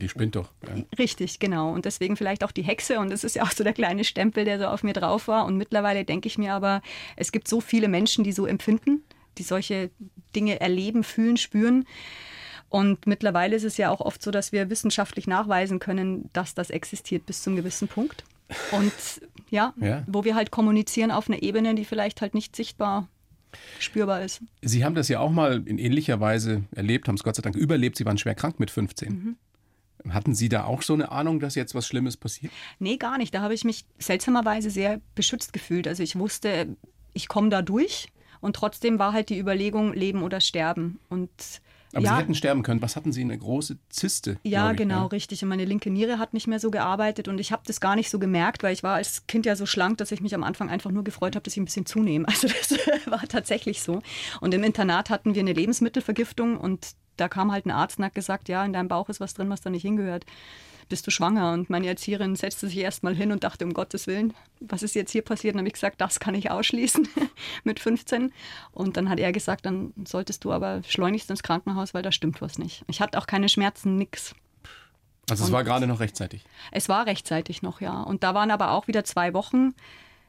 die 0.00 0.08
spinnt 0.08 0.36
doch. 0.36 0.52
Ja. 0.66 0.82
Richtig, 0.98 1.38
genau. 1.38 1.70
Und 1.72 1.84
deswegen 1.84 2.16
vielleicht 2.16 2.44
auch 2.44 2.52
die 2.52 2.62
Hexe. 2.62 2.98
Und 2.98 3.10
das 3.10 3.24
ist 3.24 3.36
ja 3.36 3.42
auch 3.42 3.50
so 3.50 3.62
der 3.64 3.74
kleine 3.74 4.04
Stempel, 4.04 4.44
der 4.46 4.58
so 4.58 4.66
auf 4.66 4.82
mir 4.84 4.94
drauf 4.94 5.28
war. 5.28 5.44
Und 5.44 5.58
mittlerweile 5.58 6.04
denke 6.04 6.28
ich 6.28 6.38
mir 6.38 6.54
aber, 6.54 6.80
es 7.16 7.30
gibt 7.32 7.46
so 7.48 7.60
viele 7.60 7.88
Menschen, 7.88 8.24
die 8.24 8.32
so 8.32 8.46
empfinden, 8.46 9.02
die 9.38 9.42
solche 9.42 9.90
Dinge 10.34 10.60
erleben, 10.60 11.04
fühlen, 11.04 11.36
spüren. 11.36 11.84
Und 12.68 13.06
mittlerweile 13.06 13.54
ist 13.56 13.64
es 13.64 13.76
ja 13.76 13.90
auch 13.90 14.00
oft 14.00 14.22
so, 14.22 14.30
dass 14.30 14.50
wir 14.52 14.68
wissenschaftlich 14.70 15.26
nachweisen 15.26 15.78
können, 15.78 16.28
dass 16.32 16.54
das 16.54 16.70
existiert 16.70 17.24
bis 17.26 17.42
zum 17.42 17.54
gewissen 17.56 17.88
Punkt. 17.88 18.24
Und 18.72 18.92
ja, 19.50 19.74
Ja. 19.80 20.02
wo 20.06 20.24
wir 20.24 20.34
halt 20.34 20.50
kommunizieren 20.50 21.10
auf 21.10 21.28
einer 21.28 21.42
Ebene, 21.42 21.74
die 21.74 21.84
vielleicht 21.84 22.20
halt 22.20 22.34
nicht 22.34 22.56
sichtbar 22.56 23.08
spürbar 23.78 24.22
ist. 24.22 24.42
Sie 24.62 24.84
haben 24.84 24.96
das 24.96 25.08
ja 25.08 25.20
auch 25.20 25.30
mal 25.30 25.62
in 25.66 25.78
ähnlicher 25.78 26.18
Weise 26.18 26.64
erlebt, 26.74 27.06
haben 27.06 27.14
es 27.14 27.22
Gott 27.22 27.36
sei 27.36 27.42
Dank 27.42 27.54
überlebt. 27.54 27.96
Sie 27.96 28.04
waren 28.04 28.18
schwer 28.18 28.34
krank 28.34 28.58
mit 28.58 28.70
15. 28.72 29.36
Mhm. 30.04 30.12
Hatten 30.12 30.34
Sie 30.34 30.48
da 30.48 30.64
auch 30.64 30.82
so 30.82 30.92
eine 30.92 31.12
Ahnung, 31.12 31.38
dass 31.38 31.54
jetzt 31.54 31.74
was 31.76 31.86
Schlimmes 31.86 32.16
passiert? 32.16 32.52
Nee, 32.80 32.96
gar 32.96 33.16
nicht. 33.16 33.32
Da 33.34 33.40
habe 33.40 33.54
ich 33.54 33.62
mich 33.64 33.84
seltsamerweise 33.98 34.68
sehr 34.70 35.00
beschützt 35.14 35.52
gefühlt. 35.52 35.86
Also 35.86 36.02
ich 36.02 36.18
wusste, 36.18 36.76
ich 37.12 37.28
komme 37.28 37.48
da 37.48 37.62
durch. 37.62 38.08
Und 38.44 38.56
trotzdem 38.56 38.98
war 38.98 39.14
halt 39.14 39.30
die 39.30 39.38
Überlegung, 39.38 39.94
leben 39.94 40.22
oder 40.22 40.38
sterben. 40.38 40.98
Und 41.08 41.30
Aber 41.94 42.04
ja, 42.04 42.10
Sie 42.10 42.16
hätten 42.18 42.34
sterben 42.34 42.62
können. 42.62 42.82
Was 42.82 42.94
hatten 42.94 43.10
Sie? 43.10 43.22
Eine 43.22 43.38
große 43.38 43.78
Zyste? 43.88 44.36
ja, 44.42 44.70
ich, 44.70 44.76
genau, 44.76 45.04
ne? 45.04 45.12
richtig. 45.12 45.42
Und 45.42 45.48
meine 45.48 45.64
linke 45.64 45.88
Niere 45.88 46.18
hat 46.18 46.34
nicht 46.34 46.46
mehr 46.46 46.60
so 46.60 46.70
gearbeitet 46.70 47.26
und 47.26 47.40
ich 47.40 47.52
habe 47.52 47.62
das 47.66 47.80
gar 47.80 47.96
nicht 47.96 48.10
so 48.10 48.18
gemerkt, 48.18 48.62
weil 48.62 48.74
ich 48.74 48.82
war 48.82 48.96
als 48.96 49.26
Kind 49.28 49.46
ja 49.46 49.56
so 49.56 49.64
schlank, 49.64 49.96
dass 49.96 50.12
ich 50.12 50.20
mich 50.20 50.34
am 50.34 50.44
Anfang 50.44 50.68
einfach 50.68 50.90
nur 50.90 51.04
gefreut 51.04 51.36
habe, 51.36 51.42
dass 51.42 51.54
ich 51.54 51.60
ein 51.62 51.64
bisschen 51.64 51.86
zunehme. 51.86 52.26
Also 52.34 52.48
das 52.48 52.70
war 53.06 53.26
tatsächlich 53.26 53.80
so. 53.82 54.02
Und 54.42 54.52
im 54.52 54.62
Internat 54.62 55.08
hatten 55.08 55.34
wir 55.34 55.40
eine 55.40 55.54
Lebensmittelvergiftung 55.54 56.58
und 56.58 56.88
da 57.16 57.28
kam 57.28 57.50
halt 57.50 57.64
ein 57.64 57.70
Arzt 57.70 57.98
und 57.98 58.04
hat 58.04 58.14
gesagt, 58.14 58.50
ja, 58.50 58.62
in 58.62 58.74
deinem 58.74 58.88
Bauch 58.88 59.08
ist 59.08 59.20
was 59.20 59.32
drin, 59.32 59.48
was 59.48 59.62
da 59.62 59.70
nicht 59.70 59.82
hingehört. 59.82 60.26
Bist 60.88 61.06
du 61.06 61.10
schwanger? 61.10 61.52
Und 61.52 61.70
meine 61.70 61.86
Erzieherin 61.86 62.36
setzte 62.36 62.68
sich 62.68 62.78
erst 62.78 63.02
mal 63.02 63.14
hin 63.14 63.32
und 63.32 63.42
dachte, 63.44 63.64
um 63.64 63.72
Gottes 63.72 64.06
Willen, 64.06 64.34
was 64.60 64.82
ist 64.82 64.94
jetzt 64.94 65.12
hier 65.12 65.22
passiert? 65.22 65.54
Und 65.54 65.58
habe 65.60 65.68
ich 65.68 65.74
gesagt, 65.74 66.00
das 66.00 66.20
kann 66.20 66.34
ich 66.34 66.50
ausschließen 66.50 67.08
mit 67.64 67.80
15. 67.80 68.32
Und 68.72 68.96
dann 68.96 69.08
hat 69.08 69.18
er 69.18 69.32
gesagt, 69.32 69.66
dann 69.66 69.92
solltest 70.04 70.44
du 70.44 70.52
aber 70.52 70.82
schleunigst 70.86 71.30
ins 71.30 71.42
Krankenhaus, 71.42 71.94
weil 71.94 72.02
da 72.02 72.12
stimmt 72.12 72.40
was 72.42 72.58
nicht. 72.58 72.84
Ich 72.88 73.00
hatte 73.00 73.18
auch 73.18 73.26
keine 73.26 73.48
Schmerzen, 73.48 73.96
nix. 73.96 74.34
Also 75.30 75.42
es 75.44 75.48
Und- 75.50 75.54
war 75.54 75.64
gerade 75.64 75.86
noch 75.86 76.00
rechtzeitig. 76.00 76.44
Es 76.70 76.88
war 76.88 77.06
rechtzeitig 77.06 77.62
noch, 77.62 77.80
ja. 77.80 78.02
Und 78.02 78.22
da 78.22 78.34
waren 78.34 78.50
aber 78.50 78.72
auch 78.72 78.86
wieder 78.88 79.04
zwei 79.04 79.32
Wochen 79.32 79.74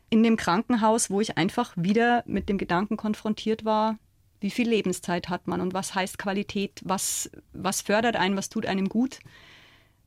in 0.10 0.24
dem 0.24 0.38
Krankenhaus, 0.38 1.10
wo 1.10 1.20
ich 1.20 1.38
einfach 1.38 1.74
wieder 1.76 2.24
mit 2.26 2.48
dem 2.48 2.58
Gedanken 2.58 2.96
konfrontiert 2.96 3.66
war, 3.66 3.98
wie 4.40 4.52
viel 4.52 4.70
Lebenszeit 4.70 5.28
hat 5.30 5.48
man 5.48 5.60
und 5.60 5.74
was 5.74 5.96
heißt 5.96 6.18
Qualität, 6.18 6.80
was, 6.86 7.30
was 7.54 7.82
fördert 7.82 8.16
einen, 8.16 8.38
was 8.38 8.50
tut 8.50 8.66
einem 8.68 8.88
gut, 8.88 9.20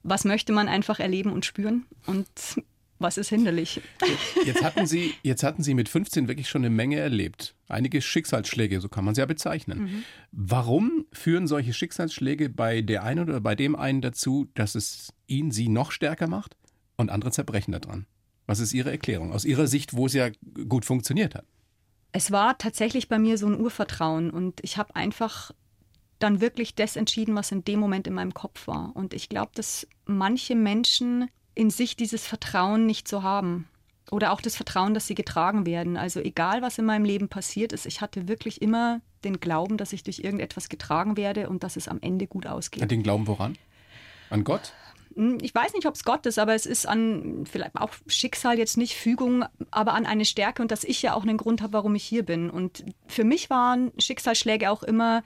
was 0.02 0.24
möchte 0.24 0.52
man 0.52 0.68
einfach 0.68 1.00
erleben 1.00 1.32
und 1.32 1.44
spüren 1.44 1.86
und 2.06 2.28
was 2.98 3.16
ist 3.16 3.28
hinderlich. 3.28 3.80
Jetzt 4.44 4.62
hatten 4.64 4.86
Sie, 4.86 5.14
jetzt 5.22 5.42
hatten 5.42 5.62
Sie 5.62 5.74
mit 5.74 5.88
15 5.88 6.26
wirklich 6.26 6.48
schon 6.48 6.62
eine 6.62 6.70
Menge 6.70 6.96
erlebt. 6.96 7.54
Einige 7.68 8.02
Schicksalsschläge, 8.02 8.80
so 8.80 8.88
kann 8.88 9.04
man 9.04 9.14
sie 9.14 9.20
ja 9.20 9.26
bezeichnen. 9.26 9.78
Mhm. 9.78 10.04
Warum 10.32 11.06
führen 11.12 11.46
solche 11.46 11.72
Schicksalsschläge 11.72 12.48
bei 12.48 12.82
der 12.82 13.04
einen 13.04 13.28
oder 13.28 13.40
bei 13.40 13.54
dem 13.54 13.76
einen 13.76 14.00
dazu, 14.00 14.48
dass 14.54 14.74
es 14.74 15.12
ihn, 15.26 15.50
sie 15.50 15.68
noch 15.68 15.92
stärker 15.92 16.26
macht 16.26 16.56
und 16.96 17.10
andere 17.10 17.30
zerbrechen 17.30 17.72
daran? 17.72 18.06
Was 18.46 18.60
ist 18.60 18.72
Ihre 18.72 18.90
Erklärung? 18.90 19.32
Aus 19.32 19.44
Ihrer 19.44 19.66
Sicht, 19.66 19.94
wo 19.94 20.06
es 20.06 20.14
ja 20.14 20.30
gut 20.68 20.84
funktioniert 20.84 21.34
hat. 21.34 21.44
Es 22.12 22.32
war 22.32 22.56
tatsächlich 22.56 23.08
bei 23.08 23.18
mir 23.18 23.36
so 23.36 23.46
ein 23.46 23.60
Urvertrauen 23.60 24.30
und 24.30 24.60
ich 24.62 24.78
habe 24.78 24.96
einfach 24.96 25.52
dann 26.18 26.40
wirklich 26.40 26.74
das 26.74 26.96
entschieden, 26.96 27.34
was 27.36 27.52
in 27.52 27.64
dem 27.64 27.78
Moment 27.78 28.06
in 28.06 28.14
meinem 28.14 28.34
Kopf 28.34 28.66
war. 28.66 28.92
Und 28.94 29.14
ich 29.14 29.28
glaube, 29.28 29.52
dass 29.54 29.86
manche 30.06 30.54
Menschen 30.54 31.30
in 31.54 31.70
sich 31.70 31.96
dieses 31.96 32.26
Vertrauen 32.26 32.86
nicht 32.86 33.08
so 33.08 33.22
haben. 33.22 33.68
Oder 34.10 34.32
auch 34.32 34.40
das 34.40 34.56
Vertrauen, 34.56 34.94
dass 34.94 35.06
sie 35.06 35.14
getragen 35.14 35.66
werden. 35.66 35.96
Also 35.96 36.20
egal, 36.20 36.62
was 36.62 36.78
in 36.78 36.86
meinem 36.86 37.04
Leben 37.04 37.28
passiert 37.28 37.72
ist, 37.72 37.84
ich 37.84 38.00
hatte 38.00 38.26
wirklich 38.26 38.62
immer 38.62 39.00
den 39.24 39.40
Glauben, 39.40 39.76
dass 39.76 39.92
ich 39.92 40.02
durch 40.02 40.20
irgendetwas 40.20 40.68
getragen 40.68 41.16
werde 41.16 41.48
und 41.48 41.62
dass 41.62 41.76
es 41.76 41.88
am 41.88 41.98
Ende 42.00 42.26
gut 42.26 42.46
ausgeht. 42.46 42.88
Den 42.90 43.02
Glauben 43.02 43.26
woran? 43.26 43.58
An 44.30 44.44
Gott? 44.44 44.72
Hm, 45.14 45.38
Ich 45.42 45.54
weiß 45.54 45.74
nicht, 45.74 45.86
ob 45.86 45.94
es 45.94 46.04
Gott 46.04 46.24
ist, 46.26 46.38
aber 46.38 46.54
es 46.54 46.64
ist 46.64 46.86
an 46.86 47.44
vielleicht 47.50 47.74
auch 47.74 47.90
Schicksal 48.06 48.58
jetzt 48.58 48.76
nicht 48.76 48.94
Fügung, 48.94 49.44
aber 49.70 49.94
an 49.94 50.06
eine 50.06 50.24
Stärke 50.24 50.62
und 50.62 50.70
dass 50.70 50.84
ich 50.84 51.02
ja 51.02 51.14
auch 51.14 51.22
einen 51.22 51.36
Grund 51.36 51.60
habe, 51.60 51.72
warum 51.74 51.94
ich 51.94 52.04
hier 52.04 52.22
bin. 52.24 52.48
Und 52.50 52.84
für 53.08 53.24
mich 53.24 53.50
waren 53.50 53.92
Schicksalsschläge 53.98 54.70
auch 54.70 54.82
immer, 54.82 55.22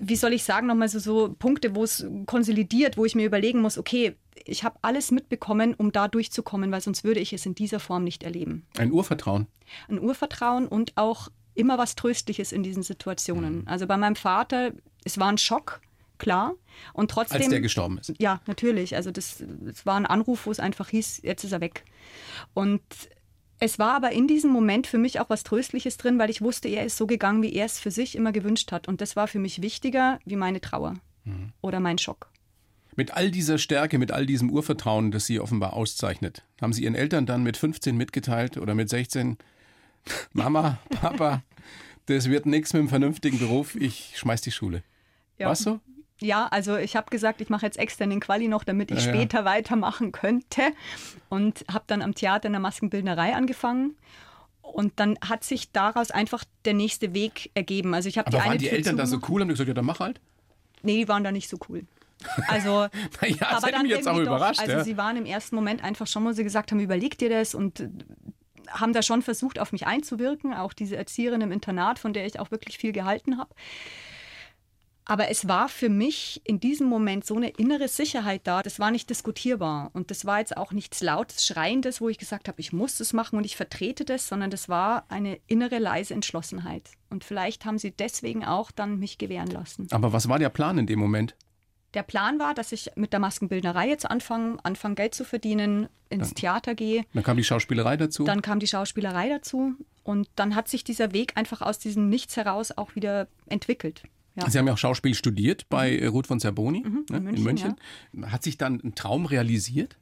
wie 0.00 0.16
soll 0.16 0.32
ich 0.32 0.44
sagen, 0.44 0.66
nochmal 0.66 0.88
so, 0.88 0.98
so 0.98 1.34
Punkte, 1.38 1.74
wo 1.74 1.84
es 1.84 2.06
konsolidiert, 2.26 2.96
wo 2.96 3.04
ich 3.04 3.14
mir 3.14 3.26
überlegen 3.26 3.60
muss, 3.60 3.78
okay, 3.78 4.16
ich 4.44 4.64
habe 4.64 4.78
alles 4.82 5.10
mitbekommen, 5.10 5.74
um 5.74 5.92
da 5.92 6.08
durchzukommen, 6.08 6.70
weil 6.70 6.80
sonst 6.80 7.04
würde 7.04 7.20
ich 7.20 7.32
es 7.32 7.44
in 7.46 7.54
dieser 7.54 7.80
Form 7.80 8.04
nicht 8.04 8.22
erleben. 8.22 8.66
Ein 8.76 8.92
Urvertrauen. 8.92 9.46
Ein 9.88 10.00
Urvertrauen 10.00 10.66
und 10.66 10.96
auch 10.96 11.28
immer 11.54 11.76
was 11.76 11.96
Tröstliches 11.96 12.52
in 12.52 12.62
diesen 12.62 12.82
Situationen. 12.82 13.66
Also 13.66 13.86
bei 13.86 13.96
meinem 13.96 14.16
Vater, 14.16 14.72
es 15.04 15.18
war 15.18 15.28
ein 15.28 15.38
Schock, 15.38 15.80
klar. 16.18 16.54
Und 16.92 17.10
trotzdem. 17.10 17.38
Als 17.38 17.48
der 17.48 17.60
gestorben 17.60 17.98
ist. 17.98 18.14
Ja, 18.18 18.40
natürlich. 18.46 18.94
Also 18.94 19.10
das, 19.10 19.42
das 19.60 19.84
war 19.84 19.96
ein 19.96 20.06
Anruf, 20.06 20.46
wo 20.46 20.50
es 20.50 20.60
einfach 20.60 20.88
hieß, 20.88 21.22
jetzt 21.24 21.44
ist 21.44 21.52
er 21.52 21.60
weg. 21.60 21.84
Und 22.54 22.82
es 23.60 23.78
war 23.78 23.94
aber 23.94 24.12
in 24.12 24.28
diesem 24.28 24.50
Moment 24.50 24.86
für 24.86 24.98
mich 24.98 25.20
auch 25.20 25.30
was 25.30 25.42
Tröstliches 25.42 25.96
drin, 25.96 26.18
weil 26.18 26.30
ich 26.30 26.40
wusste, 26.40 26.68
er 26.68 26.84
ist 26.84 26.96
so 26.96 27.06
gegangen, 27.06 27.42
wie 27.42 27.52
er 27.52 27.66
es 27.66 27.78
für 27.78 27.90
sich 27.90 28.14
immer 28.14 28.32
gewünscht 28.32 28.70
hat. 28.72 28.88
Und 28.88 29.00
das 29.00 29.16
war 29.16 29.26
für 29.26 29.38
mich 29.38 29.62
wichtiger 29.62 30.20
wie 30.24 30.36
meine 30.36 30.60
Trauer 30.60 30.94
oder 31.60 31.80
mein 31.80 31.98
Schock. 31.98 32.30
Mit 32.96 33.12
all 33.12 33.30
dieser 33.30 33.58
Stärke, 33.58 33.98
mit 33.98 34.10
all 34.10 34.26
diesem 34.26 34.50
Urvertrauen, 34.50 35.10
das 35.10 35.26
Sie 35.26 35.38
offenbar 35.38 35.74
auszeichnet, 35.74 36.42
haben 36.60 36.72
Sie 36.72 36.84
Ihren 36.84 36.94
Eltern 36.94 37.26
dann 37.26 37.42
mit 37.42 37.56
15 37.56 37.96
mitgeteilt 37.96 38.56
oder 38.56 38.74
mit 38.74 38.88
16, 38.88 39.38
Mama, 40.32 40.78
Papa, 40.90 41.42
das 42.06 42.28
wird 42.28 42.46
nichts 42.46 42.72
mit 42.72 42.80
einem 42.80 42.88
vernünftigen 42.88 43.38
Beruf, 43.38 43.76
ich 43.76 44.14
schmeiß 44.16 44.40
die 44.40 44.50
Schule. 44.50 44.82
Ja. 45.38 45.48
Was 45.48 45.60
so? 45.60 45.80
Ja, 46.20 46.46
also 46.46 46.76
ich 46.76 46.96
habe 46.96 47.10
gesagt, 47.10 47.40
ich 47.40 47.48
mache 47.48 47.64
jetzt 47.64 47.78
extern 47.78 48.10
den 48.10 48.20
Quali 48.20 48.48
noch, 48.48 48.64
damit 48.64 48.90
ich 48.90 49.04
Ja, 49.04 49.06
ja. 49.06 49.14
später 49.14 49.44
weitermachen 49.44 50.12
könnte. 50.12 50.62
Und 51.28 51.64
habe 51.72 51.84
dann 51.86 52.02
am 52.02 52.14
Theater 52.14 52.46
in 52.46 52.52
der 52.52 52.60
Maskenbildnerei 52.60 53.34
angefangen. 53.34 53.96
Und 54.62 54.92
dann 54.96 55.16
hat 55.26 55.44
sich 55.44 55.70
daraus 55.72 56.10
einfach 56.10 56.44
der 56.64 56.74
nächste 56.74 57.14
Weg 57.14 57.50
ergeben. 57.54 57.94
Also 57.94 58.08
ich 58.08 58.18
habe 58.18 58.30
die 58.30 58.36
Aber 58.36 58.44
eine 58.44 58.52
waren 58.52 58.58
die 58.58 58.68
Tür 58.68 58.76
Eltern 58.76 58.96
da 58.96 59.06
so 59.06 59.18
cool, 59.28 59.40
haben 59.40 59.48
die 59.48 59.54
gesagt, 59.54 59.68
ja, 59.68 59.74
dann 59.74 59.86
mach 59.86 60.00
halt? 60.00 60.20
Nee, 60.82 60.96
die 60.96 61.08
waren 61.08 61.24
da 61.24 61.32
nicht 61.32 61.48
so 61.48 61.58
cool. 61.68 61.84
Also, 62.48 62.88
das 63.20 63.40
aber 63.40 63.70
dann 63.70 63.82
mich 63.82 63.92
jetzt 63.92 64.08
auch 64.08 64.18
überrascht. 64.18 64.58
Doch, 64.58 64.64
also 64.64 64.78
ja. 64.78 64.84
sie 64.84 64.96
waren 64.96 65.16
im 65.16 65.26
ersten 65.26 65.54
Moment 65.54 65.82
einfach 65.82 66.06
schon, 66.06 66.24
wo 66.24 66.32
sie 66.32 66.44
gesagt 66.44 66.72
haben, 66.72 66.80
überleg 66.80 67.16
dir 67.16 67.30
das 67.30 67.54
und 67.54 67.80
äh, 67.80 67.88
haben 68.68 68.92
da 68.92 69.02
schon 69.02 69.22
versucht, 69.22 69.58
auf 69.58 69.72
mich 69.72 69.86
einzuwirken. 69.86 70.52
Auch 70.52 70.72
diese 70.72 70.96
Erzieherin 70.96 71.40
im 71.40 71.52
Internat, 71.52 71.98
von 71.98 72.12
der 72.12 72.26
ich 72.26 72.38
auch 72.40 72.50
wirklich 72.50 72.78
viel 72.78 72.92
gehalten 72.92 73.38
habe. 73.38 73.50
Aber 75.10 75.30
es 75.30 75.48
war 75.48 75.70
für 75.70 75.88
mich 75.88 76.42
in 76.44 76.60
diesem 76.60 76.86
Moment 76.86 77.24
so 77.24 77.34
eine 77.34 77.48
innere 77.48 77.88
Sicherheit 77.88 78.42
da, 78.44 78.62
das 78.62 78.78
war 78.78 78.90
nicht 78.90 79.08
diskutierbar. 79.08 79.90
Und 79.94 80.10
das 80.10 80.26
war 80.26 80.38
jetzt 80.38 80.54
auch 80.54 80.70
nichts 80.70 81.00
lautes, 81.00 81.46
schreiendes, 81.46 82.02
wo 82.02 82.10
ich 82.10 82.18
gesagt 82.18 82.46
habe, 82.46 82.60
ich 82.60 82.74
muss 82.74 82.98
das 82.98 83.14
machen 83.14 83.38
und 83.38 83.46
ich 83.46 83.56
vertrete 83.56 84.04
das, 84.04 84.28
sondern 84.28 84.50
das 84.50 84.68
war 84.68 85.06
eine 85.08 85.40
innere 85.46 85.78
leise 85.78 86.12
Entschlossenheit. 86.12 86.90
Und 87.08 87.24
vielleicht 87.24 87.64
haben 87.64 87.78
sie 87.78 87.90
deswegen 87.90 88.44
auch 88.44 88.70
dann 88.70 88.98
mich 88.98 89.16
gewähren 89.16 89.50
lassen. 89.50 89.88
Aber 89.92 90.12
was 90.12 90.28
war 90.28 90.38
der 90.38 90.50
Plan 90.50 90.76
in 90.76 90.86
dem 90.86 90.98
Moment? 90.98 91.34
Der 91.94 92.02
Plan 92.02 92.38
war, 92.38 92.52
dass 92.52 92.72
ich 92.72 92.90
mit 92.94 93.14
der 93.14 93.20
Maskenbildnerei 93.20 93.88
jetzt 93.88 94.10
anfange, 94.10 94.58
anfange 94.62 94.94
Geld 94.94 95.14
zu 95.14 95.24
verdienen, 95.24 95.88
ins 96.10 96.34
Theater 96.34 96.74
gehe. 96.74 97.06
Dann 97.14 97.22
kam 97.22 97.38
die 97.38 97.44
Schauspielerei 97.44 97.96
dazu. 97.96 98.24
Dann 98.24 98.42
kam 98.42 98.60
die 98.60 98.66
Schauspielerei 98.66 99.30
dazu 99.30 99.74
und 100.04 100.28
dann 100.36 100.54
hat 100.54 100.68
sich 100.68 100.84
dieser 100.84 101.14
Weg 101.14 101.32
einfach 101.36 101.62
aus 101.62 101.78
diesem 101.78 102.10
Nichts 102.10 102.36
heraus 102.36 102.76
auch 102.76 102.94
wieder 102.94 103.28
entwickelt. 103.46 104.02
Ja. 104.38 104.50
Sie 104.50 104.58
haben 104.58 104.66
ja 104.66 104.74
auch 104.74 104.78
Schauspiel 104.78 105.14
studiert 105.14 105.68
bei 105.68 105.96
äh, 105.96 106.06
Ruth 106.06 106.26
von 106.26 106.40
Zerboni 106.40 106.80
ne, 106.80 107.16
in 107.16 107.24
München, 107.24 107.44
München. 107.44 107.76
Hat 108.30 108.42
sich 108.42 108.56
dann 108.56 108.80
ein 108.82 108.94
Traum 108.94 109.26
realisiert? 109.26 109.96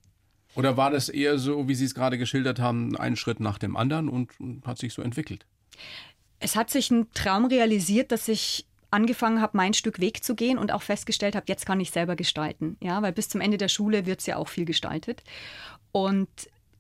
Oder 0.55 0.77
war 0.77 0.91
das 0.91 1.09
eher 1.09 1.39
so, 1.39 1.69
wie 1.69 1.75
Sie 1.75 1.85
es 1.85 1.95
gerade 1.95 2.19
geschildert 2.19 2.59
haben, 2.59 2.97
ein 2.97 3.17
Schritt 3.17 3.41
nach 3.41 3.59
dem 3.59 3.77
anderen 3.77 4.09
und, 4.09 4.39
und 4.41 4.67
hat 4.67 4.79
sich 4.79 4.95
so 4.95 5.03
entwickelt? 5.03 5.47
Es 6.39 6.57
hat 6.57 6.71
sich 6.71 6.91
ein 6.91 7.11
Traum 7.13 7.47
realisiert, 7.47 8.13
dass 8.13 8.29
ich 8.29 8.67
angefangen 8.91 9.41
habe, 9.41 9.57
mein 9.57 9.75
Stück 9.75 10.01
Weg 10.01 10.25
zu 10.25 10.35
gehen 10.35 10.59
und 10.59 10.73
auch 10.73 10.83
festgestellt 10.83 11.37
habe, 11.37 11.47
jetzt 11.49 11.67
kann 11.67 11.81
ich 11.81 11.91
selber 11.91 12.17
gestalten. 12.17 12.77
Ja, 12.81 13.03
weil 13.03 13.13
bis 13.13 13.29
zum 13.29 13.41
Ende 13.41 13.59
der 13.59 13.69
Schule 13.69 14.07
wird 14.07 14.21
es 14.21 14.27
ja 14.27 14.37
auch 14.37 14.49
viel 14.49 14.65
gestaltet. 14.65 15.23
Und 15.93 16.29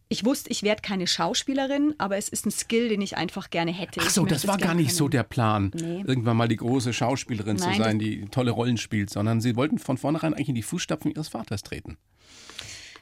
ich 0.08 0.24
wusste, 0.24 0.50
ich 0.50 0.62
werde 0.62 0.82
keine 0.82 1.06
Schauspielerin, 1.06 1.94
aber 1.98 2.16
es 2.16 2.28
ist 2.28 2.46
ein 2.46 2.50
Skill, 2.52 2.88
den 2.88 3.00
ich 3.02 3.16
einfach 3.16 3.50
gerne 3.50 3.72
hätte. 3.72 4.00
Ach 4.02 4.10
so, 4.10 4.24
das 4.24 4.46
war 4.46 4.56
gar 4.58 4.74
nicht 4.74 4.88
können. 4.88 4.96
so 4.98 5.08
der 5.08 5.24
Plan, 5.24 5.72
Nee. 5.74 6.04
irgendwann 6.06 6.36
mal 6.36 6.48
die 6.48 6.56
große 6.56 6.92
Schauspielerin 6.92 7.58
zu 7.58 7.66
Nein, 7.66 7.78
sein, 7.78 7.98
das- 7.98 8.06
die 8.08 8.24
tolle 8.26 8.52
Rollen 8.52 8.76
spielt, 8.76 9.10
sondern 9.10 9.40
Sie 9.40 9.56
wollten 9.56 9.78
von 9.78 9.98
vornherein 9.98 10.32
eigentlich 10.34 10.48
in 10.50 10.54
die 10.54 10.62
Fußstapfen 10.62 11.10
Ihres 11.12 11.28
Vaters 11.28 11.62
treten. 11.62 11.96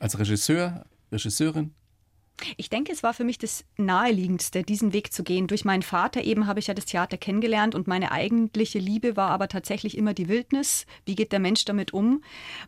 Als 0.01 0.19
Regisseur, 0.19 0.87
Regisseurin. 1.13 1.73
Ich 2.57 2.69
denke, 2.69 2.91
es 2.91 3.05
war 3.05 3.15
für 3.15 3.23
mich 3.23 3.39
das 3.39 3.65
Naheliegendste, 3.77 4.65
diesen 4.65 4.93
Weg 4.93 5.13
zu 5.13 5.23
gehen. 5.23 5.47
Durch 5.47 5.65
meinen 5.65 5.83
Vater 5.83 6.25
eben 6.25 6.49
habe 6.49 6.59
ich 6.59 6.67
ja 6.67 6.75
das 6.75 6.85
Theater 6.85 7.17
kennengelernt 7.17 7.77
und 7.77 7.87
meine 7.87 8.11
eigentliche 8.11 8.81
Liebe 8.81 9.17
war 9.17 9.31
aber 9.31 9.47
tatsächlich 9.47 9.97
immer 9.97 10.15
die 10.15 10.29
Wildnis. 10.29 10.85
Wie 11.07 11.15
geht 11.15 11.31
der 11.31 11.39
Mensch 11.39 11.65
damit 11.65 11.93
um? 11.93 12.25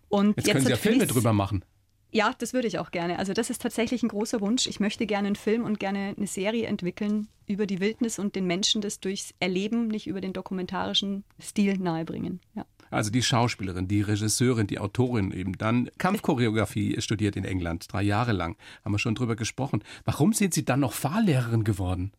Und 0.08 0.36
Jetzt, 0.36 0.52
können 0.52 0.64
Sie 0.64 0.70
ja 0.70 0.76
Filme 0.76 1.06
drüber 1.08 1.32
machen. 1.32 1.64
Ja, 2.12 2.34
das 2.38 2.52
würde 2.52 2.68
ich 2.68 2.78
auch 2.78 2.90
gerne. 2.90 3.18
Also 3.18 3.32
das 3.32 3.50
ist 3.50 3.62
tatsächlich 3.62 4.02
ein 4.02 4.08
großer 4.08 4.40
Wunsch. 4.40 4.66
Ich 4.66 4.80
möchte 4.80 5.06
gerne 5.06 5.28
einen 5.28 5.36
Film 5.36 5.64
und 5.64 5.80
gerne 5.80 6.14
eine 6.16 6.26
Serie 6.26 6.66
entwickeln 6.66 7.28
über 7.46 7.66
die 7.66 7.80
Wildnis 7.80 8.18
und 8.18 8.36
den 8.36 8.46
Menschen 8.46 8.80
das 8.80 9.00
durchs 9.00 9.34
Erleben, 9.40 9.88
nicht 9.88 10.06
über 10.06 10.20
den 10.20 10.32
dokumentarischen 10.32 11.24
Stil 11.40 11.78
nahebringen. 11.78 12.40
Ja. 12.54 12.64
Also 12.90 13.10
die 13.10 13.22
Schauspielerin, 13.22 13.88
die 13.88 14.00
Regisseurin, 14.00 14.66
die 14.66 14.78
Autorin 14.78 15.32
eben 15.32 15.58
dann 15.58 15.90
Kampfchoreografie 15.98 17.00
studiert 17.00 17.36
in 17.36 17.44
England, 17.44 17.92
drei 17.92 18.02
Jahre 18.02 18.32
lang. 18.32 18.56
Haben 18.84 18.94
wir 18.94 18.98
schon 18.98 19.14
drüber 19.14 19.36
gesprochen. 19.36 19.82
Warum 20.04 20.32
sind 20.32 20.54
Sie 20.54 20.64
dann 20.64 20.80
noch 20.80 20.92
Fahrlehrerin 20.92 21.64
geworden? 21.64 22.12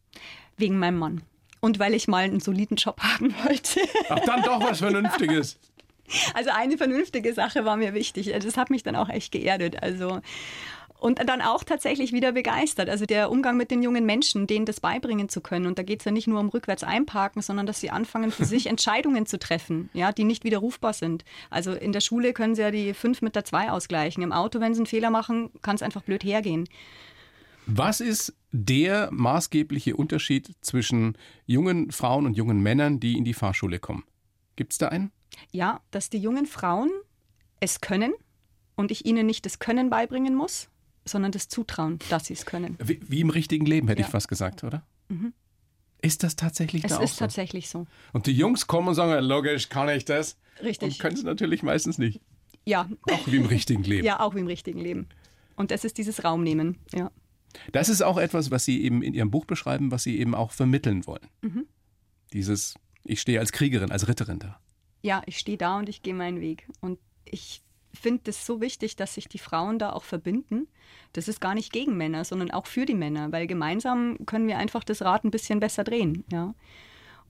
Wegen 0.58 0.78
meinem 0.78 1.00
Mann. 1.00 1.22
Und 1.60 1.80
weil 1.80 1.94
ich 1.94 2.08
mal 2.08 2.26
einen 2.26 2.40
soliden 2.40 2.78
Job 2.78 3.00
haben 3.02 3.34
wollte. 3.44 3.80
Ach, 4.10 4.20
dann 4.26 4.44
doch 4.44 4.62
was 4.62 4.80
Vernünftiges. 4.80 5.58
Also 6.34 6.52
eine 6.54 6.78
vernünftige 6.78 7.34
Sache 7.34 7.66
war 7.66 7.78
mir 7.78 7.94
wichtig. 7.94 8.32
Das 8.32 8.58
hat 8.58 8.70
mich 8.70 8.84
dann 8.84 8.96
auch 8.96 9.10
echt 9.10 9.32
geerdet. 9.32 9.82
Also 9.84 10.22
und 11.00 11.20
dann 11.28 11.42
auch 11.42 11.64
tatsächlich 11.64 12.12
wieder 12.12 12.32
begeistert. 12.32 12.90
Also 12.90 13.06
der 13.06 13.30
Umgang 13.30 13.58
mit 13.58 13.72
den 13.72 13.84
jungen 13.84 14.06
Menschen, 14.06 14.48
denen 14.48 14.66
das 14.66 14.80
beibringen 14.80 15.30
zu 15.30 15.42
können. 15.42 15.68
Und 15.68 15.78
da 15.78 15.84
geht 15.84 16.00
es 16.02 16.06
ja 16.06 16.12
nicht 16.12 16.28
nur 16.28 16.40
um 16.40 16.50
rückwärts 16.50 16.84
einparken, 16.84 17.42
sondern 17.42 17.66
dass 17.66 17.80
sie 17.80 17.92
anfangen, 17.92 18.32
für 18.32 18.46
sich 18.46 18.66
Entscheidungen 18.68 19.26
zu 19.26 19.38
treffen, 19.38 19.90
ja, 19.94 20.12
die 20.12 20.24
nicht 20.24 20.44
widerrufbar 20.44 20.94
sind. 20.94 21.24
Also 21.50 21.74
in 21.74 21.92
der 21.92 22.02
Schule 22.02 22.34
können 22.34 22.56
sie 22.56 22.64
ja 22.64 22.72
die 22.72 22.94
fünf 22.94 23.22
mit 23.22 23.36
der 23.36 23.46
zwei 23.46 23.72
ausgleichen. 23.72 24.24
Im 24.24 24.32
Auto, 24.32 24.60
wenn 24.60 24.74
sie 24.74 24.80
einen 24.80 24.88
Fehler 24.88 25.12
machen, 25.12 25.52
kann 25.62 25.76
es 25.76 25.84
einfach 25.84 26.02
blöd 26.02 26.24
hergehen. 26.24 26.68
Was 27.68 28.00
ist 28.00 28.34
der 28.52 29.10
maßgebliche 29.12 29.96
Unterschied 29.96 30.56
zwischen 30.62 31.18
jungen 31.46 31.92
Frauen 31.92 32.26
und 32.26 32.38
jungen 32.38 32.62
Männern, 32.64 33.00
die 33.00 33.18
in 33.18 33.26
die 33.26 33.34
Fahrschule 33.34 33.78
kommen? 33.80 34.04
Gibt 34.56 34.72
es 34.72 34.78
da 34.80 34.88
einen? 34.88 35.12
Ja, 35.52 35.82
dass 35.92 36.10
die 36.10 36.18
jungen 36.20 36.46
Frauen 36.46 36.90
es 37.60 37.82
können 37.82 38.14
und 38.76 38.92
ich 38.92 39.06
ihnen 39.06 39.26
nicht 39.26 39.46
das 39.46 39.60
Können 39.60 39.90
beibringen 39.90 40.36
muss, 40.36 40.70
sondern 41.06 41.32
das 41.32 41.48
Zutrauen, 41.48 42.00
dass 42.10 42.26
sie 42.28 42.34
es 42.34 42.46
können. 42.46 42.78
Wie, 42.84 43.00
wie 43.08 43.22
im 43.22 43.30
richtigen 43.30 43.66
Leben, 43.66 43.88
hätte 43.88 44.02
Ja. 44.02 44.08
ich 44.08 44.12
fast 44.12 44.28
gesagt, 44.28 44.64
oder? 44.64 44.86
Ist 46.02 46.24
das 46.24 46.36
tatsächlich 46.36 46.84
Es 46.84 46.92
da 46.92 46.98
auch 46.98 47.02
ist 47.04 47.16
so? 47.16 47.20
tatsächlich 47.20 47.70
so. 47.70 47.88
Und 48.14 48.28
die 48.28 48.34
Jungs 48.34 48.68
kommen 48.68 48.90
und 48.90 48.96
sagen, 48.96 49.12
ja, 49.12 49.20
logisch, 49.20 49.70
kann 49.70 49.90
ich 49.90 50.06
das? 50.06 50.38
Richtig. 50.62 50.94
Und 50.94 51.00
können 51.00 51.16
es 51.16 51.24
natürlich 51.24 51.64
meistens 51.64 51.98
nicht. 51.98 52.22
Ja, 52.66 52.90
Auch 53.10 53.26
wie 53.28 53.38
im 53.38 53.46
richtigen 53.46 53.84
Leben. 53.84 54.06
ja, 54.06 54.20
auch 54.20 54.36
wie 54.36 54.40
im 54.40 54.48
richtigen 54.48 54.80
Leben. 54.80 55.08
Und 55.56 55.72
das 55.72 55.86
ist 55.86 55.98
dieses 55.98 56.24
Raumnehmen. 56.24 56.78
Ja. 56.94 57.10
Das 57.72 57.90
ist 57.90 58.02
auch 58.04 58.18
etwas, 58.18 58.52
was 58.52 58.66
Sie 58.66 58.84
eben 58.84 59.02
in 59.02 59.14
Ihrem 59.14 59.32
Buch 59.32 59.46
beschreiben, 59.46 59.90
was 59.90 60.04
Sie 60.04 60.20
eben 60.20 60.36
auch 60.36 60.52
vermitteln 60.52 61.08
wollen. 61.08 61.26
Mhm. 61.42 61.66
Dieses, 62.34 62.76
ich 63.06 63.22
stehe 63.22 63.40
als 63.40 63.52
Kriegerin, 63.54 63.90
als 63.92 64.08
Ritterin 64.08 64.40
da. 64.40 64.60
Ja, 65.02 65.22
ich 65.26 65.38
stehe 65.38 65.58
da 65.58 65.78
und 65.78 65.90
ich 65.90 66.02
gehe 66.02 66.14
meinen 66.14 66.42
Weg. 66.42 66.68
Und 66.82 67.00
ich 67.26 67.62
finde 67.94 68.30
es 68.30 68.46
so 68.46 68.62
wichtig, 68.62 68.96
dass 68.96 69.16
sich 69.16 69.28
die 69.28 69.40
Frauen 69.40 69.80
da 69.80 69.94
auch 69.94 70.04
verbinden. 70.04 70.68
Das 71.14 71.28
ist 71.28 71.42
gar 71.42 71.56
nicht 71.56 71.72
gegen 71.72 71.98
Männer, 71.98 72.24
sondern 72.24 72.52
auch 72.52 72.68
für 72.68 72.86
die 72.86 72.94
Männer, 72.94 73.32
weil 73.32 73.48
gemeinsam 73.48 74.18
können 74.26 74.48
wir 74.48 74.58
einfach 74.58 74.84
das 74.84 75.02
Rad 75.02 75.24
ein 75.24 75.32
bisschen 75.32 75.60
besser 75.60 75.84
drehen. 75.84 76.24
Ja. 76.32 76.54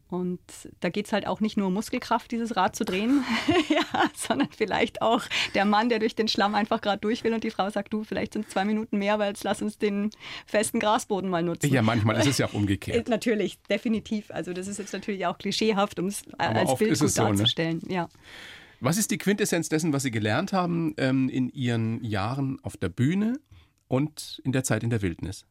Und 0.10 0.40
da 0.80 0.90
geht 0.90 1.08
es 1.08 1.14
halt 1.14 1.28
auch 1.28 1.42
nicht 1.42 1.58
nur 1.58 1.68
um 1.68 1.74
Muskelkraft, 1.74 2.32
dieses 2.32 2.56
Rad 2.56 2.76
zu 2.76 2.86
drehen, 2.86 3.24
ja, 3.70 3.84
sondern 4.16 4.50
vielleicht 4.56 5.02
auch 5.02 5.24
der 5.54 5.66
Mann, 5.66 5.90
der 5.90 6.00
durch 6.00 6.16
den 6.16 6.28
Schlamm 6.28 6.56
einfach 6.56 6.80
gerade 6.82 7.00
durch 7.00 7.24
will 7.24 7.34
und 7.34 7.44
die 7.44 7.52
Frau 7.52 7.70
sagt, 7.70 7.92
du, 7.92 8.04
vielleicht 8.04 8.34
sind 8.34 8.46
es 8.46 8.54
zwei 8.54 8.64
Minuten 8.64 8.98
mehr, 8.98 9.20
weil 9.20 9.30
jetzt 9.30 9.44
lass 9.44 9.62
uns 9.62 9.78
den 9.78 10.10
festen 10.46 10.80
Grasboden 10.80 11.30
mal 11.30 11.44
nutzen. 11.44 11.72
Ja, 11.74 11.82
manchmal 11.82 12.18
ist 12.18 12.28
es 12.28 12.38
ja 12.38 12.48
auch 12.48 12.54
Äh, 12.58 12.60
umgekehrt. 12.60 13.10
Natürlich, 13.10 13.60
definitiv. 13.64 14.32
Also 14.32 14.54
das 14.54 14.68
ist 14.68 14.80
jetzt 14.80 14.94
natürlich 14.94 15.26
auch 15.26 15.38
klischeehaft, 15.38 16.00
um 16.00 16.08
es 16.08 16.24
äh, 16.24 16.32
Aber 16.38 16.60
als 16.60 16.78
Bild 16.78 16.98
gut 16.98 17.08
es 17.08 17.14
so, 17.14 17.24
ne? 17.24 17.30
darzustellen. 17.30 17.82
Ja. 17.88 18.10
Was 18.80 18.98
ist 18.98 19.12
die 19.12 19.18
Quintessenz 19.18 19.70
dessen, 19.70 19.94
was 19.94 20.04
Sie 20.04 20.12
gelernt 20.12 20.54
haben 20.54 20.94
ähm, 20.98 21.30
in 21.30 21.50
Ihren 21.50 22.04
Jahren 22.04 22.60
auf 22.64 22.78
der 22.78 22.90
Bühne 22.90 23.40
und 23.88 24.42
in 24.44 24.52
der 24.52 24.64
Zeit 24.64 24.84
in 24.84 24.90
der 24.90 25.02
Wildnis? 25.02 25.46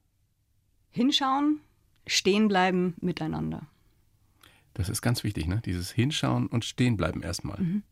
Hinschauen, 0.91 1.61
stehen 2.07 2.49
bleiben, 2.49 2.95
miteinander. 3.01 3.67
Das 4.77 4.89
ist 4.89 5.01
ganz 5.03 5.25
wichtig, 5.25 5.47
ne? 5.47 5.63
Dieses 5.65 5.91
Hinschauen 5.91 6.47
und 6.49 6.65
Stehenbleiben 6.65 7.23
erstmal. 7.23 7.59
Mhm. 7.61 7.83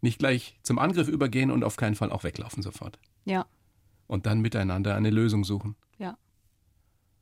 Nicht 0.00 0.18
gleich 0.18 0.58
zum 0.62 0.78
Angriff 0.78 1.08
übergehen 1.08 1.50
und 1.50 1.64
auf 1.64 1.76
keinen 1.76 1.94
Fall 1.94 2.10
auch 2.12 2.24
weglaufen 2.24 2.62
sofort. 2.62 2.98
Ja, 3.24 3.46
Und 4.08 4.26
dann 4.26 4.40
miteinander 4.40 4.94
eine 4.96 5.10
Lösung 5.10 5.44
suchen. 5.44 5.76
ja. 5.98 6.16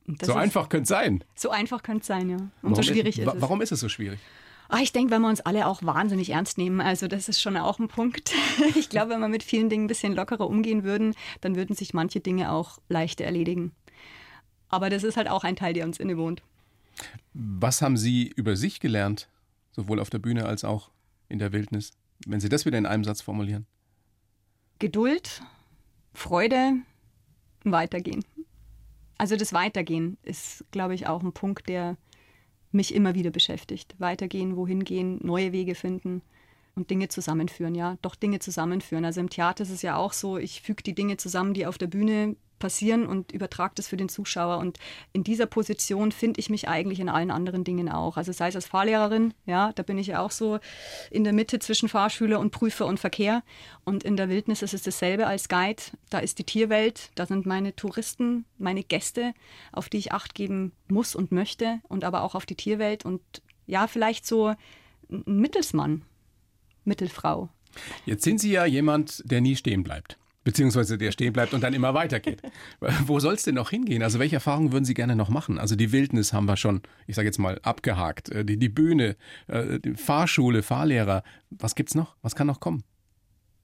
So 0.07 0.33
ist- 0.33 0.37
einfach 0.39 0.69
könnte 0.69 0.83
es 0.85 0.89
sein. 0.89 1.23
So 1.37 1.51
einfach 1.51 1.83
könnte 1.83 2.01
es 2.01 2.07
sein, 2.09 2.31
ja. 2.31 2.37
Und 2.37 2.51
Warum 2.63 2.75
so 2.75 2.83
schwierig 2.83 3.19
ist 3.19 3.27
wa- 3.27 3.35
es. 3.37 3.41
Warum 3.41 3.61
ist 3.63 3.71
es 3.71 3.79
so 3.81 3.89
schwierig? 3.89 4.19
Ah, 4.69 4.79
ich 4.83 4.93
denke, 4.93 5.13
weil 5.13 5.21
wir 5.21 5.29
uns 5.29 5.41
alle 5.41 5.67
auch 5.67 5.83
wahnsinnig 5.85 6.31
ernst 6.31 6.59
nehmen. 6.59 6.81
Also 6.81 7.07
das 7.07 7.29
ist 7.29 7.41
schon 7.41 7.57
auch 7.57 7.79
ein 7.79 7.89
Punkt. 7.89 8.33
Ich 8.77 8.89
glaube, 8.89 9.11
wenn 9.13 9.21
wir 9.21 9.29
mit 9.29 9.43
vielen 9.45 9.69
Dingen 9.69 9.85
ein 9.85 9.89
bisschen 9.89 10.15
lockerer 10.15 10.49
umgehen 10.49 10.83
würden, 10.85 11.15
dann 11.43 11.55
würden 11.55 11.77
sich 11.77 11.95
manche 11.95 12.21
Dinge 12.21 12.51
auch 12.51 12.79
leichter 12.89 13.25
erledigen. 13.25 13.73
Aber 14.69 14.91
das 14.91 15.05
ist 15.05 15.17
halt 15.17 15.29
auch 15.29 15.45
ein 15.45 15.55
Teil, 15.57 15.75
der 15.75 15.85
uns 15.85 15.99
innewohnt. 16.01 16.43
Was 17.33 17.83
haben 17.83 17.97
Sie 17.97 18.29
über 18.29 18.57
sich 18.57 18.81
gelernt, 18.81 19.29
sowohl 19.73 20.01
auf 20.01 20.11
der 20.11 20.19
Bühne 20.19 20.47
als 20.47 20.65
auch 20.65 20.91
in 21.29 21.39
der 21.39 21.53
Wildnis? 21.53 21.93
Wenn 22.27 22.41
Sie 22.41 22.49
das 22.49 22.67
wieder 22.67 22.79
in 22.79 22.87
einem 22.87 23.05
Satz 23.05 23.21
formulieren. 23.21 23.67
Geduld, 24.79 25.43
Freude, 26.13 26.75
Weitergehen. 27.65 28.25
Also 29.19 29.37
das 29.37 29.53
Weitergehen 29.53 30.17
ist, 30.23 30.65
glaube 30.71 30.95
ich, 30.95 31.07
auch 31.07 31.23
ein 31.23 31.33
Punkt, 31.33 31.69
der 31.69 31.97
mich 32.73 32.95
immer 32.95 33.15
wieder 33.15 33.31
beschäftigt. 33.31 33.95
Weitergehen, 33.99 34.57
wohin 34.57 34.85
gehen, 34.85 35.19
neue 35.23 35.53
Wege 35.53 35.75
finden 35.75 36.23
und 36.75 36.91
Dinge 36.91 37.09
zusammenführen, 37.09 37.75
ja, 37.75 37.99
doch 38.01 38.15
Dinge 38.15 38.39
zusammenführen. 38.39 39.05
Also 39.05 39.21
im 39.21 39.29
Theater 39.29 39.65
ist 39.65 39.71
es 39.71 39.83
ja 39.83 39.97
auch 39.97 40.13
so, 40.13 40.39
ich 40.39 40.63
füge 40.63 40.83
die 40.83 40.95
Dinge 40.95 41.17
zusammen, 41.17 41.53
die 41.53 41.67
auf 41.67 41.79
der 41.79 41.89
Bühne 41.89 42.37
passieren 42.61 43.07
und 43.07 43.33
übertrage 43.33 43.73
das 43.75 43.89
für 43.89 43.97
den 43.97 44.09
Zuschauer. 44.09 44.59
Und 44.59 44.79
in 45.13 45.25
dieser 45.25 45.47
Position 45.47 46.13
finde 46.13 46.39
ich 46.39 46.49
mich 46.49 46.69
eigentlich 46.69 47.01
in 47.01 47.09
allen 47.09 47.33
anderen 47.33 47.65
Dingen 47.65 47.89
auch. 47.89 48.17
Also 48.17 48.31
sei 48.31 48.49
es 48.49 48.55
als 48.55 48.69
Fahrlehrerin, 48.69 49.35
ja, 49.47 49.73
da 49.73 49.83
bin 49.83 49.99
ich 49.99 50.07
ja 50.07 50.21
auch 50.21 50.31
so 50.31 50.61
in 51.11 51.25
der 51.25 51.33
Mitte 51.33 51.59
zwischen 51.59 51.89
Fahrschüler 51.89 52.39
und 52.39 52.53
Prüfer 52.53 52.87
und 52.87 53.01
Verkehr. 53.01 53.43
Und 53.85 54.05
in 54.05 54.17
der 54.17 54.29
Wildnis 54.29 54.63
ist 54.63 54.75
es 54.75 54.83
dasselbe 54.83 55.27
als 55.27 55.49
Guide. 55.49 55.83
Da 56.11 56.21
ist 56.21 56.39
die 56.39 56.45
Tierwelt, 56.45 57.11
da 57.17 57.27
sind 57.27 57.47
meine 57.47 57.75
Touristen, 57.75 58.45
meine 58.59 58.85
Gäste, 58.85 59.35
auf 59.73 59.89
die 59.89 59.99
ich 59.99 60.13
Acht 60.13 60.37
geben 60.37 60.73
muss 60.87 61.17
und 61.17 61.33
möchte 61.33 61.81
und 61.89 62.05
aber 62.05 62.23
auch 62.23 62.37
auf 62.37 62.47
die 62.47 62.55
Tierwelt 62.55 63.05
und 63.05 63.21
ja, 63.67 63.87
vielleicht 63.87 64.27
so 64.27 64.55
ein 65.09 65.25
Mittelsmann, 65.25 66.03
Mittelfrau. 66.85 67.49
Jetzt 68.05 68.25
sind 68.25 68.41
Sie 68.41 68.51
ja 68.53 68.65
jemand, 68.65 69.23
der 69.25 69.41
nie 69.41 69.57
stehen 69.57 69.83
bleibt 69.83 70.20
beziehungsweise 70.45 70.99
der 70.99 71.13
stehen 71.13 71.33
bleibt 71.33 71.55
und 71.55 71.63
dann 71.63 71.75
immer 71.75 71.95
weitergeht. 71.95 72.43
Wo 73.07 73.21
soll 73.21 73.35
es 73.35 73.43
denn 73.43 73.55
noch 73.57 73.71
hingehen? 73.71 74.03
Also 74.03 74.19
welche 74.19 74.37
Erfahrungen 74.37 74.73
würden 74.73 74.85
Sie 74.85 74.95
gerne 74.95 75.17
noch 75.17 75.29
machen? 75.29 75.59
Also 75.59 75.77
die 75.77 75.93
Wildnis 75.93 76.33
haben 76.33 76.47
wir 76.47 76.57
schon, 76.57 76.83
ich 77.07 77.17
sage 77.17 77.27
jetzt 77.27 77.39
mal, 77.39 77.59
abgehakt. 77.63 78.31
Äh, 78.31 78.45
die, 78.45 78.57
die 78.57 78.69
Bühne, 78.69 79.17
äh, 79.49 79.79
die 79.81 79.95
Fahrschule, 79.95 80.63
Fahrlehrer. 80.63 81.23
Was 81.51 81.75
gibt's 81.75 81.95
noch? 81.95 82.17
Was 82.23 82.35
kann 82.35 82.47
noch 82.47 82.61
kommen? 82.61 82.83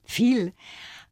Viel. 0.03 0.53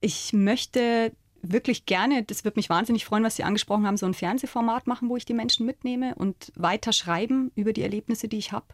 Ich 0.02 0.34
möchte 0.34 1.12
wirklich 1.42 1.86
gerne, 1.86 2.24
das 2.24 2.44
würde 2.44 2.58
mich 2.58 2.70
wahnsinnig 2.70 3.06
freuen, 3.06 3.24
was 3.24 3.36
Sie 3.36 3.44
angesprochen 3.44 3.86
haben, 3.86 3.98
so 3.98 4.06
ein 4.06 4.14
Fernsehformat 4.14 4.88
machen, 4.88 5.10
wo 5.10 5.18
ich 5.18 5.26
die 5.26 5.34
Menschen 5.34 5.66
mitnehme 5.66 6.16
und 6.16 6.52
weiter 6.56 6.92
schreiben 6.92 7.52
über 7.56 7.74
die 7.74 7.84
Erlebnisse, 7.84 8.28
die 8.28 8.38
ich 8.38 8.52
habe 8.52 8.68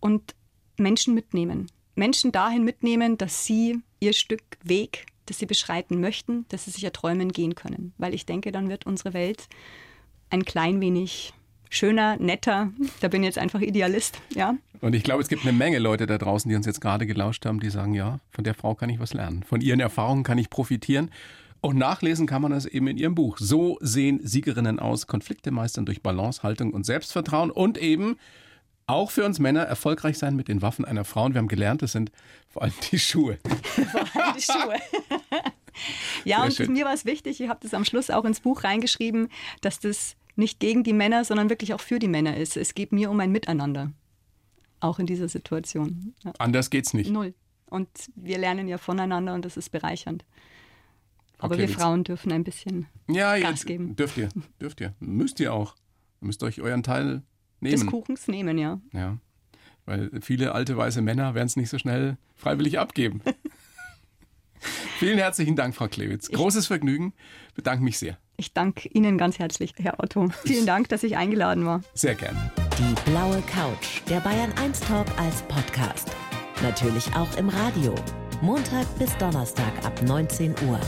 und 0.00 0.34
Menschen 0.76 1.14
mitnehmen. 1.14 1.66
Menschen 1.96 2.32
dahin 2.32 2.64
mitnehmen, 2.64 3.18
dass 3.18 3.44
sie 3.44 3.80
ihr 4.00 4.12
Stück 4.12 4.42
Weg 4.64 5.06
das 5.26 5.38
sie 5.38 5.46
beschreiten 5.46 6.00
möchten, 6.00 6.46
dass 6.48 6.64
sie 6.64 6.70
sich 6.70 6.84
erträumen 6.84 7.32
gehen 7.32 7.54
können. 7.54 7.92
Weil 7.98 8.14
ich 8.14 8.26
denke, 8.26 8.52
dann 8.52 8.68
wird 8.68 8.86
unsere 8.86 9.14
Welt 9.14 9.48
ein 10.30 10.44
klein 10.44 10.80
wenig 10.80 11.32
schöner, 11.70 12.16
netter. 12.16 12.70
Da 13.00 13.08
bin 13.08 13.22
ich 13.22 13.28
jetzt 13.28 13.38
einfach 13.38 13.60
Idealist, 13.60 14.20
ja. 14.34 14.54
Und 14.80 14.94
ich 14.94 15.02
glaube, 15.02 15.22
es 15.22 15.28
gibt 15.28 15.42
eine 15.42 15.52
Menge 15.52 15.78
Leute 15.78 16.06
da 16.06 16.18
draußen, 16.18 16.48
die 16.48 16.56
uns 16.56 16.66
jetzt 16.66 16.80
gerade 16.80 17.06
gelauscht 17.06 17.46
haben, 17.46 17.60
die 17.60 17.70
sagen, 17.70 17.94
ja, 17.94 18.20
von 18.30 18.44
der 18.44 18.54
Frau 18.54 18.74
kann 18.74 18.90
ich 18.90 19.00
was 19.00 19.14
lernen. 19.14 19.42
Von 19.42 19.60
ihren 19.60 19.80
Erfahrungen 19.80 20.24
kann 20.24 20.38
ich 20.38 20.50
profitieren. 20.50 21.10
Und 21.60 21.78
nachlesen 21.78 22.26
kann 22.26 22.42
man 22.42 22.52
das 22.52 22.66
eben 22.66 22.86
in 22.88 22.98
ihrem 22.98 23.14
Buch. 23.14 23.38
So 23.38 23.78
sehen 23.80 24.20
Siegerinnen 24.22 24.78
aus, 24.78 25.06
Konflikte 25.06 25.50
meistern 25.50 25.86
durch 25.86 26.02
Balance, 26.02 26.42
Haltung 26.42 26.74
und 26.74 26.84
Selbstvertrauen 26.84 27.50
und 27.50 27.78
eben 27.78 28.16
auch 28.86 29.10
für 29.10 29.24
uns 29.24 29.38
Männer 29.38 29.62
erfolgreich 29.62 30.18
sein 30.18 30.36
mit 30.36 30.48
den 30.48 30.60
Waffen 30.60 30.84
einer 30.84 31.04
Frau. 31.04 31.24
Und 31.24 31.32
wir 31.32 31.38
haben 31.38 31.48
gelernt, 31.48 31.80
das 31.80 31.92
sind 31.92 32.12
vor 32.54 32.62
allem 32.62 32.72
die 32.92 32.98
Schuhe. 33.00 33.38
Vor 33.90 34.22
allem 34.22 34.36
die 34.36 34.42
Schuhe. 34.42 34.76
ja, 36.24 36.36
Sehr 36.36 36.44
und 36.44 36.54
schön. 36.54 36.72
mir 36.72 36.84
war 36.84 36.94
es 36.94 37.04
wichtig, 37.04 37.40
ich 37.40 37.48
habe 37.48 37.58
das 37.60 37.74
am 37.74 37.84
Schluss 37.84 38.10
auch 38.10 38.24
ins 38.24 38.38
Buch 38.38 38.62
reingeschrieben, 38.62 39.28
dass 39.60 39.80
das 39.80 40.14
nicht 40.36 40.60
gegen 40.60 40.84
die 40.84 40.92
Männer, 40.92 41.24
sondern 41.24 41.50
wirklich 41.50 41.74
auch 41.74 41.80
für 41.80 41.98
die 41.98 42.06
Männer 42.06 42.36
ist. 42.36 42.56
Es 42.56 42.74
geht 42.74 42.92
mir 42.92 43.10
um 43.10 43.18
ein 43.18 43.32
Miteinander. 43.32 43.92
Auch 44.78 45.00
in 45.00 45.06
dieser 45.06 45.28
Situation. 45.28 46.14
Ja. 46.24 46.32
Anders 46.38 46.70
geht's 46.70 46.94
nicht. 46.94 47.10
Null. 47.10 47.34
Und 47.66 47.88
wir 48.14 48.38
lernen 48.38 48.68
ja 48.68 48.78
voneinander 48.78 49.34
und 49.34 49.44
das 49.44 49.56
ist 49.56 49.70
bereichernd. 49.70 50.24
Aber 51.38 51.56
okay, 51.56 51.66
wir 51.66 51.68
Frauen 51.70 52.04
dürfen 52.04 52.30
ein 52.30 52.44
bisschen 52.44 52.86
ja, 53.08 53.36
Gas 53.40 53.66
geben. 53.66 53.96
Dürft 53.96 54.16
ihr, 54.16 54.28
dürft 54.60 54.80
ihr. 54.80 54.94
Müsst 55.00 55.40
ihr 55.40 55.52
auch. 55.52 55.74
Ihr 56.20 56.26
müsst 56.26 56.44
euch 56.44 56.60
euren 56.60 56.84
Teil 56.84 57.22
nehmen. 57.58 57.74
Des 57.74 57.86
Kuchens 57.86 58.28
nehmen, 58.28 58.58
ja. 58.58 58.80
Ja. 58.92 59.18
Weil 59.86 60.10
viele 60.20 60.52
alte 60.52 60.76
weiße 60.76 61.02
Männer 61.02 61.34
werden 61.34 61.46
es 61.46 61.56
nicht 61.56 61.68
so 61.68 61.78
schnell 61.78 62.16
freiwillig 62.36 62.78
abgeben. 62.78 63.20
Vielen 64.98 65.18
herzlichen 65.18 65.56
Dank, 65.56 65.74
Frau 65.74 65.88
Klewitz. 65.88 66.30
Großes 66.30 66.64
ich, 66.64 66.68
Vergnügen. 66.68 67.12
Bedanke 67.54 67.84
mich 67.84 67.98
sehr. 67.98 68.16
Ich 68.36 68.52
danke 68.52 68.88
Ihnen 68.88 69.18
ganz 69.18 69.38
herzlich, 69.38 69.74
Herr 69.76 70.02
Otto. 70.02 70.30
Vielen 70.44 70.66
Dank, 70.66 70.88
dass 70.88 71.02
ich 71.02 71.16
eingeladen 71.16 71.66
war. 71.66 71.82
Sehr 71.92 72.14
gerne. 72.14 72.50
Die 72.78 73.10
blaue 73.10 73.42
Couch, 73.42 74.00
der 74.08 74.20
Bayern 74.20 74.52
1 74.52 74.80
Talk 74.80 75.06
als 75.18 75.42
Podcast. 75.42 76.10
Natürlich 76.62 77.14
auch 77.14 77.36
im 77.36 77.48
Radio. 77.48 77.94
Montag 78.40 78.86
bis 78.98 79.16
Donnerstag 79.18 79.72
ab 79.84 80.02
19 80.02 80.54
Uhr. 80.66 80.80